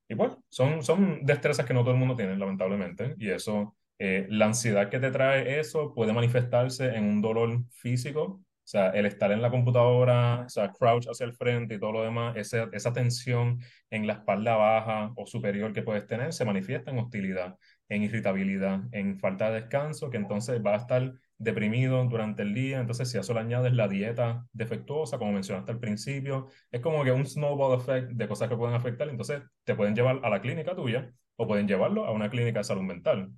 Y 0.07 0.15
bueno, 0.15 0.43
son, 0.49 0.83
son 0.83 1.25
destrezas 1.25 1.65
que 1.65 1.73
no 1.73 1.81
todo 1.81 1.93
el 1.93 1.99
mundo 1.99 2.15
tiene, 2.15 2.37
lamentablemente, 2.37 3.15
y 3.17 3.29
eso, 3.29 3.75
eh, 3.99 4.27
la 4.29 4.45
ansiedad 4.47 4.89
que 4.89 4.99
te 4.99 5.11
trae 5.11 5.59
eso 5.59 5.93
puede 5.93 6.13
manifestarse 6.13 6.95
en 6.95 7.05
un 7.05 7.21
dolor 7.21 7.63
físico, 7.71 8.41
o 8.63 8.67
sea, 8.67 8.89
el 8.91 9.05
estar 9.05 9.31
en 9.31 9.41
la 9.41 9.51
computadora, 9.51 10.43
o 10.45 10.49
sea, 10.49 10.71
crouch 10.71 11.07
hacia 11.09 11.25
el 11.25 11.33
frente 11.33 11.75
y 11.75 11.79
todo 11.79 11.91
lo 11.91 12.03
demás, 12.03 12.35
ese, 12.37 12.67
esa 12.71 12.93
tensión 12.93 13.59
en 13.89 14.07
la 14.07 14.13
espalda 14.13 14.55
baja 14.55 15.11
o 15.15 15.25
superior 15.25 15.73
que 15.73 15.81
puedes 15.83 16.07
tener 16.07 16.31
se 16.33 16.45
manifiesta 16.45 16.91
en 16.91 16.99
hostilidad, 16.99 17.57
en 17.89 18.03
irritabilidad, 18.03 18.81
en 18.91 19.19
falta 19.19 19.51
de 19.51 19.61
descanso, 19.61 20.09
que 20.09 20.17
entonces 20.17 20.61
va 20.65 20.75
a 20.75 20.77
estar 20.77 21.13
deprimido 21.37 22.03
durante 22.05 22.43
el 22.43 22.53
día. 22.53 22.79
Entonces, 22.79 23.09
si 23.11 23.17
a 23.17 23.21
eso 23.21 23.33
le 23.33 23.41
añades 23.41 23.73
la 23.73 23.87
dieta 23.87 24.45
defectuosa, 24.53 25.17
como 25.17 25.33
mencionaste 25.33 25.71
al 25.71 25.79
principio, 25.79 26.47
es 26.71 26.81
como 26.81 27.03
que 27.03 27.11
un 27.11 27.25
snowball 27.25 27.79
effect 27.79 28.11
de 28.11 28.27
cosas 28.27 28.49
que 28.49 28.55
pueden 28.57 28.75
afectar. 28.75 29.09
Entonces, 29.09 29.41
te 29.63 29.75
pueden 29.75 29.95
llevar 29.95 30.19
a 30.23 30.29
la 30.29 30.41
clínica 30.41 30.75
tuya 30.75 31.11
o 31.35 31.47
pueden 31.47 31.67
llevarlo 31.67 32.05
a 32.05 32.11
una 32.11 32.29
clínica 32.29 32.59
de 32.59 32.63
salud 32.63 32.83
mental. 32.83 33.29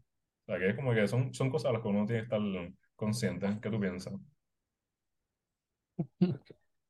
O 0.48 0.52
sea, 0.52 0.60
que 0.60 0.70
es 0.70 0.76
como 0.76 0.94
que 0.94 1.08
son, 1.08 1.34
son 1.34 1.50
cosas 1.50 1.70
a 1.70 1.74
las 1.74 1.82
que 1.82 1.88
uno 1.88 2.06
tiene 2.06 2.22
que 2.22 2.36
estar 2.36 2.42
consciente. 2.96 3.48
¿Qué 3.62 3.70
tú 3.70 3.80
piensas? 3.80 4.14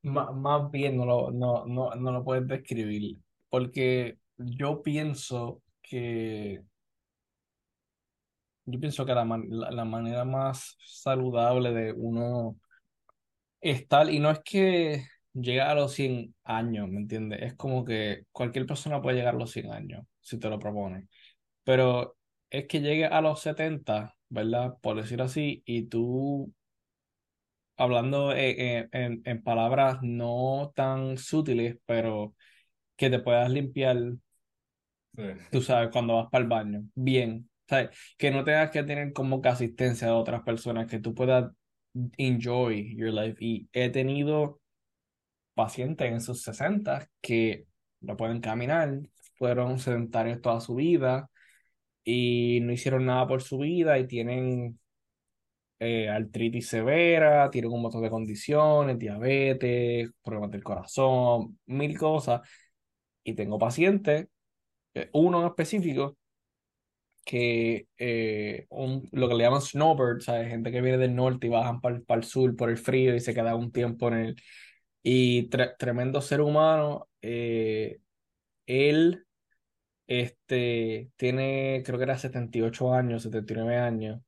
Más 0.04 0.70
bien 0.72 0.98
no 0.98 1.06
lo, 1.06 1.32
no, 1.32 1.66
no, 1.66 1.92
no 1.96 2.12
lo 2.12 2.24
puedes 2.24 2.48
describir, 2.48 3.18
porque 3.50 4.20
yo 4.38 4.82
pienso 4.84 5.64
que 5.82 6.62
yo 8.66 8.80
pienso 8.80 9.06
que 9.06 9.14
la, 9.14 9.26
la, 9.26 9.72
la 9.72 9.86
manera 9.86 10.26
más 10.26 10.78
saludable 10.86 11.72
de 11.74 11.94
uno 11.94 12.58
estar, 13.62 14.10
y 14.12 14.20
no 14.20 14.32
es 14.32 14.40
que 14.44 15.06
llegue 15.34 15.62
a 15.62 15.76
los 15.76 15.94
100 15.94 16.36
años, 16.44 16.88
¿me 16.90 17.00
entiendes? 17.02 17.42
Es 17.42 17.56
como 17.56 17.84
que 17.86 18.24
cualquier 18.32 18.66
persona 18.66 19.02
puede 19.02 19.18
llegar 19.18 19.36
a 19.36 19.38
los 19.38 19.52
100 19.52 19.72
años, 19.72 20.06
si 20.22 20.40
te 20.40 20.50
lo 20.50 20.60
propone, 20.60 21.08
pero 21.64 22.18
es 22.52 22.68
que 22.68 22.82
llegue 22.82 23.06
a 23.08 23.22
los 23.22 23.42
70, 23.42 24.16
¿verdad? 24.30 24.78
Por 24.82 24.98
decir 25.02 25.22
así, 25.24 25.64
y 25.66 25.86
tú 25.88 26.54
hablando 27.78 28.34
en, 28.34 28.90
en, 28.92 29.22
en 29.26 29.44
palabras 29.44 30.00
no 30.02 30.72
tan 30.76 31.18
sutiles, 31.18 31.78
pero 31.86 32.36
que 32.98 33.10
te 33.10 33.20
puedas 33.20 33.50
limpiar, 33.52 33.98
Sí. 35.18 35.24
tú 35.50 35.62
sabes, 35.62 35.90
cuando 35.92 36.16
vas 36.16 36.30
para 36.30 36.44
el 36.44 36.50
baño, 36.50 36.84
bien. 36.96 37.50
¿sabes? 37.68 37.90
Que 38.18 38.32
no 38.32 38.44
tengas 38.44 38.70
que 38.72 38.84
tener 38.84 39.14
como 39.14 39.42
que 39.42 39.50
asistencia 39.50 40.08
de 40.08 40.14
otras 40.14 40.44
personas, 40.44 40.88
que 40.88 41.00
tú 41.00 41.14
puedas 41.16 41.52
enjoy 42.18 42.96
your 42.98 43.14
life. 43.14 43.38
Y 43.40 43.70
he 43.74 43.90
tenido 43.90 44.60
pacientes 45.54 46.12
en 46.12 46.22
sus 46.22 46.44
60 46.44 47.08
que 47.22 47.68
no 48.02 48.18
pueden 48.18 48.42
caminar, 48.42 49.00
fueron 49.36 49.80
sedentarios 49.80 50.42
toda 50.42 50.62
su 50.62 50.76
vida 50.76 51.30
y 52.04 52.60
no 52.64 52.74
hicieron 52.74 53.06
nada 53.06 53.28
por 53.28 53.42
su 53.44 53.60
vida 53.60 54.00
y 54.00 54.08
tienen 54.08 54.80
eh, 55.80 56.10
artritis 56.10 56.68
severa, 56.70 57.50
tienen 57.52 57.72
un 57.72 57.82
montón 57.82 58.02
de 58.04 58.10
condiciones, 58.10 58.98
diabetes, 59.00 60.10
problemas 60.24 60.52
del 60.52 60.64
corazón, 60.64 61.60
mil 61.68 61.98
cosas. 61.98 62.42
Y 63.24 63.34
tengo 63.36 63.60
pacientes, 63.60 64.28
eh, 64.96 65.10
uno 65.14 65.42
en 65.42 65.48
específico, 65.48 66.18
que 67.26 67.88
eh, 67.98 68.66
un, 68.70 69.08
lo 69.12 69.28
que 69.28 69.36
le 69.36 69.44
llaman 69.44 69.62
snowbird, 69.62 70.22
¿sabes? 70.22 70.50
Gente 70.50 70.72
que 70.72 70.82
viene 70.82 70.98
del 71.00 71.16
norte 71.16 71.48
y 71.48 71.50
bajan 71.50 71.82
para 71.82 71.96
el 72.20 72.24
sur 72.24 72.56
por 72.56 72.70
el 72.70 72.78
frío 72.78 73.16
y 73.16 73.20
se 73.20 73.34
queda 73.34 73.56
un 73.56 73.72
tiempo 73.72 74.08
en 74.10 74.14
el... 74.16 74.36
Y 75.04 75.50
tre- 75.50 75.76
tremendo 75.78 76.22
ser 76.22 76.42
humano, 76.42 77.08
él 78.68 79.26
este, 80.08 81.12
tiene, 81.18 81.84
creo 81.86 81.98
que 82.00 82.04
era 82.06 82.18
78 82.20 82.94
años, 82.94 83.24
79 83.24 83.78
años. 83.78 84.22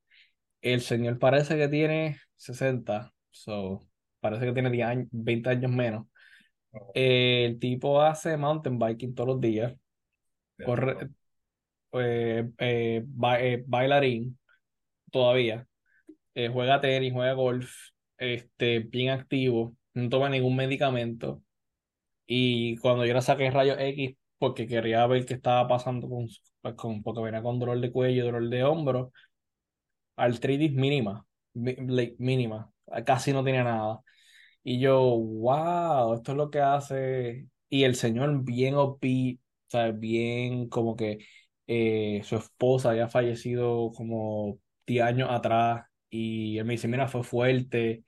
El 0.73 0.81
señor 0.81 1.19
parece 1.19 1.55
que 1.57 1.67
tiene 1.67 2.19
60, 2.35 3.13
so, 3.31 3.87
parece 4.19 4.45
que 4.45 4.53
tiene 4.53 4.69
10 4.71 4.87
años, 4.87 5.07
20 5.11 5.49
años 5.49 5.71
menos. 5.71 6.07
Eh, 6.93 7.45
el 7.45 7.59
tipo 7.59 8.01
hace 8.01 8.37
mountain 8.37 8.79
biking 8.79 9.15
todos 9.15 9.29
los 9.29 9.41
días, 9.41 9.75
corre, 10.61 10.97
eh, 11.93 12.49
eh, 12.59 13.03
ba- 13.07 13.41
eh, 13.41 13.63
bailarín 13.67 14.39
todavía, 15.11 15.67
juega 16.35 16.81
tenis, 16.81 17.13
juega 17.13 17.33
golf, 17.33 17.71
este, 18.17 18.79
bien 18.79 19.09
activo, 19.11 19.75
no 19.93 20.09
toma 20.09 20.29
ningún 20.29 20.55
medicamento. 20.55 21.43
Y 22.25 22.77
cuando 22.77 23.05
yo 23.05 23.13
le 23.13 23.21
saqué 23.21 23.49
rayos 23.51 23.77
X, 23.79 24.15
porque 24.37 24.67
quería 24.67 25.05
ver 25.07 25.25
qué 25.25 25.33
estaba 25.33 25.67
pasando 25.67 26.09
con, 26.09 26.27
pues, 26.61 26.75
con 26.75 27.03
porque 27.03 27.21
venía 27.21 27.41
con 27.41 27.59
dolor 27.59 27.79
de 27.79 27.91
cuello, 27.91 28.25
dolor 28.25 28.49
de 28.49 28.63
hombro, 28.63 29.11
artritis 30.17 30.73
mínima, 30.73 31.25
mínima, 31.53 32.71
casi 33.05 33.33
no 33.33 33.43
tenía 33.43 33.63
nada. 33.63 34.01
Y 34.63 34.79
yo, 34.79 34.99
wow, 35.01 36.15
esto 36.15 36.31
es 36.33 36.37
lo 36.37 36.51
que 36.51 36.61
hace. 36.61 37.47
Y 37.69 37.83
el 37.83 37.95
señor 37.95 38.43
bien 38.43 38.75
upbeat, 38.75 39.39
o 39.39 39.69
sea, 39.69 39.91
bien 39.91 40.69
como 40.69 40.95
que 40.95 41.19
eh, 41.67 42.21
su 42.23 42.37
esposa 42.37 42.91
había 42.91 43.07
fallecido 43.09 43.91
como 43.95 44.59
10 44.85 45.03
años 45.05 45.29
atrás. 45.31 45.85
Y 46.09 46.57
él 46.57 46.65
me 46.65 46.73
dice, 46.73 46.87
mira, 46.87 47.07
fue 47.07 47.23
fuerte. 47.23 48.03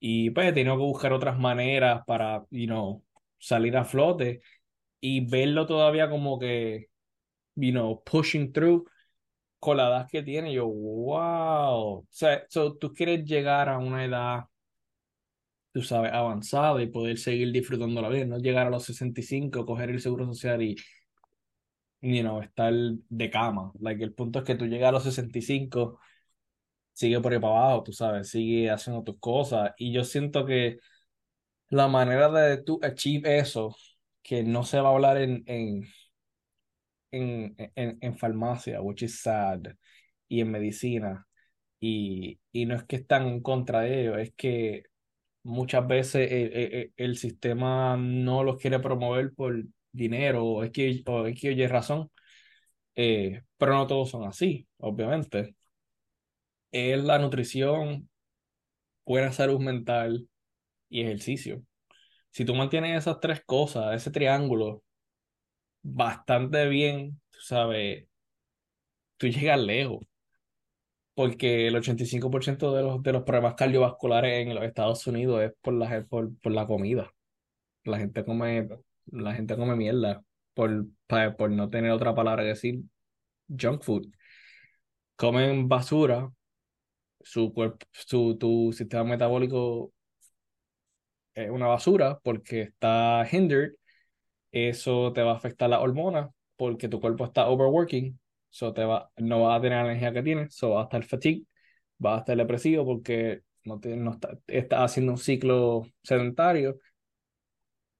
Y 0.00 0.30
pues 0.30 0.48
he 0.48 0.52
tenido 0.52 0.76
que 0.76 0.82
buscar 0.82 1.12
otras 1.12 1.38
maneras 1.38 2.02
para, 2.06 2.44
you 2.50 2.66
know, 2.66 3.04
salir 3.38 3.76
a 3.76 3.84
flote. 3.84 4.42
Y 5.00 5.26
verlo 5.28 5.66
todavía 5.66 6.10
como 6.10 6.38
que, 6.38 6.88
you 7.56 7.72
know, 7.72 8.02
pushing 8.04 8.52
through 8.52 8.86
con 9.60 9.76
la 9.76 9.88
edad 9.88 10.08
que 10.10 10.22
tiene. 10.22 10.52
Yo, 10.52 10.66
wow. 10.66 12.00
O 12.00 12.06
sea, 12.10 12.44
so, 12.48 12.76
tú 12.76 12.92
quieres 12.92 13.24
llegar 13.24 13.68
a 13.68 13.78
una 13.78 14.04
edad 14.04 14.44
tú 15.72 15.82
sabes, 15.82 16.12
avanzada 16.12 16.82
y 16.82 16.86
poder 16.88 17.18
seguir 17.18 17.52
disfrutando 17.52 18.02
la 18.02 18.08
vida, 18.08 18.24
no 18.26 18.38
llegar 18.38 18.66
a 18.66 18.70
los 18.70 18.84
65, 18.84 19.64
coger 19.66 19.90
el 19.90 20.00
seguro 20.00 20.26
social 20.26 20.62
y, 20.62 20.76
you 22.00 22.22
know, 22.22 22.40
estar 22.42 22.72
de 22.72 23.30
cama. 23.30 23.72
Like, 23.80 24.02
el 24.02 24.14
punto 24.14 24.40
es 24.40 24.44
que 24.44 24.54
tú 24.56 24.66
llegas 24.66 24.88
a 24.90 24.92
los 24.92 25.04
65, 25.04 26.00
sigue 26.92 27.20
por 27.20 27.32
ahí 27.32 27.40
para 27.40 27.56
abajo, 27.56 27.82
tú 27.84 27.92
sabes, 27.92 28.30
sigue 28.30 28.70
haciendo 28.70 29.02
tus 29.04 29.18
cosas. 29.18 29.72
Y 29.78 29.92
yo 29.92 30.04
siento 30.04 30.44
que 30.46 30.78
la 31.70 31.88
manera 31.88 32.30
de 32.30 32.62
tú 32.62 32.80
achieve 32.82 33.38
eso, 33.38 33.76
que 34.22 34.42
no 34.42 34.64
se 34.64 34.80
va 34.80 34.90
a 34.90 34.92
hablar 34.92 35.18
en, 35.18 35.44
en, 35.46 35.84
en, 37.10 37.54
en, 37.74 37.98
en 38.00 38.18
farmacia, 38.18 38.80
which 38.82 39.02
is 39.02 39.20
sad, 39.22 39.60
y 40.28 40.40
en 40.40 40.50
medicina, 40.50 41.26
y, 41.80 42.40
y 42.52 42.66
no 42.66 42.76
es 42.76 42.84
que 42.84 42.96
están 42.96 43.26
en 43.28 43.42
contra 43.42 43.80
de 43.82 44.02
ello, 44.02 44.18
es 44.18 44.32
que 44.34 44.84
muchas 45.44 45.86
veces 45.88 46.30
el, 46.32 46.52
el- 46.54 46.94
el 46.96 47.18
sistema 47.18 47.96
no 47.98 48.44
los 48.44 48.58
quiere 48.60 48.80
promover 48.80 49.34
por 49.34 49.62
dinero 49.92 50.44
o 50.46 50.64
es 50.64 50.70
que, 50.72 51.02
o 51.06 51.26
es 51.26 51.40
que 51.40 51.50
oye 51.50 51.68
razón, 51.68 52.10
eh, 52.96 53.42
pero 53.58 53.74
no 53.74 53.86
todos 53.86 54.10
son 54.10 54.24
así, 54.26 54.68
obviamente. 54.78 55.54
Es 56.72 57.02
la 57.02 57.18
nutrición, 57.18 58.08
buena 59.06 59.32
salud 59.32 59.60
mental 59.60 60.28
y 60.90 61.02
ejercicio. 61.02 61.62
Si 62.32 62.44
tú 62.46 62.54
mantienes 62.54 62.98
esas 62.98 63.20
tres 63.20 63.42
cosas, 63.46 63.94
ese 63.96 64.10
triángulo, 64.12 64.84
bastante 65.82 66.68
bien, 66.68 67.20
tú 67.30 67.38
sabes, 67.40 68.06
tú 69.18 69.28
llegas 69.28 69.60
lejos, 69.60 70.00
porque 71.14 71.68
el 71.68 71.76
85% 71.76 72.74
de 72.74 72.82
los, 72.82 73.02
de 73.02 73.12
los 73.12 73.22
problemas 73.24 73.54
cardiovasculares 73.54 74.46
en 74.46 74.54
los 74.54 74.64
Estados 74.64 75.06
Unidos 75.06 75.42
es 75.42 75.52
por 75.60 75.74
la, 75.74 76.04
por, 76.08 76.36
por 76.38 76.52
la 76.52 76.66
comida. 76.66 77.12
La 77.84 77.98
gente 77.98 78.24
come, 78.24 78.68
la 79.06 79.34
gente 79.34 79.56
come 79.56 79.76
mierda. 79.76 80.22
por, 80.54 80.86
por 81.38 81.50
no 81.50 81.70
tener 81.70 81.92
otra 81.92 82.14
palabra 82.14 82.42
que 82.44 82.50
decir, 82.50 82.80
junk 83.48 83.82
food. 83.82 84.06
Comen 85.16 85.68
basura, 85.68 86.30
su 87.20 87.52
cuerpo, 87.52 87.86
su, 87.92 88.36
tu 88.38 88.72
sistema 88.72 89.04
metabólico 89.04 89.92
es 91.34 91.50
una 91.50 91.66
basura 91.66 92.18
porque 92.22 92.62
está 92.62 93.26
hindered, 93.30 93.72
eso 94.52 95.12
te 95.12 95.22
va 95.22 95.32
a 95.32 95.36
afectar 95.36 95.70
las 95.70 95.80
hormonas 95.80 96.30
porque 96.56 96.88
tu 96.88 97.00
cuerpo 97.00 97.24
está 97.24 97.48
overworking, 97.48 98.18
so 98.50 98.72
te 98.72 98.84
va, 98.84 99.10
no 99.16 99.42
vas 99.44 99.58
a 99.58 99.62
tener 99.62 99.78
la 99.84 99.90
energía 99.92 100.12
que 100.12 100.22
tienes, 100.22 100.54
so 100.54 100.70
vas 100.70 100.82
a 100.82 100.84
estar 100.84 101.04
fatigue, 101.04 101.44
vas 101.98 102.16
a 102.18 102.20
estar 102.20 102.36
depresivo 102.36 102.84
porque 102.86 103.42
no, 103.64 103.80
te, 103.80 103.96
no 103.96 104.12
está, 104.12 104.38
estás 104.48 104.80
haciendo 104.92 105.12
un 105.12 105.18
ciclo 105.18 105.86
sedentario 106.02 106.78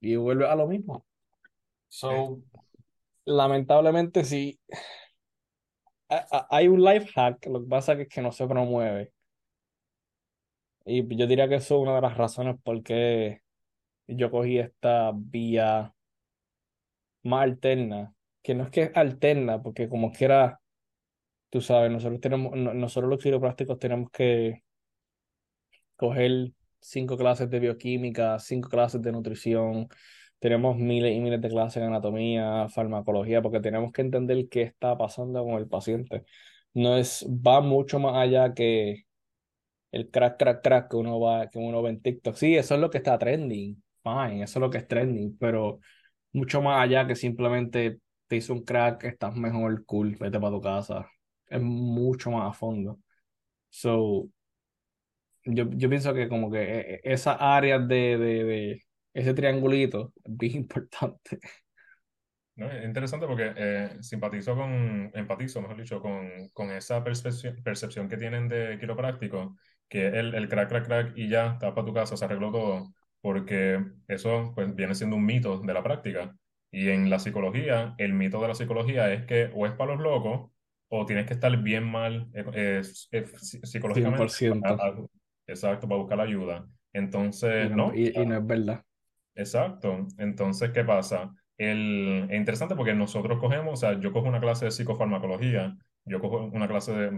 y 0.01 0.17
vuelve 0.17 0.47
a 0.47 0.55
lo 0.57 0.67
mismo. 0.67 1.07
So, 1.89 2.43
lamentablemente 3.27 4.25
sí, 4.25 4.61
a- 6.09 6.27
a- 6.31 6.47
hay 6.57 6.69
un 6.69 6.83
life 6.85 7.11
hack, 7.15 7.47
lo 7.47 7.61
que 7.63 7.69
pasa 7.69 7.93
es 7.95 8.09
que 8.09 8.21
no 8.23 8.33
se 8.33 8.47
promueve. 8.47 9.13
Y 10.85 11.07
yo 11.17 11.27
diría 11.27 11.49
que 11.49 11.57
eso 11.57 11.77
es 11.77 11.83
una 11.83 11.95
de 11.97 12.01
las 12.03 12.17
razones 12.17 12.57
por 12.63 12.83
qué 12.83 13.43
yo 14.09 14.31
cogí 14.31 14.59
esta 14.59 15.13
vía 15.15 15.95
más 17.23 17.43
alterna, 17.45 18.15
que 18.43 18.55
no 18.55 18.65
es 18.65 18.71
que 18.71 18.83
es 18.85 18.91
alterna, 18.97 19.63
porque 19.63 19.89
como 19.89 20.13
quiera, 20.13 20.61
tú 21.51 21.61
sabes, 21.63 21.91
nosotros 21.93 22.21
tenemos, 22.21 22.57
no- 22.57 22.75
nosotros 22.75 23.11
los 23.11 23.23
quiroprácticos 23.23 23.79
tenemos 23.81 24.11
que 24.11 24.65
coger 25.97 26.53
cinco 26.81 27.17
clases 27.17 27.51
de 27.51 27.61
bioquímica, 27.61 28.39
cinco 28.39 28.69
clases 28.69 29.03
de 29.03 29.13
nutrición, 29.13 29.89
tenemos 30.39 30.77
miles 30.77 31.15
y 31.17 31.21
miles 31.21 31.41
de 31.41 31.49
clases 31.49 31.81
de 31.83 31.87
anatomía, 31.89 32.69
farmacología, 32.69 33.43
porque 33.43 33.61
tenemos 33.61 33.93
que 33.93 34.03
entender 34.03 34.49
qué 34.49 34.63
está 34.63 34.97
pasando 34.97 35.45
con 35.45 35.55
el 35.55 35.69
paciente. 35.69 36.25
No 36.75 36.97
es, 36.97 37.27
va 37.29 37.61
mucho 37.61 37.99
más 37.99 38.17
allá 38.17 38.55
que 38.55 39.05
el 39.93 40.11
crack, 40.11 40.39
crack, 40.39 40.63
crack 40.63 40.91
que 40.91 40.97
uno 40.97 41.21
va, 41.21 41.51
que 41.51 41.59
uno 41.59 41.83
ve 41.83 41.91
en 41.91 42.03
TikTok. 42.03 42.37
Sí, 42.37 42.57
eso 42.57 42.75
es 42.75 42.81
lo 42.81 42.91
que 42.91 42.99
está 42.99 43.19
trending, 43.19 43.83
fine, 44.05 44.45
eso 44.45 44.59
es 44.59 44.63
lo 44.63 44.71
que 44.71 44.79
es 44.79 44.89
trending, 44.89 45.37
pero 45.39 45.81
mucho 46.33 46.63
más 46.63 46.83
allá 46.83 47.07
que 47.07 47.17
simplemente 47.17 48.01
te 48.27 48.37
hizo 48.37 48.53
un 48.53 48.65
crack, 48.65 49.05
estás 49.05 49.35
mejor, 49.37 49.85
cool, 49.87 50.17
vete 50.17 50.39
para 50.41 50.53
tu 50.53 50.61
casa. 50.61 51.11
Es 51.49 51.61
mucho 51.61 52.31
más 52.31 52.51
a 52.51 52.53
fondo. 52.53 53.01
So, 53.71 54.31
yo, 55.45 55.69
yo 55.71 55.89
pienso 55.89 56.15
que 56.15 56.29
como 56.29 56.51
que 56.51 56.63
eh, 56.63 56.95
eh, 56.95 57.01
esas 57.05 57.37
áreas 57.41 57.87
de, 57.89 58.19
de, 58.19 58.83
ese 59.15 59.35
triangulito 59.35 60.13
es 60.25 60.37
bien 60.37 60.55
importante. 60.57 61.39
¿no? 62.57 62.71
Es 62.71 62.85
interesante 62.85 63.27
porque 63.27 63.53
eh, 63.57 63.97
simpatizo 64.01 64.55
con, 64.55 65.11
empatizo, 65.15 65.61
mejor 65.63 65.77
dicho, 65.79 66.01
con, 66.01 66.49
con 66.53 66.71
esa 66.71 67.03
percepción, 67.03 67.63
percepción 67.63 68.09
que 68.09 68.17
tienen 68.17 68.49
de 68.49 68.79
quiropráctico, 68.79 69.57
que 69.89 70.07
el, 70.09 70.35
el 70.35 70.49
crack, 70.49 70.69
crack, 70.69 70.87
crack 70.87 71.13
y 71.17 71.29
ya, 71.29 71.53
está 71.53 71.75
para 71.75 71.87
tu 71.87 71.95
casa, 71.95 72.17
se 72.17 72.25
arregló 72.25 72.53
todo, 72.53 72.95
porque 73.21 73.85
eso 74.09 74.53
pues 74.55 74.75
viene 74.75 74.95
siendo 74.95 75.17
un 75.17 75.27
mito 75.27 75.59
de 75.61 75.75
la 75.75 75.83
práctica. 75.83 76.37
Y 76.73 76.89
en 76.89 77.11
la 77.11 77.19
psicología, 77.19 77.95
el 77.99 78.13
mito 78.13 78.41
de 78.41 78.49
la 78.49 78.55
psicología 78.55 79.13
es 79.13 79.27
que 79.27 79.51
o 79.55 79.67
es 79.67 79.73
para 79.73 79.95
los 79.95 80.03
locos 80.03 80.51
o 80.89 81.07
tienes 81.07 81.27
que 81.27 81.35
estar 81.35 81.57
bien 81.63 81.85
mal 81.85 82.29
eh, 82.35 82.45
eh, 82.55 82.83
eh, 83.13 83.27
psicológicamente. 83.39 84.29
100%. 84.29 84.69
a- 84.69 84.87
a- 84.89 85.07
exacto, 85.47 85.89
para 85.89 86.01
buscar 86.01 86.19
la 86.19 86.25
ayuda. 86.25 86.69
Y 86.93 86.99
Entonces, 86.99 87.71
no, 87.71 87.89
no. 87.89 87.95
y, 87.95 88.09
y 88.09 88.27
no 88.27 88.37
es 88.39 88.47
verdad. 88.47 88.85
Exacto. 89.35 90.07
Entonces, 90.19 90.71
¿qué 90.71 90.85
pasa? 90.85 91.33
El, 91.57 92.27
es 92.31 92.37
interesante 92.39 92.75
porque 92.75 92.95
nosotros 92.95 93.39
cogemos, 93.39 93.75
o 93.75 93.77
sea, 93.77 93.99
yo 94.01 94.13
cojo 94.13 94.29
una 94.29 94.41
clase 94.41 94.67
de 94.67 94.71
psicofarmacología, 94.71 95.77
yo 96.11 96.21
cojo 96.21 96.39
una 96.53 96.69
clase 96.69 96.93
de, 96.93 97.11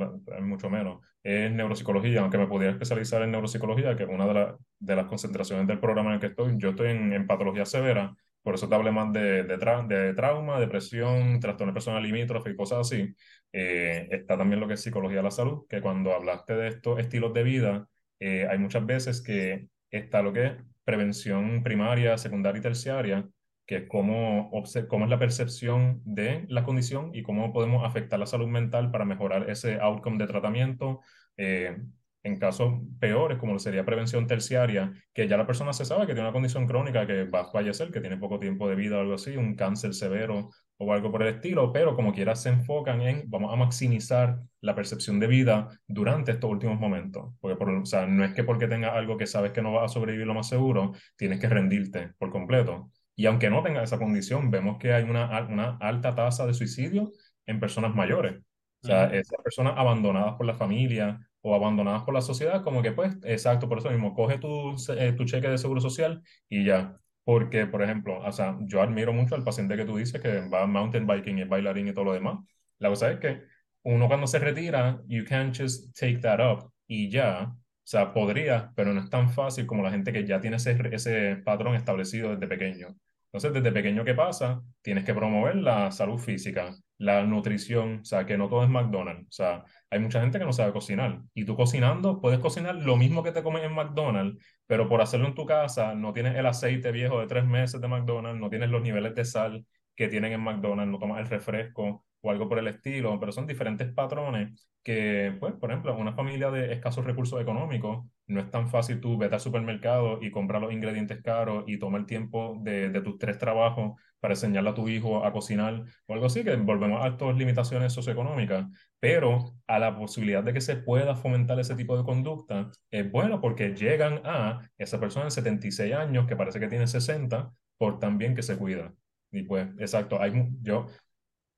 mucho 0.42 0.70
menos, 0.70 1.04
es 1.22 1.50
neuropsicología, 1.52 2.20
aunque 2.20 2.38
me 2.38 2.46
pudiera 2.46 2.72
especializar 2.72 3.22
en 3.22 3.30
neuropsicología, 3.32 3.96
que 3.96 4.04
es 4.04 4.08
una 4.08 4.26
de, 4.26 4.34
la- 4.34 4.56
de 4.78 4.96
las 4.96 5.06
concentraciones 5.06 5.66
del 5.66 5.80
programa 5.80 6.10
en 6.10 6.14
el 6.14 6.20
que 6.20 6.26
estoy. 6.28 6.54
Yo 6.58 6.70
estoy 6.70 6.90
en, 6.90 7.26
patología 7.26 7.64
severa, 7.66 8.14
por 8.42 8.54
eso 8.54 8.68
te 8.68 8.74
hablé 8.74 8.90
más 8.90 9.12
de 9.12 10.14
trauma, 10.16 10.60
depresión, 10.60 11.40
trastorno 11.40 11.72
personal 11.72 12.02
limítrofe 12.02 12.50
y 12.50 12.56
cosas 12.56 12.80
así. 12.80 13.14
Eh, 13.52 14.08
está 14.10 14.36
también 14.38 14.60
lo 14.60 14.68
que 14.68 14.74
es 14.74 14.80
psicología 14.80 15.18
de 15.18 15.22
la 15.24 15.30
salud, 15.30 15.66
que 15.68 15.80
cuando 15.80 16.14
hablaste 16.14 16.54
de 16.56 16.68
estos 16.68 16.98
estilos 16.98 17.32
de 17.34 17.42
vida, 17.42 17.88
eh, 18.20 18.46
hay 18.50 18.58
muchas 18.58 18.84
veces 18.86 19.22
que 19.22 19.68
está 19.90 20.22
lo 20.22 20.32
que 20.32 20.46
es 20.46 20.52
prevención 20.84 21.62
primaria, 21.62 22.16
secundaria 22.18 22.58
y 22.58 22.62
terciaria, 22.62 23.28
que 23.72 23.88
cómo, 23.88 24.50
cómo 24.88 25.04
es 25.04 25.10
la 25.10 25.18
percepción 25.18 26.00
de 26.04 26.44
la 26.48 26.64
condición 26.64 27.10
y 27.14 27.22
cómo 27.22 27.52
podemos 27.52 27.84
afectar 27.84 28.18
la 28.18 28.26
salud 28.26 28.48
mental 28.48 28.90
para 28.90 29.04
mejorar 29.04 29.48
ese 29.50 29.80
outcome 29.80 30.18
de 30.18 30.26
tratamiento. 30.26 31.00
eh, 31.36 31.76
en 32.24 32.36
casos 32.38 32.74
peores, 33.00 33.38
como 33.38 33.58
sería 33.58 33.84
prevención 33.84 34.26
terciaria, 34.26 34.92
que 35.12 35.26
ya 35.26 35.36
la 35.36 35.46
persona 35.46 35.72
se 35.72 35.84
sabe 35.84 36.06
que 36.06 36.12
tiene 36.12 36.28
una 36.28 36.32
condición 36.32 36.66
crónica 36.66 37.06
que 37.06 37.24
va 37.24 37.40
a 37.40 37.50
fallecer, 37.50 37.90
que 37.90 38.00
tiene 38.00 38.16
poco 38.16 38.38
tiempo 38.38 38.68
de 38.68 38.76
vida 38.76 38.98
o 38.98 39.00
algo 39.00 39.14
así, 39.14 39.36
un 39.36 39.56
cáncer 39.56 39.92
severo 39.94 40.50
o 40.78 40.92
algo 40.92 41.10
por 41.10 41.22
el 41.22 41.34
estilo, 41.34 41.72
pero 41.72 41.94
como 41.96 42.12
quiera 42.12 42.36
se 42.36 42.50
enfocan 42.50 43.02
en, 43.02 43.24
vamos 43.28 43.52
a 43.52 43.56
maximizar 43.56 44.38
la 44.60 44.74
percepción 44.74 45.18
de 45.18 45.26
vida 45.26 45.68
durante 45.86 46.32
estos 46.32 46.50
últimos 46.50 46.78
momentos. 46.78 47.34
Porque 47.40 47.56
por, 47.56 47.70
o 47.70 47.86
sea, 47.86 48.06
no 48.06 48.24
es 48.24 48.32
que 48.34 48.44
porque 48.44 48.68
tengas 48.68 48.94
algo 48.94 49.16
que 49.16 49.26
sabes 49.26 49.52
que 49.52 49.62
no 49.62 49.72
vas 49.72 49.90
a 49.90 49.94
sobrevivir 49.94 50.26
lo 50.26 50.34
más 50.34 50.48
seguro, 50.48 50.92
tienes 51.16 51.40
que 51.40 51.48
rendirte 51.48 52.12
por 52.18 52.30
completo. 52.30 52.90
Y 53.16 53.26
aunque 53.26 53.50
no 53.50 53.62
tengas 53.62 53.84
esa 53.84 53.98
condición, 53.98 54.50
vemos 54.50 54.78
que 54.78 54.92
hay 54.92 55.04
una, 55.04 55.42
una 55.48 55.76
alta 55.80 56.14
tasa 56.14 56.46
de 56.46 56.54
suicidio 56.54 57.12
en 57.46 57.60
personas 57.60 57.94
mayores. 57.94 58.36
O 58.82 58.86
sea, 58.86 59.06
Ujú. 59.06 59.14
esas 59.14 59.40
personas 59.42 59.74
abandonadas 59.76 60.34
por 60.34 60.46
la 60.46 60.54
familia 60.54 61.20
o 61.40 61.54
abandonadas 61.54 62.02
por 62.04 62.14
la 62.14 62.20
sociedad, 62.22 62.62
como 62.62 62.82
que 62.82 62.92
pues, 62.92 63.16
exacto, 63.24 63.68
por 63.68 63.78
eso 63.78 63.90
mismo, 63.90 64.14
coge 64.14 64.38
tu, 64.38 64.74
eh, 64.96 65.12
tu 65.12 65.24
cheque 65.24 65.48
de 65.48 65.58
seguro 65.58 65.80
social 65.80 66.22
y 66.48 66.64
ya. 66.64 66.96
Porque, 67.24 67.66
por 67.66 67.82
ejemplo, 67.82 68.18
o 68.20 68.32
sea, 68.32 68.56
yo 68.62 68.82
admiro 68.82 69.12
mucho 69.12 69.34
al 69.36 69.44
paciente 69.44 69.76
que 69.76 69.84
tú 69.84 69.96
dices 69.96 70.20
que 70.20 70.48
va 70.48 70.66
mountain 70.66 71.06
biking 71.06 71.38
y 71.38 71.42
es 71.42 71.48
bailarín 71.48 71.88
y 71.88 71.92
todo 71.94 72.04
lo 72.06 72.12
demás. 72.14 72.38
La 72.78 72.88
cosa 72.88 73.10
es 73.12 73.20
que 73.20 73.42
uno 73.84 74.08
cuando 74.08 74.26
se 74.26 74.38
retira, 74.38 75.00
you 75.06 75.24
can't 75.24 75.56
just 75.56 75.96
take 75.98 76.18
that 76.18 76.40
up 76.40 76.72
y 76.86 77.10
ya. 77.10 77.52
O 77.84 77.86
sea, 77.92 78.12
podría, 78.14 78.72
pero 78.76 78.92
no 78.94 79.00
es 79.00 79.10
tan 79.10 79.30
fácil 79.30 79.66
como 79.66 79.82
la 79.82 79.90
gente 79.90 80.12
que 80.12 80.24
ya 80.26 80.40
tiene 80.40 80.56
ese, 80.56 80.78
ese 80.92 81.36
patrón 81.44 81.74
establecido 81.74 82.30
desde 82.30 82.46
pequeño. 82.46 82.96
Entonces, 83.26 83.52
desde 83.54 83.72
pequeño, 83.72 84.04
¿qué 84.04 84.14
pasa? 84.14 84.62
Tienes 84.82 85.04
que 85.04 85.14
promover 85.14 85.56
la 85.56 85.90
salud 85.90 86.18
física, 86.18 86.74
la 86.98 87.24
nutrición, 87.24 88.00
o 88.02 88.04
sea, 88.04 88.26
que 88.26 88.36
no 88.36 88.48
todo 88.48 88.62
es 88.62 88.68
McDonald's. 88.68 89.26
O 89.28 89.32
sea, 89.32 89.64
hay 89.90 89.98
mucha 90.00 90.20
gente 90.20 90.38
que 90.38 90.44
no 90.44 90.52
sabe 90.52 90.72
cocinar. 90.72 91.22
Y 91.34 91.44
tú 91.44 91.56
cocinando, 91.56 92.20
puedes 92.20 92.40
cocinar 92.40 92.76
lo 92.76 92.96
mismo 92.96 93.22
que 93.22 93.32
te 93.32 93.42
comes 93.42 93.64
en 93.64 93.74
McDonald's, 93.74 94.38
pero 94.66 94.88
por 94.88 95.00
hacerlo 95.00 95.26
en 95.28 95.34
tu 95.34 95.46
casa, 95.46 95.94
no 95.94 96.12
tienes 96.12 96.36
el 96.36 96.46
aceite 96.46 96.92
viejo 96.92 97.20
de 97.20 97.26
tres 97.26 97.44
meses 97.44 97.80
de 97.80 97.88
McDonald's, 97.88 98.40
no 98.40 98.50
tienes 98.50 98.70
los 98.70 98.82
niveles 98.82 99.14
de 99.14 99.24
sal 99.24 99.66
que 99.96 100.08
tienen 100.08 100.32
en 100.32 100.40
McDonald's, 100.40 100.92
no 100.92 100.98
tomas 100.98 101.20
el 101.20 101.26
refresco 101.28 102.04
o 102.22 102.30
algo 102.30 102.48
por 102.48 102.58
el 102.58 102.68
estilo, 102.68 103.18
pero 103.20 103.32
son 103.32 103.46
diferentes 103.46 103.92
patrones 103.92 104.68
que, 104.82 105.36
pues, 105.38 105.54
por 105.54 105.70
ejemplo, 105.70 105.96
una 105.96 106.14
familia 106.14 106.50
de 106.50 106.72
escasos 106.72 107.04
recursos 107.04 107.40
económicos, 107.40 108.04
no 108.26 108.40
es 108.40 108.50
tan 108.50 108.68
fácil 108.68 109.00
tú 109.00 109.16
vete 109.18 109.34
al 109.34 109.40
supermercado 109.40 110.18
y 110.22 110.30
comprar 110.30 110.60
los 110.62 110.72
ingredientes 110.72 111.22
caros 111.22 111.64
y 111.66 111.78
toma 111.78 111.98
el 111.98 112.06
tiempo 112.06 112.58
de, 112.62 112.90
tus 113.02 113.18
tres 113.18 113.38
trabajos 113.38 114.00
para 114.20 114.34
enseñarle 114.34 114.70
a 114.70 114.74
tu 114.74 114.88
hijo 114.88 115.24
a 115.24 115.32
cocinar 115.32 115.84
o 116.06 116.14
algo 116.14 116.26
así, 116.26 116.44
que 116.44 116.56
volvemos 116.56 117.04
a 117.04 117.08
estas 117.08 117.36
limitaciones 117.36 117.92
socioeconómicas, 117.92 118.66
pero 119.00 119.54
a 119.66 119.78
la 119.78 119.96
posibilidad 119.96 120.42
de 120.42 120.52
que 120.52 120.60
se 120.60 120.76
pueda 120.76 121.14
fomentar 121.16 121.58
ese 121.60 121.74
tipo 121.74 121.96
de 121.96 122.04
conducta 122.04 122.70
es 122.90 123.10
bueno 123.10 123.40
porque 123.40 123.74
llegan 123.74 124.20
a 124.24 124.60
esa 124.78 125.00
persona 125.00 125.26
de 125.26 125.30
76 125.32 125.94
años 125.94 126.26
que 126.26 126.36
parece 126.36 126.60
que 126.60 126.68
tiene 126.68 126.86
60 126.86 127.52
por 127.78 127.98
tan 127.98 128.18
bien 128.18 128.34
que 128.34 128.42
se 128.42 128.56
cuida. 128.56 128.94
Y 129.32 129.42
pues, 129.44 129.66
exacto, 129.78 130.20
hay, 130.20 130.32
yo 130.60 130.86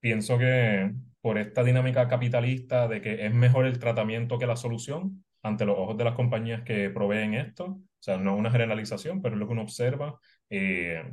pienso 0.04 0.36
que 0.36 0.92
por 1.22 1.38
esta 1.38 1.64
dinámica 1.64 2.06
capitalista 2.08 2.88
de 2.88 3.00
que 3.00 3.24
es 3.24 3.32
mejor 3.32 3.64
el 3.64 3.78
tratamiento 3.78 4.38
que 4.38 4.46
la 4.46 4.54
solución 4.54 5.24
ante 5.42 5.64
los 5.64 5.78
ojos 5.78 5.96
de 5.96 6.04
las 6.04 6.14
compañías 6.14 6.60
que 6.60 6.90
proveen 6.90 7.32
esto, 7.32 7.64
o 7.64 7.80
sea, 8.00 8.18
no 8.18 8.34
es 8.34 8.38
una 8.38 8.50
generalización, 8.50 9.22
pero 9.22 9.34
es 9.34 9.40
lo 9.40 9.46
que 9.46 9.52
uno 9.54 9.62
observa, 9.62 10.20
eh, 10.50 11.10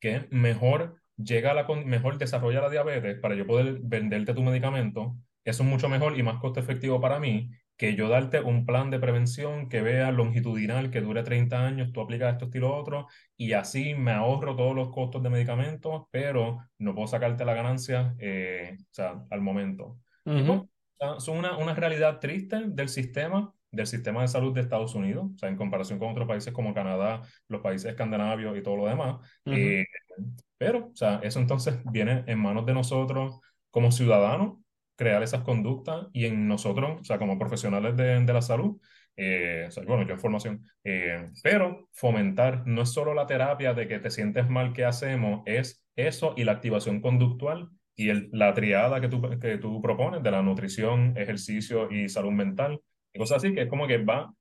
que 0.00 0.26
mejor 0.32 1.00
llega 1.16 1.52
a 1.52 1.54
la 1.54 1.68
mejor 1.84 2.18
desarrolla 2.18 2.60
la 2.60 2.70
diabetes 2.70 3.20
para 3.20 3.36
yo 3.36 3.46
poder 3.46 3.78
venderte 3.82 4.34
tu 4.34 4.42
medicamento, 4.42 5.14
eso 5.44 5.62
es 5.62 5.68
mucho 5.68 5.88
mejor 5.88 6.18
y 6.18 6.24
más 6.24 6.40
costo 6.40 6.58
efectivo 6.58 7.00
para 7.00 7.20
mí 7.20 7.52
que 7.78 7.94
yo 7.94 8.08
darte 8.10 8.40
un 8.42 8.66
plan 8.66 8.90
de 8.90 8.98
prevención 8.98 9.70
que 9.70 9.80
vea 9.80 10.12
longitudinal, 10.12 10.90
que 10.90 11.00
dure 11.00 11.22
30 11.22 11.64
años, 11.66 11.92
tú 11.92 12.02
aplicas 12.02 12.32
esto, 12.34 12.46
estilo 12.46 12.76
otro, 12.76 13.06
y 13.36 13.54
así 13.54 13.94
me 13.94 14.12
ahorro 14.12 14.56
todos 14.56 14.76
los 14.76 14.90
costos 14.90 15.22
de 15.22 15.30
medicamentos, 15.30 16.04
pero 16.10 16.58
no 16.78 16.94
puedo 16.94 17.08
sacarte 17.08 17.46
la 17.46 17.54
ganancia 17.54 18.14
eh, 18.18 18.76
o 18.80 18.84
sea, 18.90 19.24
al 19.30 19.40
momento. 19.40 19.98
Pues, 20.24 20.42
Ujú. 20.42 20.52
o 20.52 20.68
sea, 20.98 21.20
son 21.20 21.38
una, 21.38 21.56
una 21.56 21.74
realidad 21.74 22.20
triste 22.20 22.64
del 22.66 22.90
sistema 22.90 23.54
del 23.70 23.86
sistema 23.86 24.22
de 24.22 24.28
salud 24.28 24.54
de 24.54 24.62
Estados 24.62 24.94
Unidos, 24.94 25.26
o 25.34 25.38
sea, 25.38 25.48
en 25.50 25.56
comparación 25.56 25.98
con 25.98 26.10
otros 26.10 26.26
países 26.26 26.52
como 26.54 26.72
Canadá, 26.74 27.22
los 27.48 27.60
países 27.60 27.90
escandinavios 27.90 28.56
y 28.56 28.62
todo 28.62 28.76
lo 28.76 28.86
demás. 28.86 29.18
Eh, 29.44 29.84
pero, 30.56 30.86
o 30.92 30.96
sea, 30.96 31.20
eso 31.22 31.40
entonces 31.40 31.78
viene 31.92 32.24
en 32.26 32.38
manos 32.38 32.66
de 32.66 32.74
nosotros 32.74 33.40
como 33.70 33.92
ciudadanos, 33.92 34.58
crear 34.98 35.22
esas 35.22 35.42
conductas 35.42 36.08
y 36.12 36.26
en 36.26 36.48
nosotros, 36.48 37.00
o 37.00 37.04
sea, 37.04 37.18
como 37.18 37.38
profesionales 37.38 37.96
de, 37.96 38.20
de 38.20 38.32
la 38.32 38.42
salud, 38.42 38.80
eh, 39.16 39.66
o 39.68 39.70
sea, 39.70 39.84
bueno, 39.84 40.04
yo 40.06 40.14
en 40.14 40.20
formación, 40.20 40.64
eh, 40.84 41.30
pero 41.42 41.88
fomentar 41.92 42.66
no 42.66 42.82
es 42.82 42.90
solo 42.90 43.14
la 43.14 43.26
terapia 43.26 43.74
de 43.74 43.86
que 43.88 44.00
te 44.00 44.10
sientes 44.10 44.48
mal 44.48 44.72
que 44.72 44.84
hacemos, 44.84 45.42
es 45.46 45.84
eso 45.96 46.34
y 46.36 46.44
la 46.44 46.52
activación 46.52 47.00
conductual 47.00 47.68
y 47.94 48.10
el, 48.10 48.28
la 48.32 48.54
triada 48.54 49.00
que 49.00 49.08
tú, 49.08 49.22
que 49.40 49.58
tú 49.58 49.80
propones 49.80 50.22
de 50.22 50.30
la 50.32 50.42
nutrición, 50.42 51.16
ejercicio 51.16 51.90
y 51.90 52.08
salud 52.08 52.32
mental, 52.32 52.80
y 53.12 53.18
cosas 53.18 53.38
así, 53.38 53.54
que 53.54 53.62
es 53.62 53.68
como 53.68 53.86
que 53.86 53.98
va 53.98 54.32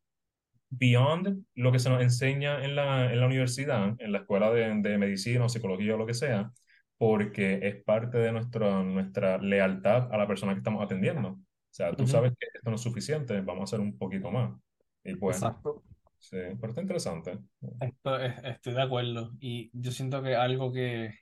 beyond 0.70 1.46
lo 1.56 1.72
que 1.72 1.80
se 1.80 1.90
nos 1.90 2.02
enseña 2.02 2.64
en 2.66 2.76
la, 2.76 3.12
en 3.12 3.20
la 3.20 3.28
universidad, 3.28 3.96
en 4.00 4.12
la 4.12 4.20
escuela 4.20 4.52
de, 4.52 4.74
de 4.82 4.98
medicina 4.98 5.46
o 5.46 5.50
psicología 5.50 5.96
o 5.96 5.98
lo 5.98 6.06
que 6.06 6.14
sea, 6.16 6.52
porque 6.98 7.60
es 7.64 7.84
parte 7.84 8.18
de 8.18 8.32
nuestra, 8.32 8.84
nuestra 8.84 9.38
lealtad 9.38 10.12
a 10.14 10.18
la 10.18 10.28
persona 10.28 10.54
que 10.54 10.60
estamos 10.60 10.84
atendiendo. 10.84 11.30
O 11.30 11.40
sea, 11.72 11.96
tú 11.96 12.08
sabes 12.08 12.34
que 12.40 12.48
esto 12.54 12.70
no 12.70 12.76
es 12.76 12.82
suficiente, 12.82 13.42
vamos 13.42 13.62
a 13.62 13.64
hacer 13.76 13.80
un 13.80 13.98
poquito 13.98 14.32
más. 14.32 14.60
Y 15.04 15.16
pues, 15.16 15.38
Exacto. 15.38 15.84
sí, 16.20 16.38
pero 16.60 16.70
está 16.70 16.82
interesante. 16.82 17.40
Esto, 17.80 18.20
es- 18.20 18.44
estoy 18.44 18.74
de 18.74 18.82
acuerdo. 18.82 19.32
Y 19.40 19.70
yo 19.74 19.92
siento 19.92 20.22
que 20.24 20.36
algo 20.36 20.72
que 20.74 21.14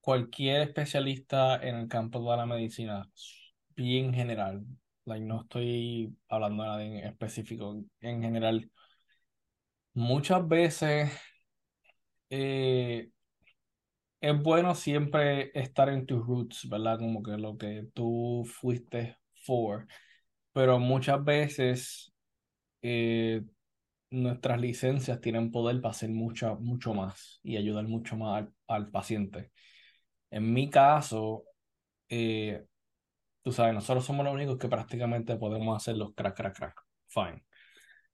cualquier 0.00 0.62
especialista 0.62 1.56
en 1.62 1.76
el 1.76 1.88
campo 1.88 2.30
de 2.30 2.36
la 2.36 2.46
medicina, 2.46 3.08
bien 3.76 4.12
general, 4.14 4.64
like, 5.04 5.24
no 5.24 5.42
estoy 5.42 6.16
hablando 6.28 6.62
de 6.62 6.68
nada 6.68 6.84
en 6.84 6.96
específico, 7.06 7.82
en 8.00 8.22
general, 8.22 8.70
muchas 9.94 10.46
veces 10.48 11.10
eh, 12.30 13.10
es 14.20 14.42
bueno 14.42 14.74
siempre 14.74 15.50
estar 15.58 15.88
en 15.88 16.06
tus 16.06 16.24
roots, 16.26 16.68
¿verdad? 16.68 16.98
Como 16.98 17.22
que 17.22 17.32
lo 17.38 17.56
que 17.56 17.88
tú 17.94 18.44
fuiste 18.46 19.18
for, 19.44 19.86
pero 20.52 20.78
muchas 20.78 21.24
veces 21.24 22.12
eh, 22.82 23.42
nuestras 24.10 24.60
licencias 24.60 25.20
tienen 25.20 25.50
poder 25.52 25.80
para 25.80 25.92
hacer 25.92 26.10
mucho, 26.10 26.58
más 26.94 27.40
y 27.42 27.56
ayudar 27.56 27.86
mucho 27.88 28.16
más 28.16 28.44
al, 28.44 28.54
al 28.68 28.90
paciente. 28.90 29.52
En 30.30 30.52
mi 30.52 30.70
caso, 30.70 31.44
eh, 32.08 32.64
tú 33.42 33.52
sabes, 33.52 33.74
nosotros 33.74 34.04
somos 34.04 34.24
los 34.24 34.34
únicos 34.34 34.58
que 34.58 34.68
prácticamente 34.68 35.36
podemos 35.36 35.76
hacer 35.76 35.96
los 35.96 36.14
crack, 36.14 36.36
crack, 36.36 36.56
crack. 36.56 36.82
Fine. 37.08 37.44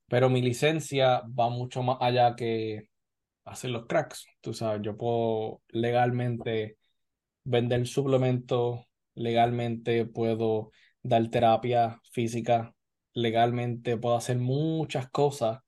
Pero 0.08 0.30
mi 0.30 0.42
licencia 0.42 1.22
va 1.38 1.48
mucho 1.50 1.82
más 1.82 1.98
allá 2.00 2.36
que 2.36 2.88
hacer 3.46 3.70
los 3.70 3.86
cracks. 3.86 4.26
Tú 4.40 4.52
sabes, 4.54 4.82
yo 4.82 4.96
puedo 4.96 5.62
legalmente 5.68 6.76
vender 7.44 7.86
suplementos, 7.86 8.80
legalmente 9.14 10.04
puedo 10.06 10.70
dar 11.02 11.28
terapia 11.30 12.00
física, 12.12 12.74
legalmente 13.14 13.96
puedo 13.96 14.16
hacer 14.16 14.38
muchas 14.38 15.08
cosas 15.10 15.60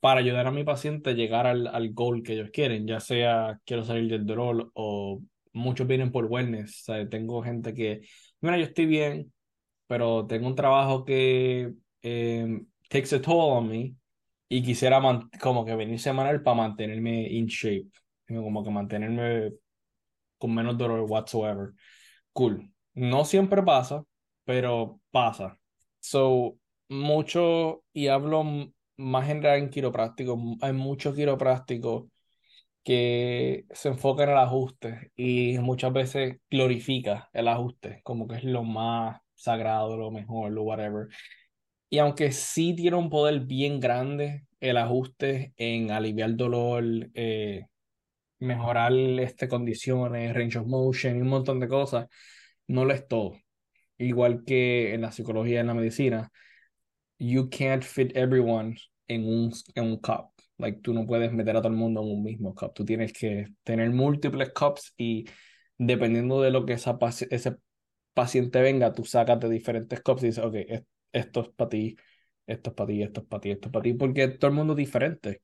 para 0.00 0.20
ayudar 0.20 0.46
a 0.48 0.50
mi 0.50 0.64
paciente 0.64 1.10
a 1.10 1.14
llegar 1.14 1.46
al, 1.46 1.68
al 1.68 1.92
goal 1.92 2.22
que 2.22 2.34
ellos 2.34 2.50
quieren, 2.52 2.86
ya 2.86 3.00
sea 3.00 3.60
quiero 3.64 3.84
salir 3.84 4.10
del 4.10 4.26
dolor 4.26 4.70
o 4.74 5.22
muchos 5.52 5.86
vienen 5.86 6.10
por 6.12 6.26
wellness. 6.26 6.82
O 6.82 6.84
sea, 6.84 7.08
tengo 7.08 7.42
gente 7.42 7.72
que, 7.74 8.02
mira, 8.40 8.58
yo 8.58 8.64
estoy 8.64 8.86
bien, 8.86 9.32
pero 9.86 10.26
tengo 10.26 10.48
un 10.48 10.56
trabajo 10.56 11.04
que 11.04 11.72
eh, 12.02 12.62
takes 12.88 13.14
a 13.14 13.22
toll 13.22 13.58
on 13.58 13.68
me 13.68 13.94
y 14.52 14.62
quisiera 14.62 15.00
como 15.40 15.64
que 15.64 15.74
venir 15.74 15.98
semanal 15.98 16.42
para 16.42 16.56
mantenerme 16.56 17.26
in 17.26 17.46
shape, 17.46 17.88
como 18.28 18.62
que 18.62 18.70
mantenerme 18.70 19.50
con 20.36 20.54
menos 20.54 20.76
dolor 20.76 21.00
whatsoever. 21.08 21.70
Cool. 22.34 22.70
No 22.92 23.24
siempre 23.24 23.62
pasa, 23.62 24.04
pero 24.44 25.00
pasa. 25.10 25.58
So, 26.00 26.58
mucho, 26.90 27.82
y 27.94 28.08
hablo 28.08 28.44
más 28.98 29.26
general 29.26 29.58
en 29.58 29.70
quiropráctico, 29.70 30.38
hay 30.60 30.74
muchos 30.74 31.14
quiroprácticos 31.14 32.10
que 32.84 33.64
se 33.70 33.88
enfocan 33.88 34.28
en 34.28 34.34
el 34.34 34.40
ajuste 34.42 35.12
y 35.16 35.56
muchas 35.60 35.94
veces 35.94 36.40
glorifica 36.50 37.30
el 37.32 37.48
ajuste, 37.48 38.02
como 38.04 38.28
que 38.28 38.36
es 38.36 38.44
lo 38.44 38.64
más 38.64 39.18
sagrado, 39.34 39.96
lo 39.96 40.10
mejor, 40.10 40.52
lo 40.52 40.64
whatever. 40.64 41.08
Y 41.92 41.98
aunque 41.98 42.32
sí 42.32 42.74
tiene 42.74 42.96
un 42.96 43.10
poder 43.10 43.40
bien 43.40 43.78
grande 43.78 44.46
el 44.60 44.78
ajuste 44.78 45.52
en 45.58 45.90
aliviar 45.90 46.36
dolor, 46.36 46.84
eh, 47.14 47.66
mejorar 48.40 48.92
este, 48.94 49.48
condiciones, 49.48 50.34
range 50.34 50.58
of 50.58 50.66
motion 50.66 51.16
y 51.18 51.22
un 51.22 51.28
montón 51.28 51.60
de 51.60 51.68
cosas, 51.68 52.08
no 52.68 52.84
lo 52.86 52.94
es 52.94 53.08
todo. 53.08 53.34
Igual 53.98 54.44
que 54.46 54.94
en 54.94 55.02
la 55.02 55.12
psicología 55.12 55.56
y 55.56 55.58
en 55.60 55.68
la 55.68 55.74
medicina, 55.74 56.32
you 57.18 57.48
can't 57.50 57.82
fit 57.84 58.16
everyone 58.16 58.76
en 59.08 59.26
un, 59.26 59.52
en 59.74 59.84
un 59.84 59.96
cup. 59.98 60.30
Like, 60.58 60.80
tú 60.82 60.94
no 60.94 61.06
puedes 61.06 61.32
meter 61.32 61.56
a 61.56 61.62
todo 61.62 61.72
el 61.72 61.78
mundo 61.78 62.02
en 62.02 62.08
un 62.08 62.22
mismo 62.24 62.54
cup. 62.54 62.74
Tú 62.74 62.84
tienes 62.84 63.12
que 63.12 63.48
tener 63.64 63.90
múltiples 63.90 64.52
cups 64.52 64.94
y 64.96 65.26
dependiendo 65.78 66.40
de 66.42 66.50
lo 66.52 66.66
que 66.66 66.74
esa 66.74 66.98
paci- 66.98 67.28
ese 67.30 67.56
paciente 68.14 68.60
venga, 68.62 68.92
tú 68.94 69.04
sacas 69.04 69.40
de 69.40 69.50
diferentes 69.50 70.00
cups 70.02 70.22
y 70.24 70.26
dices, 70.28 70.44
ok, 70.44 70.56
esto 71.12 71.42
es 71.42 71.48
para 71.50 71.70
ti, 71.70 71.96
esto 72.46 72.70
es 72.70 72.76
para 72.76 72.88
ti, 72.88 73.02
esto 73.02 73.20
es 73.22 73.26
para 73.26 73.40
ti, 73.40 73.50
esto 73.50 73.68
es 73.68 73.72
para 73.72 73.82
ti, 73.82 73.94
porque 73.94 74.28
todo 74.28 74.48
el 74.50 74.56
mundo 74.56 74.72
es 74.74 74.78
diferente. 74.78 75.42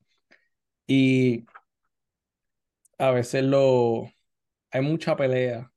Y 0.87 1.45
a 2.97 3.11
veces 3.11 3.43
lo, 3.43 4.05
hay 4.71 4.81
mucha 4.81 5.15
pelea 5.17 5.71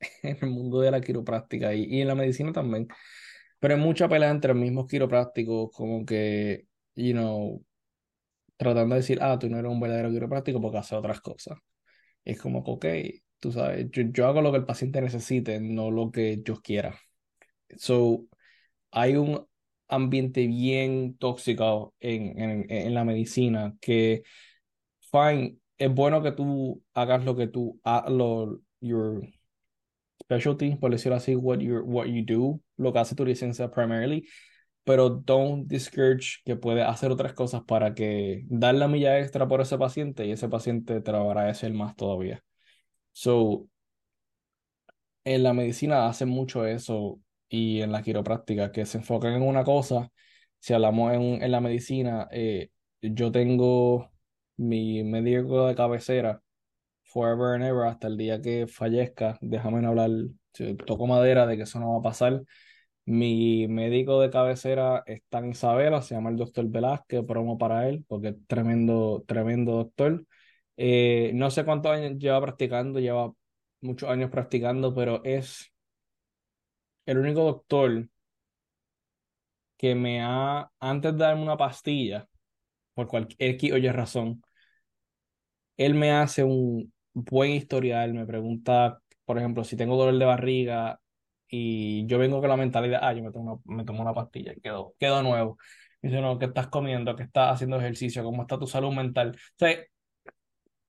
en 0.22 0.38
el 0.42 0.50
mundo 0.50 0.80
de 0.80 0.90
la 0.90 1.00
quiropráctica 1.00 1.74
y, 1.74 1.84
y 1.84 2.02
en 2.02 2.08
la 2.08 2.14
medicina 2.14 2.52
también, 2.52 2.88
pero 3.60 3.74
hay 3.74 3.80
mucha 3.80 4.08
pelea 4.08 4.30
entre 4.30 4.54
los 4.54 4.62
mismos 4.62 4.88
quiroprácticos, 4.88 5.70
como 5.72 6.06
que, 6.06 6.66
you 6.96 7.12
know, 7.14 7.64
tratando 8.56 8.96
de 8.96 9.00
decir, 9.02 9.18
ah, 9.22 9.38
tú 9.38 9.48
no 9.48 9.58
eres 9.58 9.70
un 9.72 9.80
verdadero 9.80 10.10
quiropráctico 10.10 10.60
porque 10.60 10.78
haces 10.78 10.94
otras 10.98 11.20
cosas. 11.20 11.58
Es 12.24 12.40
como 12.40 12.64
que, 12.64 12.70
ok, 12.72 12.86
tú 13.40 13.52
sabes, 13.52 13.88
yo, 13.92 14.02
yo 14.04 14.26
hago 14.26 14.42
lo 14.42 14.52
que 14.52 14.58
el 14.58 14.66
paciente 14.66 15.00
necesite, 15.02 15.60
no 15.60 15.90
lo 15.90 16.10
que 16.12 16.42
yo 16.44 16.60
quiera. 16.62 16.98
So, 17.78 18.26
hay 18.90 19.16
un 19.16 19.46
ambiente 19.88 20.46
bien 20.46 21.16
tóxico 21.18 21.94
en, 22.00 22.66
en, 22.70 22.94
la 22.94 23.04
medicina 23.04 23.74
que, 23.80 24.22
fine, 25.10 25.58
es 25.78 25.92
bueno 25.92 26.22
que 26.22 26.32
tú 26.32 26.82
hagas 26.94 27.24
lo 27.24 27.36
que 27.36 27.46
tú, 27.48 27.80
lo, 28.08 28.60
your 28.80 29.26
specialty, 30.22 30.76
por 30.76 30.90
decirlo 30.90 31.16
así, 31.16 31.34
what 31.36 31.58
you 31.58 31.80
what 31.84 32.06
you 32.06 32.24
do, 32.24 32.60
lo 32.76 32.92
que 32.92 32.98
hace 32.98 33.14
tu 33.14 33.24
licencia 33.24 33.70
primarily, 33.70 34.28
pero 34.84 35.10
don't 35.10 35.66
discourage 35.68 36.42
que 36.44 36.56
puedes 36.56 36.86
hacer 36.86 37.10
otras 37.10 37.32
cosas 37.34 37.62
para 37.64 37.94
que 37.94 38.44
dar 38.48 38.74
la 38.74 38.88
milla 38.88 39.18
extra 39.20 39.48
por 39.48 39.60
ese 39.60 39.78
paciente 39.78 40.26
y 40.26 40.32
ese 40.32 40.48
paciente 40.48 41.00
te 41.00 41.12
lo 41.12 41.30
agradecer 41.30 41.72
más 41.72 41.96
todavía. 41.96 42.42
So, 43.12 43.68
en 45.24 45.42
la 45.42 45.52
medicina 45.52 46.08
hacen 46.08 46.28
mucho 46.28 46.66
eso 46.66 47.20
y 47.48 47.80
en 47.82 47.92
la 47.92 48.02
quiropráctica, 48.02 48.72
que 48.72 48.86
se 48.86 48.98
enfocan 48.98 49.34
en 49.34 49.42
una 49.42 49.64
cosa. 49.64 50.10
Si 50.58 50.74
hablamos 50.74 51.12
en, 51.14 51.42
en 51.42 51.50
la 51.52 51.60
medicina, 51.60 52.28
eh, 52.32 52.70
yo 53.00 53.32
tengo 53.32 54.10
mi 54.56 55.04
médico 55.04 55.66
de 55.68 55.74
cabecera 55.74 56.42
forever 57.04 57.54
and 57.54 57.64
ever 57.64 57.86
hasta 57.86 58.06
el 58.08 58.16
día 58.16 58.40
que 58.40 58.66
fallezca. 58.66 59.38
Déjame 59.40 59.80
no 59.82 59.88
hablar, 59.88 60.10
toco 60.86 61.06
madera 61.06 61.46
de 61.46 61.56
que 61.56 61.62
eso 61.64 61.80
no 61.80 61.92
va 61.92 61.98
a 62.00 62.02
pasar. 62.02 62.42
Mi 63.04 63.66
médico 63.68 64.20
de 64.20 64.30
cabecera 64.30 65.02
está 65.06 65.38
en 65.38 65.50
Isabela, 65.50 66.02
se 66.02 66.14
llama 66.14 66.30
el 66.30 66.36
doctor 66.36 66.66
Velázquez, 66.68 67.24
promo 67.24 67.56
para 67.56 67.88
él, 67.88 68.04
porque 68.06 68.28
es 68.28 68.36
tremendo, 68.46 69.24
tremendo 69.26 69.72
doctor. 69.72 70.26
Eh, 70.76 71.32
no 71.34 71.50
sé 71.50 71.64
cuántos 71.64 71.92
años 71.92 72.18
lleva 72.18 72.40
practicando, 72.40 73.00
lleva 73.00 73.32
muchos 73.80 74.10
años 74.10 74.30
practicando, 74.30 74.94
pero 74.94 75.22
es 75.24 75.72
el 77.08 77.18
único 77.18 77.42
doctor 77.42 78.08
que 79.76 79.94
me 79.94 80.22
ha, 80.22 80.70
antes 80.80 81.12
de 81.12 81.18
darme 81.18 81.42
una 81.42 81.56
pastilla, 81.56 82.28
por 82.94 83.08
cualquier 83.08 83.50
X 83.52 83.72
o 83.72 83.78
Y 83.78 83.88
razón, 83.90 84.42
él 85.76 85.94
me 85.94 86.12
hace 86.12 86.44
un 86.44 86.92
buen 87.14 87.52
historial, 87.52 88.14
me 88.14 88.26
pregunta, 88.26 89.00
por 89.24 89.38
ejemplo, 89.38 89.64
si 89.64 89.76
tengo 89.76 89.96
dolor 89.96 90.18
de 90.18 90.24
barriga 90.24 91.00
y 91.48 92.06
yo 92.06 92.18
vengo 92.18 92.40
con 92.40 92.48
la 92.50 92.56
mentalidad, 92.56 93.00
ah, 93.02 93.12
yo 93.12 93.22
me 93.22 93.32
tomo 93.32 93.62
una, 93.64 93.76
me 93.76 93.84
tomo 93.84 94.02
una 94.02 94.14
pastilla 94.14 94.52
y 94.56 94.60
quedo, 94.60 94.94
quedo 94.98 95.22
nuevo. 95.22 95.58
Me 96.02 96.10
dice, 96.10 96.20
no, 96.22 96.38
¿qué 96.38 96.46
estás 96.46 96.68
comiendo? 96.68 97.16
¿Qué 97.16 97.24
estás 97.24 97.54
haciendo 97.54 97.78
ejercicio? 97.78 98.22
¿Cómo 98.24 98.42
está 98.42 98.58
tu 98.58 98.66
salud 98.66 98.92
mental? 98.92 99.30
O 99.36 99.58
sea, 99.58 99.76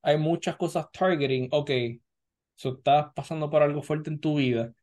hay 0.01 0.17
muchas 0.17 0.55
cosas 0.57 0.87
targeting, 0.91 1.49
ok, 1.51 1.69
si 2.55 2.69
estás 2.69 3.07
pasando 3.15 3.49
por 3.49 3.63
algo 3.63 3.81
fuerte 3.81 4.09
en 4.09 4.19
tu 4.19 4.37
vida, 4.37 4.73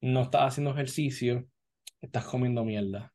no 0.00 0.22
estás 0.22 0.42
haciendo 0.48 0.72
ejercicio, 0.72 1.46
estás 2.00 2.24
comiendo 2.26 2.64
mierda. 2.64 3.14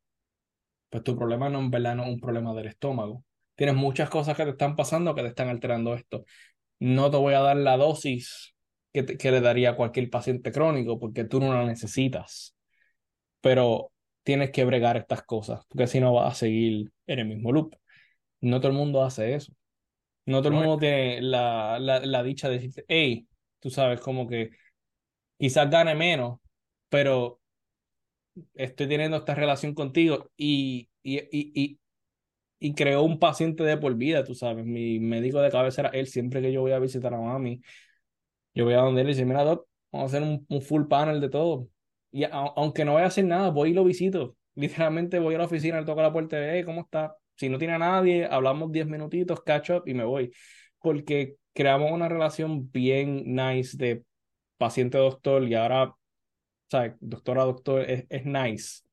pues 0.90 1.04
tu 1.04 1.16
problema 1.18 1.50
no 1.50 1.60
en 1.60 1.72
verdad 1.72 1.96
no 1.96 2.04
es 2.04 2.10
un 2.10 2.20
problema 2.20 2.54
del 2.54 2.68
estómago. 2.68 3.24
Tienes 3.56 3.76
muchas 3.76 4.10
cosas 4.10 4.36
que 4.38 4.44
te 4.44 4.52
están 4.52 4.76
pasando 4.76 5.16
que 5.16 5.22
te 5.22 5.30
están 5.30 5.50
alterando 5.50 5.94
esto. 5.96 6.26
No 6.80 7.12
te 7.12 7.18
voy 7.18 7.36
a 7.36 7.42
dar 7.42 7.58
la 7.58 7.78
dosis 7.78 8.56
que, 8.94 9.06
que 9.06 9.32
le 9.32 9.42
daría 9.42 9.72
a 9.72 9.76
cualquier 9.78 10.10
paciente 10.10 10.52
crónico 10.52 11.00
porque 11.00 11.26
tú 11.26 11.40
no 11.40 11.54
la 11.54 11.66
necesitas. 11.66 12.56
Pero 13.42 13.92
tienes 14.24 14.52
que 14.52 14.66
bregar 14.66 14.98
estas 14.98 15.24
cosas 15.24 15.66
porque 15.70 15.88
si 15.88 16.00
no 16.00 16.14
vas 16.14 16.34
a 16.34 16.36
seguir 16.36 16.92
en 17.08 17.20
el 17.20 17.28
mismo 17.28 17.52
loop. 17.52 17.76
No 18.42 18.60
todo 18.62 18.72
el 18.72 18.78
mundo 18.78 19.04
hace 19.04 19.36
eso. 19.36 19.54
No 20.26 20.40
todo 20.40 20.50
el 20.50 20.56
mundo 20.56 20.78
tiene 20.80 21.22
la, 21.22 21.80
la, 21.80 22.00
la 22.02 22.24
dicha 22.24 22.50
de 22.50 22.56
decirte, 22.56 22.86
hey, 22.88 23.28
tú 23.60 23.70
sabes, 23.72 24.02
como 24.02 24.28
que 24.28 24.52
quizás 25.40 25.70
gane 25.70 25.96
menos, 25.96 26.41
pero 26.92 27.40
estoy 28.56 28.88
teniendo 28.88 29.18
esta 29.18 29.36
relación 29.36 29.74
contigo 29.74 30.30
y, 30.38 30.90
y, 31.04 31.20
y, 31.20 31.52
y, 31.56 31.80
y 32.60 32.74
creó 32.76 33.04
un 33.04 33.20
paciente 33.20 33.64
de 33.64 33.78
por 33.78 33.96
vida, 33.96 34.24
tú 34.24 34.36
sabes. 34.36 34.66
Mi 34.66 35.00
médico 35.00 35.42
de 35.42 35.52
cabecera, 35.52 35.90
él, 35.90 36.08
siempre 36.08 36.42
que 36.42 36.52
yo 36.52 36.62
voy 36.62 36.74
a 36.74 36.80
visitar 36.80 37.14
a 37.14 37.20
mami, 37.20 37.62
yo 38.54 38.66
voy 38.66 38.74
a 38.74 38.80
donde 38.80 39.02
él 39.02 39.08
y 39.08 39.12
dice, 39.12 39.26
mira, 39.26 39.44
doc, 39.44 39.68
vamos 39.92 40.14
a 40.14 40.18
hacer 40.18 40.28
un, 40.48 40.62
full 40.62 40.88
panel 40.88 41.22
de 41.22 41.30
todo. 41.30 41.70
Y 42.12 42.26
aunque 42.26 42.86
no 42.86 42.94
voy 42.94 43.04
a 43.04 43.08
hacer 43.08 43.26
nada, 43.26 43.50
voy 43.50 43.72
y 43.72 43.74
lo 43.74 43.84
visito. 43.84 44.36
Literalmente 44.56 45.20
voy 45.20 45.36
a 45.36 45.40
la 45.40 45.46
oficina, 45.46 45.80
le 45.80 45.86
toco 45.86 46.02
la 46.02 46.12
puerta 46.12 46.38
y 46.38 46.58
hey, 46.58 46.64
¿cómo 46.66 46.82
está? 46.82 47.16
Si 47.36 47.50
no 47.50 47.58
tiene 47.58 47.76
a 47.76 47.80
nadie, 47.80 48.26
hablamos 48.26 48.72
10 48.72 48.88
minutitos, 48.88 49.42
catch 49.44 49.72
up 49.72 49.84
y 49.88 49.94
me 49.94 50.04
voy. 50.04 50.32
Porque 50.80 51.38
creamos 51.54 51.92
una 51.92 52.10
relación 52.10 52.70
bien 52.72 53.24
nice 53.36 53.78
de 53.78 54.04
paciente-doctor 54.58 55.44
y 55.48 55.56
ahora, 55.56 55.96
¿sabes? 56.72 56.94
Doctora, 57.02 57.44
doctor, 57.44 57.82
es, 57.82 58.06
es 58.10 58.26
nice. 58.26 58.84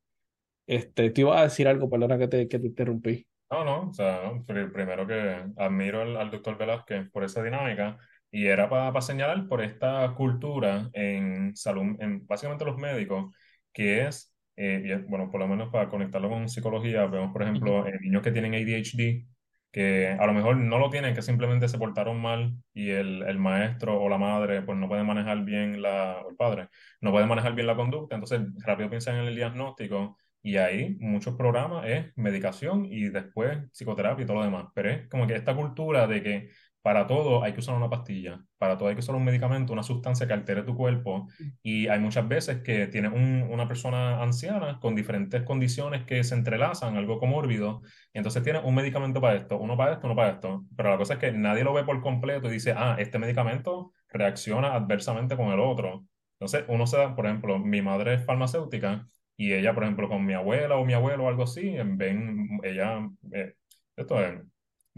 Este, 0.67 1.11
te 1.11 1.21
iba 1.21 1.39
a 1.39 1.45
decir 1.45 1.69
algo, 1.69 1.89
perdona 1.89 2.19
que 2.19 2.27
te, 2.29 2.49
que 2.49 2.59
te 2.59 2.67
interrumpí. 2.67 3.27
No, 3.51 3.65
no, 3.65 3.89
o 3.89 3.95
sea, 3.95 4.33
primero 4.47 5.07
que 5.07 5.47
admiro 5.57 6.03
al, 6.03 6.17
al 6.17 6.31
doctor 6.31 6.59
Velázquez 6.59 7.09
por 7.11 7.25
esa 7.25 7.43
dinámica 7.43 7.97
y 8.31 8.47
era 8.47 8.69
para 8.69 9.01
señalar 9.01 9.49
por 9.49 9.63
esta 9.63 10.13
cultura 10.15 10.91
en 10.93 11.57
salud, 11.57 11.97
en 12.01 12.27
básicamente 12.27 12.67
los 12.67 12.77
médicos, 12.77 13.35
que 13.73 14.07
es, 14.07 14.35
eh, 14.57 15.03
bueno, 15.09 15.31
por 15.31 15.41
lo 15.41 15.49
menos 15.49 15.71
para 15.71 15.89
conectarlo 15.89 16.29
con 16.29 16.49
psicología, 16.49 17.07
vemos, 17.07 17.33
por 17.33 17.43
ejemplo, 17.43 17.87
en 17.87 17.99
niños 18.01 18.23
que 18.23 18.33
tienen 18.33 18.55
ADHD, 18.55 19.25
que 19.73 20.09
a 20.09 20.27
lo 20.27 20.33
mejor 20.33 20.57
no 20.57 20.79
lo 20.79 20.91
tienen, 20.91 21.15
que 21.15 21.23
simplemente 21.23 21.69
se 21.69 21.79
portaron 21.79 22.21
mal 22.21 22.55
y 22.75 22.91
el, 22.91 23.23
el 23.23 23.39
maestro 23.39 24.01
o 24.01 24.09
la 24.09 24.19
madre 24.19 24.63
pues 24.63 24.79
no 24.79 24.89
puede 24.89 25.05
manejar 25.05 25.45
bien 25.45 25.83
la, 25.83 26.23
o 26.25 26.31
el 26.31 26.37
padre, 26.37 26.69
no 27.01 27.13
puede 27.13 27.27
manejar 27.27 27.55
bien 27.55 27.67
la 27.67 27.77
conducta, 27.77 28.15
entonces 28.17 28.41
rápido 28.65 28.89
piensan 28.91 29.17
en 29.17 29.27
el 29.27 29.37
diagnóstico 29.37 30.17
y 30.43 30.57
ahí 30.57 30.97
muchos 31.01 31.35
programas 31.37 31.87
es 31.87 32.07
medicación 32.17 32.87
y 32.87 33.09
después 33.09 33.59
psicoterapia 33.73 34.23
y 34.25 34.27
todo 34.27 34.39
lo 34.39 34.45
demás, 34.45 34.67
pero 34.75 34.91
es 34.91 35.09
como 35.09 35.27
que 35.27 35.35
esta 35.35 35.55
cultura 35.55 36.07
de 36.07 36.23
que 36.23 36.51
para 36.83 37.07
todo 37.07 37.43
hay 37.43 37.53
que 37.53 37.61
usar 37.61 37.75
una 37.75 37.91
pastilla, 37.91 38.43
para 38.57 38.79
todo 38.79 38.89
hay 38.89 38.95
que 38.95 39.01
usar 39.01 39.15
un 39.15 39.25
medicamento, 39.25 39.73
una 39.73 39.83
sustancia 39.83 40.27
que 40.27 40.33
altere 40.33 40.63
tu 40.63 40.77
cuerpo. 40.77 41.29
Y 41.63 41.89
hay 41.89 41.99
muchas 42.01 42.27
veces 42.29 42.63
que 42.63 42.87
tienes 42.87 43.13
una 43.13 43.67
persona 43.69 44.23
anciana 44.23 44.79
con 44.81 44.95
diferentes 44.95 45.43
condiciones 45.43 46.05
que 46.05 46.23
se 46.25 46.35
entrelazan, 46.35 46.97
algo 46.97 47.19
comórbido, 47.19 47.83
y 48.13 48.19
entonces 48.19 48.43
tienes 48.43 48.63
un 48.65 48.75
medicamento 48.75 49.21
para 49.21 49.37
esto, 49.37 49.59
uno 49.59 49.77
para 49.77 49.95
esto, 49.95 50.07
uno 50.07 50.17
para 50.17 50.31
esto. 50.33 50.65
Pero 50.77 50.91
la 50.91 50.97
cosa 50.99 51.15
es 51.15 51.19
que 51.21 51.33
nadie 51.33 51.65
lo 51.65 51.73
ve 51.75 51.85
por 51.85 52.01
completo 52.01 52.49
y 52.49 52.53
dice, 52.53 52.75
ah, 52.77 52.97
este 52.99 53.19
medicamento 53.19 53.93
reacciona 54.09 54.75
adversamente 54.75 55.37
con 55.37 55.49
el 55.49 55.61
otro. 55.61 56.05
Entonces, 56.41 56.65
uno 56.69 56.87
se 56.87 56.97
da, 56.99 57.15
por 57.17 57.27
ejemplo, 57.27 57.59
mi 57.59 57.83
madre 57.83 58.15
es 58.15 58.25
farmacéutica 58.25 59.07
y 59.37 59.53
ella, 59.53 59.75
por 59.75 59.85
ejemplo, 59.85 60.09
con 60.09 60.25
mi 60.25 60.35
abuela 60.35 60.77
o 60.77 60.85
mi 60.85 60.95
abuelo 60.95 61.25
o 61.25 61.29
algo 61.29 61.45
así, 61.45 61.77
ven, 61.85 62.61
ella, 62.63 63.09
eh, 63.33 63.55
esto 63.97 64.21
es 64.21 64.41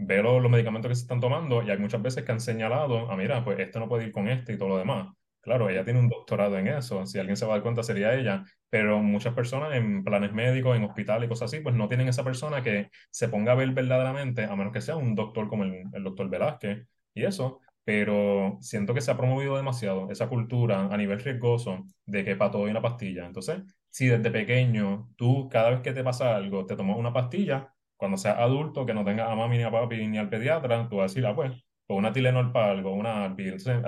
ve 0.01 0.21
los, 0.23 0.49
medicamentos 0.49 0.89
que 0.89 0.95
se 0.95 1.01
están 1.03 1.19
tomando 1.19 1.63
y 1.63 1.69
hay 1.69 1.77
muchas 1.77 2.01
veces 2.01 2.23
que 2.23 2.31
han 2.31 2.39
señalado, 2.39 3.09
ah, 3.11 3.15
mira, 3.17 3.43
pues 3.43 3.59
esto 3.59 3.79
no 3.79 3.87
puede 3.89 4.05
ir 4.05 4.11
con 4.11 4.27
este 4.27 4.53
y 4.53 4.57
todo 4.57 4.69
lo 4.69 4.77
demás. 4.77 5.09
Claro, 5.41 5.69
ella 5.69 5.83
tiene 5.83 5.99
un 5.99 6.07
doctorado 6.09 6.57
en 6.57 6.67
eso, 6.67 7.05
si 7.07 7.17
alguien 7.17 7.35
se 7.35 7.45
va 7.45 7.53
a 7.53 7.55
dar 7.55 7.63
cuenta 7.63 7.81
sería 7.81 8.13
ella, 8.13 8.43
pero 8.69 8.99
muchas 9.01 9.33
personas 9.33 9.73
en 9.73 10.03
planes 10.03 10.33
médicos, 10.33 10.77
en 10.77 10.83
hospitales 10.83 11.25
y 11.25 11.29
cosas 11.29 11.51
así, 11.51 11.61
pues 11.63 11.73
no 11.75 11.87
tienen 11.87 12.07
esa 12.07 12.23
persona 12.23 12.61
que 12.61 12.89
se 13.09 13.27
ponga 13.27 13.53
a 13.53 13.55
ver 13.55 13.71
verdaderamente, 13.71 14.43
a 14.45 14.55
menos 14.55 14.71
que 14.71 14.81
sea 14.81 14.95
un 14.97 15.15
doctor 15.15 15.47
como 15.49 15.63
el, 15.63 15.83
el 15.93 16.03
doctor 16.03 16.29
Velázquez 16.29 16.85
y 17.15 17.23
eso, 17.23 17.59
pero 17.83 18.57
siento 18.61 18.93
que 18.93 19.01
se 19.01 19.11
ha 19.11 19.17
promovido 19.17 19.57
demasiado 19.57 20.11
esa 20.11 20.29
cultura 20.29 20.85
a 20.85 20.97
nivel 20.97 21.19
riesgoso 21.19 21.85
de 22.05 22.23
que 22.23 22.35
para 22.35 22.51
todo 22.51 22.65
hay 22.65 22.71
una 22.71 22.81
pastilla. 22.81 23.25
Entonces, 23.25 23.63
si 23.89 24.07
desde 24.07 24.31
pequeño 24.31 25.09
tú 25.15 25.49
cada 25.49 25.71
vez 25.71 25.81
que 25.81 25.93
te 25.93 26.03
pasa 26.03 26.35
algo 26.35 26.65
te 26.65 26.75
tomas 26.75 26.97
una 26.97 27.13
pastilla, 27.13 27.73
cuando 28.01 28.17
seas 28.17 28.39
adulto, 28.39 28.85
que 28.85 28.93
no 28.95 29.05
tengas 29.05 29.29
a 29.29 29.35
mami 29.35 29.57
ni 29.57 29.63
a 29.63 29.71
papi 29.71 30.07
ni 30.07 30.17
al 30.17 30.27
pediatra, 30.29 30.89
tú 30.89 30.97
vas 30.97 31.03
a 31.05 31.13
decir, 31.13 31.25
ah, 31.27 31.35
pues, 31.35 31.51
pues 31.85 31.97
una 31.99 32.11
Tilenol 32.11 32.51
para 32.51 32.71
algo, 32.71 32.93
una 32.95 33.35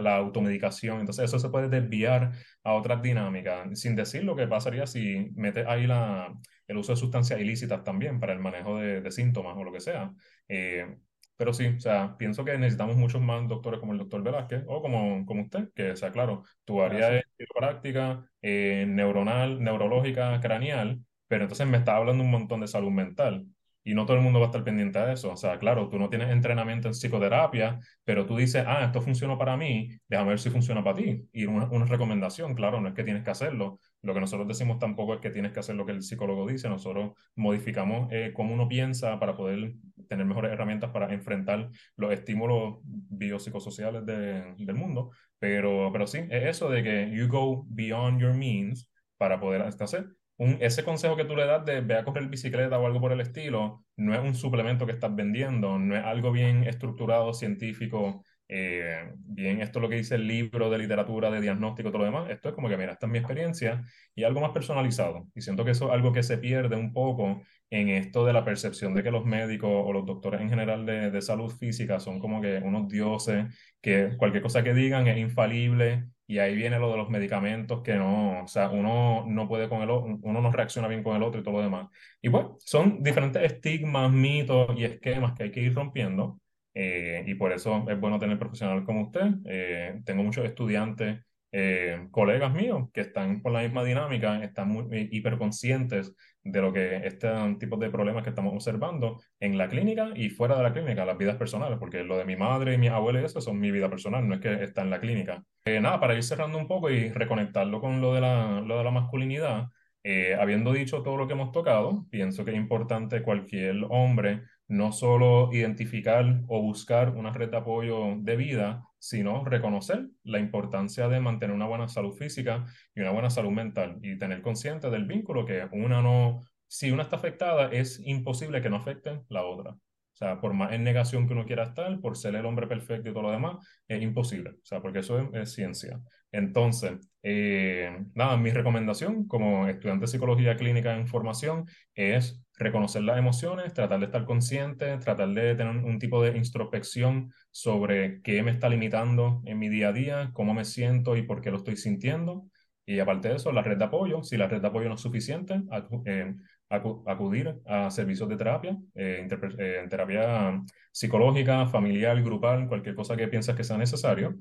la 0.02 0.16
automedicación, 0.18 1.00
entonces 1.00 1.26
eso 1.26 1.40
se 1.40 1.50
puede 1.50 1.70
desviar 1.70 2.32
a 2.64 2.74
otras 2.74 3.02
dinámicas, 3.02 3.80
sin 3.80 3.96
decir 3.96 4.24
lo 4.24 4.36
que 4.36 4.48
pasaría 4.48 4.86
si 4.88 5.32
metes 5.36 5.66
ahí 5.68 5.88
la, 5.88 6.32
el 6.68 6.78
uso 6.78 6.92
de 6.94 6.98
sustancias 6.98 7.40
ilícitas 7.40 7.84
también 7.84 8.20
para 8.20 8.34
el 8.34 8.40
manejo 8.40 8.78
de, 8.78 9.02
de 9.02 9.12
síntomas 9.12 9.58
o 9.58 9.64
lo 9.64 9.72
que 9.72 9.80
sea. 9.80 10.14
Eh, 10.48 10.98
pero 11.36 11.54
sí, 11.54 11.66
o 11.68 11.80
sea, 11.80 12.16
pienso 12.18 12.46
que 12.46 12.58
necesitamos 12.58 12.96
muchos 12.96 13.22
más 13.22 13.48
doctores 13.48 13.80
como 13.80 13.94
el 13.94 14.00
doctor 14.00 14.22
Velázquez 14.24 14.64
o 14.68 14.82
como, 14.82 15.26
como 15.26 15.42
usted, 15.44 15.70
que, 15.74 15.92
o 15.92 15.96
sea, 15.96 16.12
claro, 16.12 16.44
tu 16.64 16.82
área 16.82 17.18
es 17.18 17.26
práctica, 17.56 18.30
eh, 18.42 18.86
neuronal, 18.88 19.62
neurológica, 19.64 20.40
craneal, 20.42 21.00
pero 21.28 21.44
entonces 21.44 21.68
me 21.68 21.78
está 21.78 21.96
hablando 21.98 22.24
un 22.24 22.32
montón 22.32 22.62
de 22.62 22.68
salud 22.68 22.92
mental 22.92 23.48
y 23.84 23.94
no 23.94 24.06
todo 24.06 24.18
el 24.18 24.24
mundo 24.24 24.40
va 24.40 24.46
a 24.46 24.50
estar 24.50 24.64
pendiente 24.64 25.00
de 25.00 25.14
eso. 25.14 25.32
O 25.32 25.38
sea, 25.38 25.60
claro, 25.60 25.90
tú 25.90 26.00
no 26.00 26.10
tienes 26.10 26.30
entrenamiento 26.30 26.88
en 26.88 26.94
psicoterapia, 26.94 27.80
pero 28.04 28.26
tú 28.26 28.38
dices, 28.38 28.64
ah, 28.68 28.86
esto 28.86 29.02
funcionó 29.02 29.38
para 29.38 29.58
mí, 29.58 29.90
déjame 30.08 30.30
ver 30.30 30.40
si 30.40 30.50
funciona 30.50 30.84
para 30.84 30.98
ti. 30.98 31.28
Y 31.34 31.46
una, 31.46 31.68
una 31.70 31.86
recomendación, 31.86 32.56
claro, 32.56 32.80
no 32.82 32.90
es 32.90 32.94
que 32.94 33.04
tienes 33.04 33.24
que 33.24 33.32
hacerlo. 33.32 33.80
Lo 34.02 34.14
que 34.14 34.20
nosotros 34.20 34.48
decimos 34.48 34.80
tampoco 34.80 35.14
es 35.14 35.20
que 35.20 35.30
tienes 35.30 35.52
que 35.52 35.60
hacer 35.60 35.76
lo 35.76 35.86
que 35.86 35.92
el 35.92 36.02
psicólogo 36.04 36.48
dice. 36.48 36.70
Nosotros 36.70 37.12
modificamos 37.36 38.08
eh, 38.12 38.32
cómo 38.34 38.54
uno 38.54 38.68
piensa 38.68 39.20
para 39.20 39.36
poder 39.36 39.74
tener 40.08 40.26
mejores 40.26 40.52
herramientas 40.52 40.92
para 40.92 41.14
enfrentar 41.14 41.70
los 41.96 42.12
estímulos 42.14 42.80
biopsicosociales 42.84 44.06
de, 44.06 44.54
del 44.58 44.76
mundo. 44.76 45.12
Pero, 45.40 45.90
pero 45.92 46.08
sí, 46.08 46.20
es 46.30 46.46
eso 46.46 46.70
de 46.70 46.84
que 46.84 47.12
you 47.12 47.28
go 47.28 47.66
beyond 47.68 48.20
your 48.20 48.34
means 48.34 48.90
para 49.18 49.40
poder 49.40 49.62
hacer 49.62 50.08
ese 50.38 50.84
consejo 50.84 51.16
que 51.16 51.26
tú 51.26 51.36
le 51.36 51.46
das 51.46 51.64
de 51.66 51.82
ve 51.82 51.96
a 51.96 52.04
correr 52.04 52.28
bicicleta 52.28 52.80
o 52.80 52.86
algo 52.86 53.00
por 53.00 53.12
el 53.12 53.22
estilo, 53.22 53.86
no 53.98 54.14
es 54.14 54.20
un 54.20 54.36
suplemento 54.36 54.86
que 54.86 54.94
estás 54.94 55.16
vendiendo, 55.16 55.78
no 55.80 55.96
es 55.96 56.04
algo 56.04 56.32
bien 56.32 56.64
estructurado, 56.64 57.34
científico, 57.34 58.24
eh, 58.48 59.12
bien 59.16 59.62
esto 59.62 59.80
es 59.80 59.84
lo 59.84 59.90
que 59.90 59.96
dice 59.96 60.16
el 60.16 60.28
libro 60.28 60.70
de 60.70 60.78
literatura, 60.78 61.32
de 61.32 61.42
diagnóstico, 61.42 61.90
todo 61.90 62.00
lo 62.00 62.06
demás. 62.06 62.30
Esto 62.30 62.50
es 62.50 62.56
como 62.56 62.68
que, 62.70 62.78
mira, 62.78 62.94
esta 62.94 63.06
es 63.06 63.12
mi 63.12 63.20
experiencia 63.20 63.84
y 64.16 64.24
algo 64.24 64.42
más 64.42 64.52
personalizado. 64.52 65.28
Y 65.36 65.42
siento 65.42 65.66
que 65.66 65.72
eso 65.72 65.88
es 65.88 65.92
algo 65.94 66.12
que 66.12 66.24
se 66.24 66.38
pierde 66.38 66.76
un 66.76 66.94
poco 66.94 67.42
en 67.70 67.90
esto 67.90 68.26
de 68.26 68.34
la 68.34 68.46
percepción 68.46 68.94
de 68.94 69.04
que 69.04 69.12
los 69.12 69.26
médicos 69.26 69.72
o 69.72 69.94
los 69.94 70.06
doctores 70.06 70.42
en 70.42 70.50
general 70.50 70.86
de, 70.86 71.10
de 71.12 71.22
salud 71.22 71.50
física 71.52 72.00
son 72.00 72.20
como 72.20 72.42
que 72.42 72.58
unos 72.58 72.88
dioses, 72.88 73.46
que 73.82 74.16
cualquier 74.18 74.44
cosa 74.44 74.64
que 74.64 74.74
digan 74.74 75.08
es 75.08 75.18
infalible 75.18 76.06
y 76.34 76.40
ahí 76.40 76.56
viene 76.56 76.80
lo 76.80 76.90
de 76.92 76.98
los 76.98 77.10
medicamentos 77.10 77.82
que 77.84 77.94
no, 77.96 78.44
o 78.44 78.48
sea, 78.48 78.70
uno 78.70 79.26
no 79.28 79.48
puede 79.48 79.70
con 79.70 79.82
el 79.82 79.90
otro, 79.90 80.18
uno 80.22 80.42
no 80.42 80.52
reacciona 80.52 80.88
bien 80.88 81.04
con 81.04 81.16
el 81.16 81.24
otro 81.24 81.40
y 81.42 81.44
todo 81.44 81.56
lo 81.56 81.62
demás. 81.62 81.90
Y 82.22 82.30
bueno, 82.30 82.58
son 82.60 83.04
diferentes 83.04 83.42
estigmas, 83.44 84.12
mitos 84.12 84.70
y 84.78 84.86
esquemas 84.86 85.34
que 85.34 85.44
hay 85.44 85.52
que 85.52 85.62
ir 85.62 85.74
rompiendo. 85.76 86.40
Eh, 86.74 87.24
y 87.28 87.36
por 87.36 87.52
eso 87.54 87.86
es 87.88 88.00
bueno 88.00 88.18
tener 88.20 88.40
profesionales 88.40 88.84
como 88.86 89.04
usted. 89.04 89.28
Eh, 89.46 90.02
tengo 90.06 90.24
muchos 90.24 90.46
estudiantes, 90.46 91.20
eh, 91.56 92.08
colegas 92.10 92.52
míos, 92.52 92.90
que 92.92 93.02
están 93.02 93.42
por 93.44 93.52
la 93.52 93.62
misma 93.62 93.84
dinámica, 93.84 94.44
están 94.44 94.70
muy 94.70 95.08
hiperconscientes 95.12 96.16
de 96.44 96.62
lo 96.62 96.74
que 96.74 97.06
este 97.06 97.30
tipo 97.60 97.78
de 97.78 97.92
problemas 97.92 98.24
que 98.24 98.30
estamos 98.30 98.54
observando 98.54 99.22
en 99.40 99.58
la 99.58 99.70
clínica 99.70 100.10
y 100.16 100.30
fuera 100.30 100.58
de 100.58 100.64
la 100.64 100.74
clínica, 100.74 101.06
las 101.06 101.18
vidas 101.18 101.38
personales, 101.38 101.78
porque 101.78 102.04
lo 102.04 102.18
de 102.18 102.26
mi 102.26 102.36
madre 102.36 102.74
y 102.74 102.78
mi 102.80 102.88
abuela 102.88 103.22
y 103.22 103.26
eso 103.26 103.40
son 103.40 103.60
mi 103.60 103.70
vida 103.70 103.88
personal, 103.88 104.28
no 104.28 104.34
es 104.34 104.42
que 104.42 104.64
está 104.64 104.82
en 104.82 104.90
la 104.90 105.00
clínica. 105.00 105.44
Eh, 105.64 105.80
nada, 105.80 106.00
para 106.00 106.16
ir 106.16 106.24
cerrando 106.24 106.58
un 106.58 106.68
poco 106.68 106.90
y 106.90 107.10
reconectarlo 107.10 107.80
con 107.80 108.02
lo 108.02 108.16
de 108.16 108.22
la, 108.22 108.60
lo 108.60 108.80
de 108.80 108.84
la 108.84 108.92
masculinidad, 108.92 109.68
eh, 110.04 110.36
habiendo 110.38 110.74
dicho 110.74 111.04
todo 111.04 111.18
lo 111.18 111.28
que 111.28 111.34
hemos 111.34 111.52
tocado, 111.52 112.06
pienso 112.10 112.44
que 112.44 112.52
es 112.52 112.58
importante 112.58 113.22
cualquier 113.22 113.76
hombre 113.90 114.42
no 114.74 114.92
solo 114.92 115.50
identificar 115.54 116.42
o 116.48 116.62
buscar 116.62 117.10
una 117.16 117.32
red 117.32 117.50
de 117.52 117.58
apoyo 117.58 118.16
de 118.18 118.36
vida, 118.36 118.84
sino 118.98 119.46
reconocer 119.46 120.08
la 120.24 120.40
importancia 120.40 121.08
de 121.08 121.20
mantener 121.20 121.56
una 121.56 121.68
buena 121.68 121.88
salud 121.88 122.14
física 122.14 122.66
y 122.96 123.02
una 123.02 123.12
buena 123.12 123.30
salud 123.30 123.52
mental 123.52 124.00
y 124.02 124.18
tener 124.18 124.42
consciente 124.42 124.90
del 124.90 125.06
vínculo 125.06 125.46
que 125.46 125.68
una 125.72 126.02
no, 126.02 126.42
si 126.68 126.92
una 126.92 127.04
está 127.04 127.18
afectada, 127.18 127.70
es 127.72 128.02
imposible 128.04 128.62
que 128.62 128.70
no 128.70 128.78
afecte 128.78 129.22
la 129.30 129.44
otra. 129.46 129.72
O 129.74 130.16
sea, 130.16 130.40
por 130.40 130.54
más 130.54 130.74
en 130.74 130.84
negación 130.84 131.28
que 131.28 131.34
uno 131.34 131.46
quiera 131.46 131.64
estar, 131.64 132.00
por 132.00 132.18
ser 132.18 132.36
el 132.36 132.46
hombre 132.46 132.68
perfecto 132.68 133.10
y 133.10 133.14
todo 133.14 133.24
lo 133.24 133.32
demás, 133.32 133.58
es 133.88 134.02
imposible. 134.02 134.52
O 134.52 134.66
sea, 134.66 134.82
porque 134.82 135.00
eso 135.00 135.32
es, 135.34 135.54
ciencia. 135.54 136.00
Entonces, 136.32 136.94
eh, 137.24 137.96
nada, 138.14 138.38
mi 138.38 138.52
recomendación 138.52 139.28
como 139.28 139.68
estudiante 139.68 140.04
de 140.04 140.08
psicología 140.08 140.56
clínica 140.56 140.96
en 140.96 141.08
formación 141.08 141.66
es 141.96 142.43
reconocer 142.58 143.04
las 143.04 143.18
emociones, 143.18 143.74
tratar 143.74 144.00
de 144.00 144.06
estar 144.06 144.26
consciente, 144.26 144.98
tratar 144.98 145.30
de 145.30 145.56
tener 145.56 145.76
un 145.84 146.00
tipo 146.00 146.22
de 146.24 146.38
introspección 146.38 147.34
sobre 147.52 148.22
qué 148.22 148.44
me 148.44 148.52
está 148.52 148.70
limitando 148.70 149.42
en 149.46 149.60
mi 149.60 149.70
día 149.70 149.90
a 149.90 149.94
día, 149.94 150.32
cómo 150.34 150.54
me 150.54 150.66
siento 150.66 151.18
y 151.18 151.24
por 151.24 151.42
qué 151.42 151.52
lo 151.52 151.58
estoy 151.58 151.78
sintiendo. 151.78 152.48
Y 152.86 153.00
aparte 153.00 153.30
de 153.30 153.36
eso, 153.36 153.52
la 153.52 153.62
red 153.62 153.78
de 153.78 153.86
apoyo, 153.86 154.24
si 154.24 154.38
la 154.38 154.48
red 154.48 154.62
de 154.62 154.68
apoyo 154.68 154.90
no 154.90 154.96
es 154.96 155.02
suficiente, 155.02 155.62
eh, 156.06 156.36
acudir 156.70 157.56
a 157.66 157.90
servicios 157.90 158.28
de 158.28 158.36
terapia, 158.36 158.78
eh, 158.96 159.28
eh, 159.60 159.88
terapia 159.90 160.62
psicológica, 160.92 161.68
familiar, 161.68 162.22
grupal, 162.22 162.68
cualquier 162.68 162.96
cosa 162.96 163.16
que 163.16 163.28
pienses 163.28 163.56
que 163.56 163.64
sea 163.64 163.78
necesario. 163.78 164.38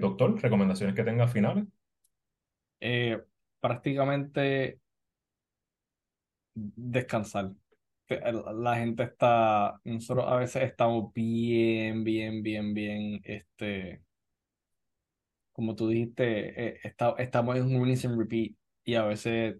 doctor, 0.00 0.40
recomendaciones 0.40 0.94
que 0.94 1.04
tenga 1.04 1.26
finales. 1.26 1.64
prácticamente 3.60 4.78
descansar. 6.56 7.52
La 8.08 8.76
gente 8.76 9.02
está, 9.04 9.80
nosotros 9.84 10.26
a 10.28 10.36
veces 10.36 10.62
estamos 10.62 11.12
bien, 11.12 12.04
bien, 12.04 12.42
bien, 12.42 12.72
bien, 12.74 13.20
este, 13.24 14.02
como 15.52 15.74
tú 15.74 15.88
dijiste, 15.88 16.84
eh, 16.84 16.94
estamos 17.18 17.56
en 17.56 17.74
un 17.74 17.84
rinse 17.86 18.08
repeat 18.08 18.52
y 18.84 18.94
a 18.94 19.04
veces 19.04 19.56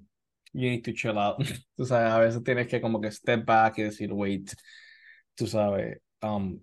you 0.53 0.69
need 0.69 0.83
to 0.83 0.93
chill 0.93 1.19
out. 1.19 1.39
tú 1.77 1.85
sabes, 1.87 2.13
a 2.13 2.19
veces 2.21 2.43
tienes 2.45 2.69
que 2.69 2.81
como 2.81 3.01
que 3.01 3.11
step 3.11 3.45
back 3.45 3.79
y 3.79 3.83
decir, 3.85 4.13
wait, 4.13 4.51
tú 5.35 5.47
sabes, 5.47 5.99
um, 6.23 6.61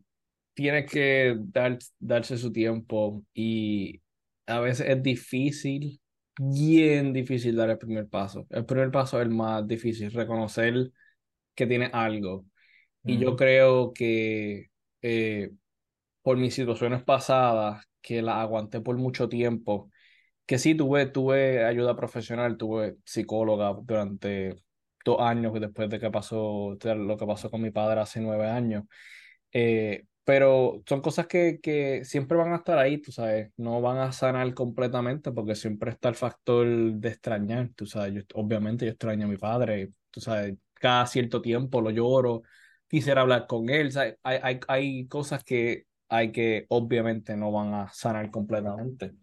tienes 0.53 0.89
que 0.91 1.35
dar, 1.39 1.77
darse 1.99 2.37
su 2.37 2.51
tiempo 2.51 3.23
y 3.33 4.01
a 4.47 4.59
veces 4.59 4.87
es 4.89 5.03
difícil 5.03 5.99
bien 6.39 7.13
difícil 7.13 7.55
dar 7.55 7.69
el 7.69 7.77
primer 7.77 8.07
paso. 8.07 8.45
El 8.49 8.65
primer 8.65 8.91
paso 8.91 9.19
es 9.19 9.27
el 9.27 9.33
más 9.33 9.67
difícil, 9.67 10.11
reconocer 10.11 10.91
que 11.55 11.67
tiene 11.67 11.89
algo. 11.93 12.45
Y 13.05 13.17
yo 13.17 13.35
creo 13.35 13.93
que 13.93 14.69
eh, 15.01 15.51
por 16.21 16.37
mis 16.37 16.53
situaciones 16.55 17.03
pasadas, 17.03 17.85
que 18.01 18.21
las 18.21 18.37
aguanté 18.37 18.81
por 18.81 18.97
mucho 18.97 19.29
tiempo, 19.29 19.91
que 20.45 20.57
sí 20.59 20.75
tuve, 20.75 21.07
tuve 21.07 21.65
ayuda 21.65 21.95
profesional, 21.95 22.57
tuve 22.57 22.97
psicóloga 23.05 23.75
durante 23.83 24.55
dos 25.05 25.19
años 25.19 25.53
después 25.59 25.89
de 25.89 25.99
que 25.99 26.11
pasó 26.11 26.77
lo 26.81 27.17
que 27.17 27.25
pasó 27.25 27.49
con 27.51 27.61
mi 27.61 27.71
padre 27.71 28.01
hace 28.01 28.21
nueve 28.21 28.47
años. 28.49 28.85
Eh, 29.51 30.05
pero 30.23 30.81
son 30.87 31.01
cosas 31.01 31.27
que, 31.27 31.59
que 31.61 32.05
siempre 32.05 32.37
van 32.37 32.53
a 32.53 32.57
estar 32.57 32.77
ahí, 32.77 32.97
tú 32.99 33.11
sabes, 33.11 33.51
no 33.57 33.81
van 33.81 33.97
a 33.97 34.11
sanar 34.11 34.53
completamente 34.53 35.31
porque 35.31 35.55
siempre 35.55 35.91
está 35.91 36.09
el 36.09 36.15
factor 36.15 36.65
de 36.67 37.09
extrañar, 37.09 37.69
tú 37.75 37.85
sabes, 37.85 38.13
yo, 38.13 38.21
obviamente 38.35 38.85
yo 38.85 38.91
extraño 38.91 39.25
a 39.25 39.29
mi 39.29 39.37
padre, 39.37 39.91
tú 40.11 40.21
sabes, 40.21 40.55
cada 40.73 41.05
cierto 41.07 41.41
tiempo 41.41 41.81
lo 41.81 41.89
lloro, 41.89 42.43
quisiera 42.87 43.21
hablar 43.21 43.47
con 43.47 43.69
él, 43.69 43.91
¿sabes? 43.91 44.17
Hay, 44.23 44.39
hay, 44.43 44.59
hay 44.67 45.07
cosas 45.07 45.43
que 45.43 45.85
hay 46.09 46.31
que 46.31 46.65
obviamente 46.69 47.35
no 47.35 47.51
van 47.51 47.73
a 47.73 47.89
sanar 47.91 48.29
completamente. 48.29 49.13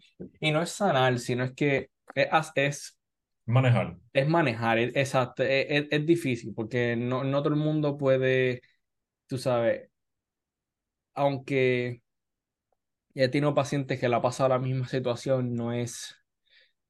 Y 0.40 0.50
no 0.50 0.60
es 0.60 0.70
sanar, 0.70 1.20
sino 1.20 1.44
es 1.44 1.52
que 1.52 1.90
es, 2.14 2.28
es 2.56 2.98
manejar. 3.46 3.96
Es 4.12 4.28
manejar, 4.28 4.78
es, 4.78 4.96
exacto, 4.96 5.44
es, 5.44 5.86
es, 5.88 6.06
difícil 6.06 6.52
porque 6.52 6.96
no, 6.96 7.22
no 7.22 7.42
todo 7.42 7.54
el 7.54 7.60
mundo 7.60 7.96
puede, 7.96 8.62
tú 9.28 9.38
sabes, 9.38 9.89
aunque 11.14 12.02
he 13.14 13.28
tenido 13.28 13.54
pacientes 13.54 14.00
que 14.00 14.08
le 14.08 14.16
ha 14.16 14.22
pasado 14.22 14.50
la 14.50 14.58
misma 14.58 14.86
situación, 14.88 15.54
no 15.54 15.72
es 15.72 16.16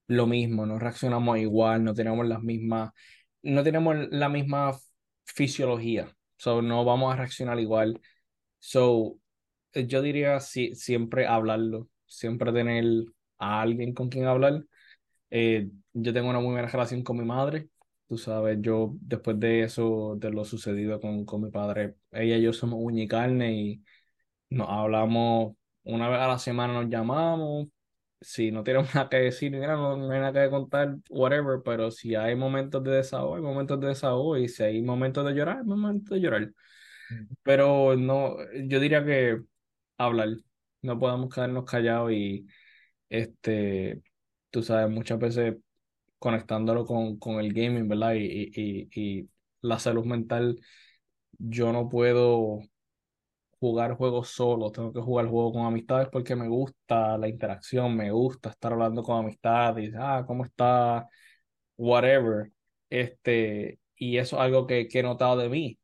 lo 0.06 0.26
mismo, 0.26 0.66
no 0.66 0.78
reaccionamos 0.78 1.38
igual, 1.38 1.84
no 1.84 1.94
tenemos 1.94 2.26
las 2.26 2.42
mismas, 2.42 2.92
no 3.42 3.62
tenemos 3.62 3.96
la 4.10 4.28
misma 4.28 4.72
fisiología, 5.24 6.14
so 6.36 6.62
no 6.62 6.84
vamos 6.84 7.12
a 7.12 7.16
reaccionar 7.16 7.58
igual. 7.60 8.00
So, 8.58 9.18
eh, 9.72 9.86
yo 9.86 10.02
diría 10.02 10.40
si, 10.40 10.74
siempre 10.74 11.26
hablarlo, 11.26 11.88
siempre 12.06 12.52
tener 12.52 12.84
a 13.38 13.62
alguien 13.62 13.94
con 13.94 14.08
quien 14.10 14.26
hablar. 14.26 14.64
Eh, 15.30 15.70
yo 15.92 16.12
tengo 16.12 16.30
una 16.30 16.40
muy 16.40 16.52
buena 16.52 16.68
relación 16.68 17.02
con 17.02 17.18
mi 17.18 17.24
madre, 17.24 17.68
tú 18.08 18.18
sabes, 18.18 18.58
yo 18.60 18.96
después 19.00 19.38
de 19.40 19.62
eso, 19.62 20.16
de 20.18 20.30
lo 20.30 20.44
sucedido 20.44 21.00
con, 21.00 21.24
con 21.24 21.42
mi 21.42 21.50
padre, 21.50 21.94
ella 22.12 22.36
y 22.36 22.42
yo 22.42 22.52
somos 22.52 22.80
uña 22.82 23.04
y 23.04 23.08
carne 23.08 23.52
y 23.54 23.84
nos 24.50 24.68
hablamos 24.68 25.56
una 25.84 26.08
vez 26.08 26.20
a 26.20 26.28
la 26.28 26.38
semana, 26.38 26.74
nos 26.74 26.90
llamamos. 26.90 27.68
Si 28.20 28.50
no 28.50 28.62
tenemos 28.64 28.94
nada 28.94 29.08
que 29.08 29.16
decir, 29.18 29.52
no, 29.52 29.96
no, 29.96 30.10
hay 30.12 30.20
nada 30.20 30.44
que 30.44 30.50
contar, 30.50 30.96
whatever, 31.10 31.60
pero 31.64 31.90
si 31.90 32.14
hay 32.14 32.36
momentos 32.36 32.82
de 32.84 32.92
desahogo, 32.92 33.36
hay 33.36 33.42
momentos 33.42 33.80
de 33.80 33.88
desahogo, 33.88 34.36
y 34.36 34.48
si 34.48 34.62
hay 34.62 34.82
momentos 34.82 35.24
de 35.26 35.34
llorar, 35.34 35.58
hay 35.58 35.64
momentos 35.64 36.10
de 36.10 36.20
llorar. 36.20 36.52
Pero 37.42 37.96
no, 37.96 38.36
yo 38.66 38.80
diría 38.80 39.04
que 39.04 39.40
hablar, 39.98 40.28
no 40.82 40.98
podemos 40.98 41.34
quedarnos 41.34 41.64
callados 41.64 42.12
y, 42.12 42.46
este, 43.08 44.02
tú 44.50 44.62
sabes, 44.62 44.90
muchas 44.90 45.18
veces 45.18 45.56
conectándolo 46.18 46.86
con, 46.86 47.18
con 47.18 47.40
el 47.40 47.52
gaming, 47.52 47.88
¿verdad? 47.88 48.14
Y, 48.14 48.50
y, 48.54 48.88
y 48.94 49.30
la 49.62 49.78
salud 49.78 50.04
mental, 50.06 50.60
yo 51.38 51.72
no 51.72 51.88
puedo 51.88 52.60
jugar 53.60 53.94
juegos 53.96 54.30
solo, 54.30 54.72
tengo 54.72 54.92
que 54.92 55.00
jugar 55.00 55.26
juego 55.28 55.52
con 55.52 55.66
amistades 55.66 56.08
porque 56.10 56.34
me 56.36 56.48
gusta 56.48 57.18
la 57.18 57.28
interacción, 57.28 57.96
me 57.96 58.10
gusta 58.10 58.50
estar 58.50 58.72
hablando 58.72 59.02
con 59.02 59.18
amistades, 59.18 59.94
ah, 59.98 60.24
¿cómo 60.26 60.44
está? 60.44 61.08
Whatever. 61.76 62.52
Este, 62.90 63.80
y 63.96 64.18
eso 64.18 64.36
es 64.36 64.42
algo 64.42 64.66
que, 64.66 64.88
he 64.92 65.02
notado 65.02 65.38
de 65.38 65.48
mí. 65.48 65.78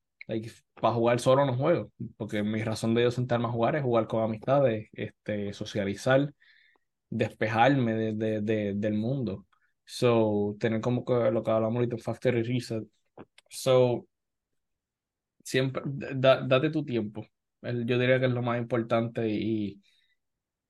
para 0.74 0.94
jugar 0.94 1.20
solo 1.20 1.46
no 1.46 1.56
juego, 1.56 1.90
porque 2.16 2.42
mi 2.42 2.62
razón 2.62 2.94
de 2.94 3.02
yo 3.04 3.10
sentarme 3.10 3.46
a 3.46 3.50
jugar 3.50 3.76
es 3.76 3.82
jugar 3.82 4.06
con 4.08 4.22
amistades, 4.22 4.88
este, 4.92 5.52
socializar, 5.52 6.32
despejarme 7.10 7.94
de, 7.94 8.40
de, 8.42 8.74
del 8.74 8.94
mundo. 8.94 9.46
So, 9.84 10.56
tener 10.60 10.80
como 10.80 11.04
que 11.04 11.30
lo 11.30 11.42
que 11.42 11.50
hablamos 11.50 11.76
ahorita, 11.76 11.98
factory 11.98 12.42
reset. 12.42 12.84
So, 13.50 14.06
siempre, 15.44 15.82
date 15.86 16.70
tu 16.70 16.84
tiempo 16.84 17.26
yo 17.86 17.98
diría 17.98 18.20
que 18.20 18.26
es 18.26 18.32
lo 18.32 18.42
más 18.42 18.58
importante 18.58 19.28
y, 19.28 19.82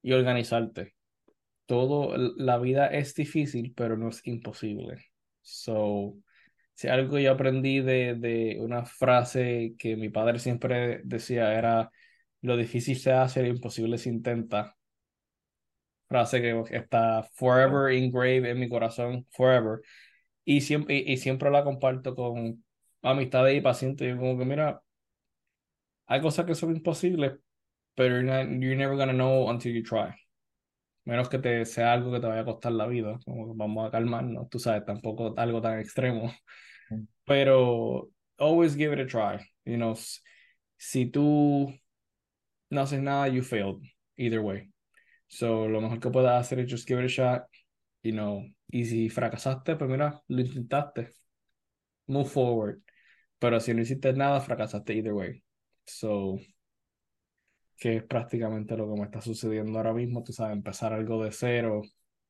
y 0.03 0.13
organizarte. 0.13 0.95
Todo, 1.67 2.17
la 2.17 2.59
vida 2.59 2.89
es 2.89 3.15
difícil, 3.15 3.75
pero 3.77 3.97
no 3.97 4.09
es 4.11 4.27
imposible. 4.27 5.07
So, 5.43 6.17
si 6.75 6.89
algo 6.89 7.19
yo 7.19 7.33
aprendí 7.33 7.81
de, 7.81 8.15
de 8.17 8.59
una 8.61 8.85
frase 8.85 9.75
que 9.79 9.97
mi 9.97 10.11
padre 10.11 10.39
siempre 10.39 11.01
decía 11.05 11.55
era, 11.59 11.91
lo 12.43 12.57
difícil 12.57 12.97
se 12.99 13.13
hace, 13.13 13.43
lo 13.43 13.49
imposible 13.49 13.99
se 13.99 14.11
intenta. 14.11 14.77
Frase 16.09 16.41
que 16.41 16.63
está 16.71 17.25
forever 17.35 17.93
engraved 17.93 18.45
en 18.47 18.61
mi 18.61 18.69
corazón, 18.69 19.27
forever. 19.31 19.81
Y 20.45 20.61
siempre, 20.63 20.97
y, 20.99 21.17
siempre 21.19 21.51
la 21.51 21.65
comparto 21.65 22.15
con 22.15 22.65
amistades 23.03 23.57
y 23.59 23.61
pacientes. 23.61 24.09
Yo 24.09 24.17
como 24.19 24.39
que, 24.39 24.45
mira, 24.45 24.83
hay 26.07 26.21
cosas 26.21 26.47
que 26.47 26.55
son 26.55 26.77
imposibles, 26.77 27.39
pero 27.95 28.21
you're, 28.21 28.77
never 28.77 28.97
gonna 28.97 29.13
know 29.13 29.49
until 29.49 29.73
you 29.73 29.83
try. 29.83 30.15
Menos 31.05 31.29
que 31.29 31.39
te 31.39 31.65
sea 31.65 31.93
algo 31.93 32.13
que 32.13 32.21
te 32.21 32.27
vaya 32.27 32.43
a 32.43 32.45
costar 32.45 32.73
la 32.73 32.87
vida. 32.87 33.19
Como 33.25 33.55
vamos 33.55 33.87
a 33.87 33.91
calmarnos, 33.91 34.49
tú 34.51 34.59
sabes, 34.59 34.85
tampoco 34.85 35.35
algo 35.37 35.61
tan 35.61 35.79
extremo. 35.79 36.33
Pero 37.25 38.11
always 38.39 38.77
give 38.77 38.93
it 38.93 39.01
a 39.01 39.07
try. 39.07 39.39
You 39.65 39.77
know, 39.77 39.95
si 40.77 41.07
tú 41.07 41.73
no 42.71 42.81
haces 42.81 43.01
nada, 43.01 43.29
you 43.29 43.43
failed. 43.43 43.83
Either 44.17 44.41
way. 44.41 44.71
So, 45.29 45.69
lo 45.69 45.81
mejor 45.81 46.01
que 46.01 46.11
puedas 46.11 46.41
hacer 46.41 46.61
es 46.61 46.71
just 46.71 46.89
give 46.89 47.01
it 47.01 47.07
a 47.07 47.09
shot. 47.09 47.47
You 48.03 48.13
know, 48.13 48.45
y 48.71 48.85
si 48.85 49.09
fracasaste, 49.09 49.77
pues 49.77 49.91
mira, 49.91 50.23
lo 50.29 50.41
intentaste. 50.41 51.11
Move 52.07 52.29
forward. 52.29 52.83
Pero 53.39 53.61
si 53.61 53.75
no 53.75 53.83
hiciste 53.83 54.13
nada, 54.13 54.41
fracasaste 54.41 54.95
either 54.95 55.13
way. 55.13 55.43
So, 55.87 56.39
que 57.79 57.97
es 57.97 58.03
prácticamente 58.05 58.77
lo 58.77 58.93
que 58.93 59.01
me 59.01 59.05
está 59.07 59.21
sucediendo 59.21 59.79
ahora 59.79 59.93
mismo, 59.93 60.23
tú 60.23 60.33
sabes, 60.33 60.57
empezar 60.57 60.93
algo 60.93 61.23
de 61.23 61.33
cero, 61.33 61.83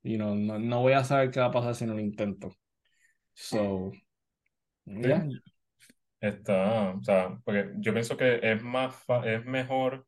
y 0.02 0.18
no, 0.18 0.34
no 0.34 0.80
voy 0.82 0.92
a 0.92 1.04
saber 1.04 1.30
qué 1.30 1.40
va 1.40 1.46
a 1.46 1.52
pasar 1.52 1.74
si 1.74 1.86
no 1.86 1.94
lo 1.94 2.00
intento. 2.00 2.54
So, 3.32 3.90
yeah. 4.84 5.26
Está, 6.20 6.90
o 6.90 7.02
sea, 7.02 7.38
porque 7.44 7.72
yo 7.78 7.92
pienso 7.92 8.16
que 8.16 8.40
es 8.42 8.62
más, 8.62 9.04
es 9.24 9.44
mejor 9.44 10.06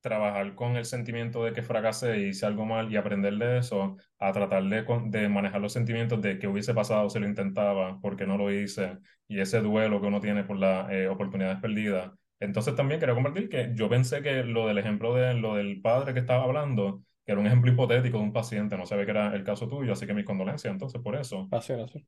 trabajar 0.00 0.54
con 0.54 0.76
el 0.76 0.84
sentimiento 0.84 1.44
de 1.44 1.52
que 1.52 1.62
fracasé 1.62 2.18
y 2.18 2.28
hice 2.30 2.46
algo 2.46 2.64
mal 2.64 2.90
y 2.90 2.96
aprender 2.96 3.34
de 3.34 3.58
eso, 3.58 3.96
a 4.18 4.32
tratar 4.32 4.64
de, 4.64 4.84
de 5.10 5.28
manejar 5.28 5.60
los 5.60 5.72
sentimientos 5.72 6.20
de 6.20 6.38
que 6.38 6.48
hubiese 6.48 6.74
pasado 6.74 7.08
si 7.08 7.20
lo 7.20 7.26
intentaba, 7.26 8.00
porque 8.00 8.26
no 8.26 8.36
lo 8.36 8.50
hice, 8.52 8.98
y 9.28 9.40
ese 9.40 9.60
duelo 9.60 10.00
que 10.00 10.08
uno 10.08 10.20
tiene 10.20 10.42
por 10.44 10.56
las 10.56 10.90
eh, 10.90 11.06
oportunidades 11.06 11.60
perdidas, 11.60 12.10
Entonces 12.42 12.74
también 12.74 13.00
quería 13.00 13.14
compartir 13.14 13.48
que 13.48 13.72
yo 13.74 13.88
pensé 13.88 14.22
que 14.22 14.42
lo 14.42 14.66
del 14.66 14.78
ejemplo 14.78 15.14
de 15.14 15.34
lo 15.34 15.54
del 15.54 15.80
padre 15.80 16.12
que 16.12 16.20
estaba 16.20 16.44
hablando, 16.44 17.02
que 17.24 17.32
era 17.32 17.40
un 17.40 17.46
ejemplo 17.46 17.70
hipotético 17.70 18.18
de 18.18 18.24
un 18.24 18.32
paciente, 18.32 18.76
no 18.76 18.86
sabía 18.86 19.04
que 19.04 19.10
era 19.12 19.34
el 19.34 19.44
caso 19.44 19.68
tuyo, 19.68 19.92
así 19.92 20.06
que 20.06 20.14
mis 20.14 20.24
condolencias 20.24 20.72
entonces 20.72 21.00
por 21.00 21.16
eso. 21.16 21.48
Así, 21.50 21.72
así. 21.72 22.04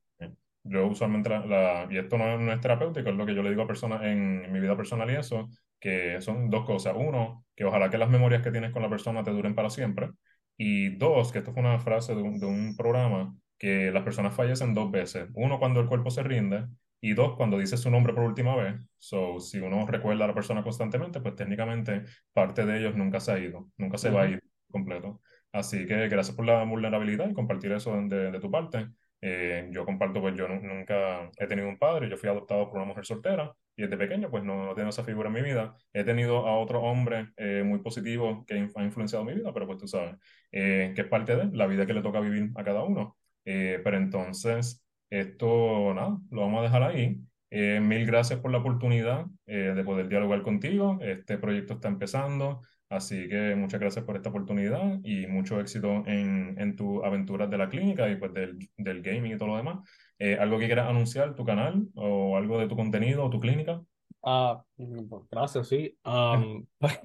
Yo 0.63 0.87
usualmente, 0.87 1.29
la, 1.29 1.45
la- 1.45 1.87
y 1.91 1.97
esto 1.97 2.17
no, 2.17 2.37
no 2.39 2.51
es 2.51 2.59
terapéutico, 2.59 3.09
es 3.09 3.15
lo 3.15 3.25
que 3.25 3.35
yo 3.35 3.43
le 3.43 3.51
digo 3.51 3.61
a 3.61 3.67
personas 3.67 4.01
en, 4.03 4.51
mi 4.51 4.59
vida 4.59 4.75
personal 4.75 5.09
y 5.11 5.15
eso, 5.15 5.47
que 5.79 6.19
son 6.21 6.49
dos 6.49 6.65
cosas. 6.65 6.95
Uno, 6.97 7.45
que 7.55 7.65
ojalá 7.65 7.89
que 7.89 7.97
las 7.99 8.09
memorias 8.09 8.41
que 8.41 8.51
tienes 8.51 8.71
con 8.71 8.81
la 8.81 8.89
persona 8.89 9.23
te 9.23 9.31
duren 9.31 9.53
para 9.53 9.69
siempre. 9.69 10.09
Y 10.57 10.89
dos, 10.97 11.31
que 11.31 11.39
esto 11.39 11.53
fue 11.53 11.61
una 11.61 11.79
frase 11.79 12.15
de 12.15 12.21
un, 12.21 12.39
de 12.39 12.47
un 12.47 12.75
programa, 12.75 13.35
que 13.59 13.91
las 13.91 14.03
personas 14.03 14.33
fallecen 14.35 14.73
dos 14.73 14.89
veces. 14.91 15.27
Uno, 15.35 15.59
cuando 15.59 15.81
el 15.81 15.87
cuerpo 15.87 16.09
se 16.09 16.23
rinde, 16.23 16.65
y 17.09 17.13
dos, 17.13 17.35
cuando 17.35 17.57
dice 17.59 17.77
su 17.77 17.89
nombre 17.91 18.13
por 18.13 18.23
última 18.23 18.55
vez. 18.55 18.75
So, 18.97 19.39
si 19.39 19.59
uno 19.59 19.85
recuerda 19.87 20.25
a 20.25 20.27
la 20.27 20.33
persona 20.33 20.63
constantemente, 20.63 21.19
pues 21.21 21.35
técnicamente 21.35 22.03
parte 22.33 22.65
de 22.65 22.79
ellos 22.79 22.95
nunca 22.95 23.19
se 23.19 23.31
ha 23.33 23.39
ido, 23.39 23.69
nunca 23.77 23.97
se 23.97 24.09
va 24.11 24.23
a 24.23 24.27
ir 24.29 24.41
completo. 24.71 25.21
Así 25.51 25.85
que 25.87 26.07
gracias 26.09 26.35
por 26.35 26.45
la 26.45 26.63
vulnerabilidad 26.63 27.29
y 27.29 27.33
compartir 27.33 27.71
eso 27.71 27.95
de, 28.07 28.31
de 28.31 28.39
tu 28.39 28.51
parte. 28.51 28.87
Eh, 29.21 29.69
yo 29.71 29.85
comparto, 29.85 30.21
pues 30.21 30.35
yo 30.35 30.47
nu- 30.47 30.61
nunca 30.61 31.31
he 31.37 31.47
tenido 31.47 31.67
un 31.69 31.77
padre, 31.79 32.09
yo 32.09 32.17
fui 32.17 32.29
adoptado 32.29 32.67
por 32.67 32.77
una 32.77 32.85
mujer 32.85 33.05
soltera 33.05 33.53
y 33.75 33.83
desde 33.83 33.97
pequeño 33.97 34.29
pues 34.29 34.43
no, 34.43 34.65
no 34.65 34.75
tengo 34.75 34.89
esa 34.89 35.03
figura 35.03 35.29
en 35.29 35.33
mi 35.35 35.41
vida. 35.41 35.75
He 35.93 36.03
tenido 36.03 36.47
a 36.47 36.57
otro 36.57 36.81
hombre 36.81 37.29
eh, 37.37 37.63
muy 37.65 37.79
positivo 37.79 38.45
que 38.45 38.53
ha 38.55 38.83
influenciado 38.83 39.25
mi 39.25 39.33
vida, 39.33 39.53
pero 39.53 39.65
pues 39.67 39.79
tú 39.79 39.87
sabes, 39.87 40.15
eh, 40.51 40.93
que 40.95 41.01
es 41.01 41.07
parte 41.07 41.35
de 41.35 41.55
la 41.57 41.67
vida 41.67 41.85
que 41.85 41.93
le 41.93 42.01
toca 42.01 42.19
vivir 42.19 42.51
a 42.55 42.63
cada 42.63 42.83
uno. 42.83 43.17
Eh, 43.45 43.79
pero 43.83 43.97
entonces, 43.97 44.84
esto, 45.19 45.93
nada, 45.93 46.17
lo 46.31 46.41
vamos 46.41 46.59
a 46.61 46.63
dejar 46.63 46.83
ahí. 46.83 47.17
Eh, 47.51 47.79
mil 47.79 48.05
gracias 48.05 48.39
por 48.39 48.51
la 48.51 48.57
oportunidad 48.59 49.25
eh, 49.45 49.73
de 49.75 49.83
poder 49.83 50.07
dialogar 50.09 50.41
contigo. 50.43 50.97
Este 51.01 51.37
proyecto 51.37 51.73
está 51.75 51.87
empezando. 51.87 52.61
Así 52.89 53.27
que 53.29 53.55
muchas 53.55 53.79
gracias 53.79 54.05
por 54.05 54.15
esta 54.15 54.29
oportunidad 54.29 54.99
y 55.03 55.25
mucho 55.27 55.59
éxito 55.59 56.03
en, 56.07 56.55
en 56.59 56.75
tus 56.75 57.03
aventuras 57.03 57.49
de 57.49 57.57
la 57.57 57.69
clínica 57.69 58.09
y 58.09 58.15
pues 58.17 58.33
del, 58.33 58.59
del 58.77 59.01
gaming 59.01 59.33
y 59.33 59.37
todo 59.37 59.49
lo 59.49 59.57
demás. 59.57 59.79
Eh, 60.19 60.37
¿algo 60.39 60.59
que 60.59 60.67
quieras 60.67 60.89
anunciar, 60.89 61.35
tu 61.35 61.43
canal 61.45 61.87
o 61.95 62.37
algo 62.37 62.59
de 62.59 62.67
tu 62.67 62.75
contenido 62.75 63.23
o 63.25 63.29
tu 63.29 63.39
clínica? 63.39 63.81
Ah, 64.23 64.63
pues, 64.75 64.89
gracias, 65.31 65.67
sí. 65.69 65.97
Am, 66.03 66.65
pues, 66.79 66.99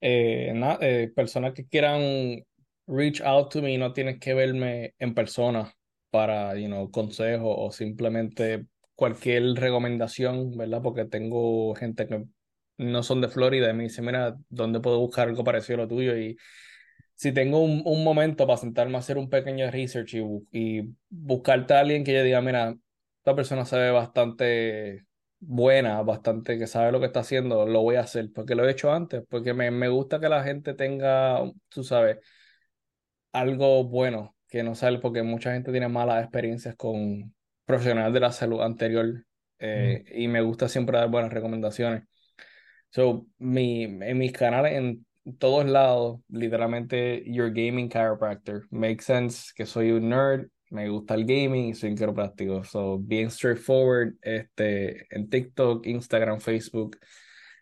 eh, 0.00 0.52
na- 0.54 0.78
eh, 0.80 1.12
personas 1.14 1.52
que 1.54 1.66
quieran 1.66 2.44
reach 2.86 3.20
out 3.22 3.50
to 3.52 3.62
me, 3.62 3.76
no 3.78 3.92
tienes 3.92 4.18
que 4.18 4.34
verme 4.34 4.94
en 4.98 5.14
persona 5.14 5.72
para, 6.10 6.56
you 6.58 6.66
know, 6.66 6.90
consejo 6.90 7.56
o 7.56 7.72
simplemente 7.72 8.66
cualquier 8.94 9.54
recomendación, 9.54 10.56
¿verdad? 10.56 10.82
Porque 10.82 11.04
tengo 11.06 11.74
gente 11.74 12.06
que 12.06 12.24
no 12.78 13.02
son 13.02 13.20
de 13.20 13.28
Florida 13.28 13.70
y 13.70 13.74
me 13.74 13.84
dice, 13.84 14.02
mira, 14.02 14.36
¿dónde 14.48 14.80
puedo 14.80 14.98
buscar 15.00 15.28
algo 15.28 15.44
parecido 15.44 15.80
a 15.80 15.82
lo 15.84 15.88
tuyo? 15.88 16.16
Y 16.16 16.36
si 17.14 17.32
tengo 17.32 17.62
un, 17.62 17.82
un 17.84 18.04
momento 18.04 18.46
para 18.46 18.56
sentarme 18.58 18.96
a 18.96 19.00
hacer 19.00 19.18
un 19.18 19.28
pequeño 19.28 19.70
research 19.70 20.14
y, 20.14 20.22
y 20.52 20.94
buscarte 21.10 21.74
a 21.74 21.80
alguien 21.80 22.04
que 22.04 22.14
yo 22.14 22.22
diga, 22.22 22.40
mira, 22.40 22.76
esta 23.18 23.34
persona 23.36 23.64
se 23.66 23.76
ve 23.78 23.90
bastante 23.90 25.04
buena, 25.38 26.02
bastante 26.02 26.58
que 26.58 26.66
sabe 26.66 26.92
lo 26.92 27.00
que 27.00 27.06
está 27.06 27.20
haciendo, 27.20 27.66
lo 27.66 27.82
voy 27.82 27.96
a 27.96 28.00
hacer, 28.02 28.30
porque 28.34 28.54
lo 28.54 28.66
he 28.66 28.70
hecho 28.72 28.92
antes, 28.92 29.22
porque 29.28 29.54
me, 29.54 29.70
me 29.70 29.88
gusta 29.88 30.20
que 30.20 30.28
la 30.28 30.42
gente 30.44 30.74
tenga, 30.74 31.40
tú 31.68 31.84
sabes, 31.84 32.18
algo 33.32 33.84
bueno, 33.84 34.36
que 34.50 34.62
no 34.62 34.74
sale, 34.74 34.98
porque 34.98 35.22
mucha 35.22 35.52
gente 35.52 35.70
tiene 35.70 35.88
malas 35.88 36.22
experiencias 36.22 36.76
con 36.76 37.34
profesionales 37.64 38.12
de 38.12 38.20
la 38.20 38.32
salud 38.32 38.60
anterior, 38.60 39.24
Mm, 39.60 39.64
eh, 39.66 40.04
y 40.14 40.28
me 40.28 40.40
gusta 40.40 40.68
siempre 40.68 40.98
dar 40.98 41.10
buenas 41.10 41.32
recomendaciones. 41.32 42.04
So, 42.90 43.26
mi, 43.38 43.84
en 43.84 44.18
mis 44.18 44.32
canales, 44.32 44.72
en 44.72 45.06
todos 45.38 45.66
lados, 45.66 46.20
literalmente, 46.28 47.22
Your 47.26 47.50
Gaming 47.50 47.88
Chiropractor. 47.88 48.66
Makes 48.70 49.04
sense 49.04 49.52
que 49.54 49.66
soy 49.66 49.92
un 49.92 50.08
nerd, 50.08 50.48
me 50.70 50.88
gusta 50.88 51.14
el 51.14 51.24
gaming 51.24 51.66
y 51.68 51.74
soy 51.74 51.90
un 51.90 51.96
quiropráctico. 51.96 52.64
So, 52.64 52.98
bien 52.98 53.30
straightforward, 53.30 54.14
este, 54.22 55.06
en 55.14 55.28
TikTok, 55.28 55.86
Instagram, 55.86 56.40
Facebook. 56.40 56.96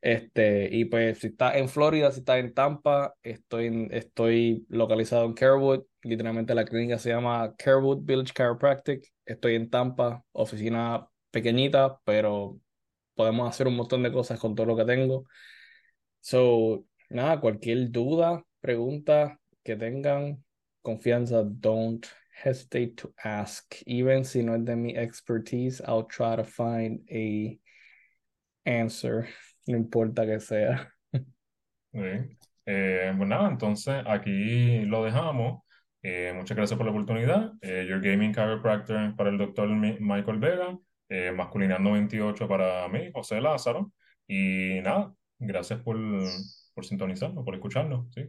Este, 0.01 0.69
y 0.71 0.85
pues, 0.85 1.19
si 1.19 1.29
estás 1.29 1.57
en 1.57 1.69
Florida, 1.69 2.11
si 2.13 2.21
estás 2.21 2.39
en 2.39 2.55
Tampa, 2.55 3.15
estoy, 3.23 3.89
estoy 3.91 4.67
localizado 4.69 5.25
en 5.25 5.35
Carewood. 5.35 5.85
Literalmente 6.03 6.55
la 6.55 6.65
clínica 6.65 6.99
se 6.99 7.11
llama 7.11 7.55
Carewood 7.57 8.05
Village 8.05 8.33
Chiropractic. 8.35 9.13
Estoy 9.25 9.57
en 9.57 9.71
Tampa, 9.71 10.25
oficina 10.33 11.07
pequeñita, 11.31 11.99
pero 12.05 12.61
podemos 13.15 13.49
hacer 13.49 13.67
un 13.67 13.77
montón 13.77 14.03
de 14.03 14.13
cosas 14.13 14.39
con 14.39 14.55
todo 14.55 14.67
lo 14.67 14.77
que 14.77 14.85
tengo. 14.85 15.25
So, 16.21 16.85
nada, 17.11 17.41
cualquier 17.41 17.91
duda, 17.91 18.45
pregunta 18.61 19.39
que 19.65 19.77
tengan, 19.77 20.45
confianza, 20.83 21.43
don't 21.45 22.07
hesitate 22.45 22.95
to 22.97 23.13
ask. 23.25 23.75
Even 23.87 24.25
si 24.25 24.43
no 24.43 24.55
es 24.55 24.65
de 24.65 24.77
mi 24.77 24.97
expertise, 24.97 25.81
I'll 25.81 26.07
try 26.07 26.37
to 26.37 26.45
find 26.45 27.01
a 27.11 27.59
answer, 28.65 29.29
no 29.69 29.77
importa 29.77 30.27
que 30.27 30.41
sea. 30.41 30.93
bien. 31.93 32.37
Eh, 32.67 33.13
pues 33.17 33.29
nada, 33.29 33.49
entonces 33.49 34.03
aquí 34.07 34.81
lo 34.85 35.05
dejamos. 35.05 35.63
Eh, 36.03 36.33
muchas 36.35 36.57
gracias 36.57 36.77
por 36.77 36.87
la 36.87 36.93
oportunidad. 36.93 37.53
Eh, 37.61 37.87
Your 37.89 38.01
Gaming 38.01 38.33
Chiropractor 38.33 39.17
para 39.17 39.31
el 39.31 39.39
doctor 39.39 39.69
Michael 39.69 40.39
Vega, 40.39 40.79
eh, 41.09 41.33
Masculinando 41.33 41.93
28 41.93 42.49
para 42.49 42.89
mí, 42.89 43.11
José 43.13 43.41
Lázaro. 43.41 43.93
Y 44.27 44.81
nada, 44.83 45.15
gracias 45.39 45.81
por, 45.81 45.97
por 46.75 46.85
sintonizarnos, 46.85 47.45
por 47.45 47.55
escucharnos. 47.55 48.13
¿sí? 48.15 48.23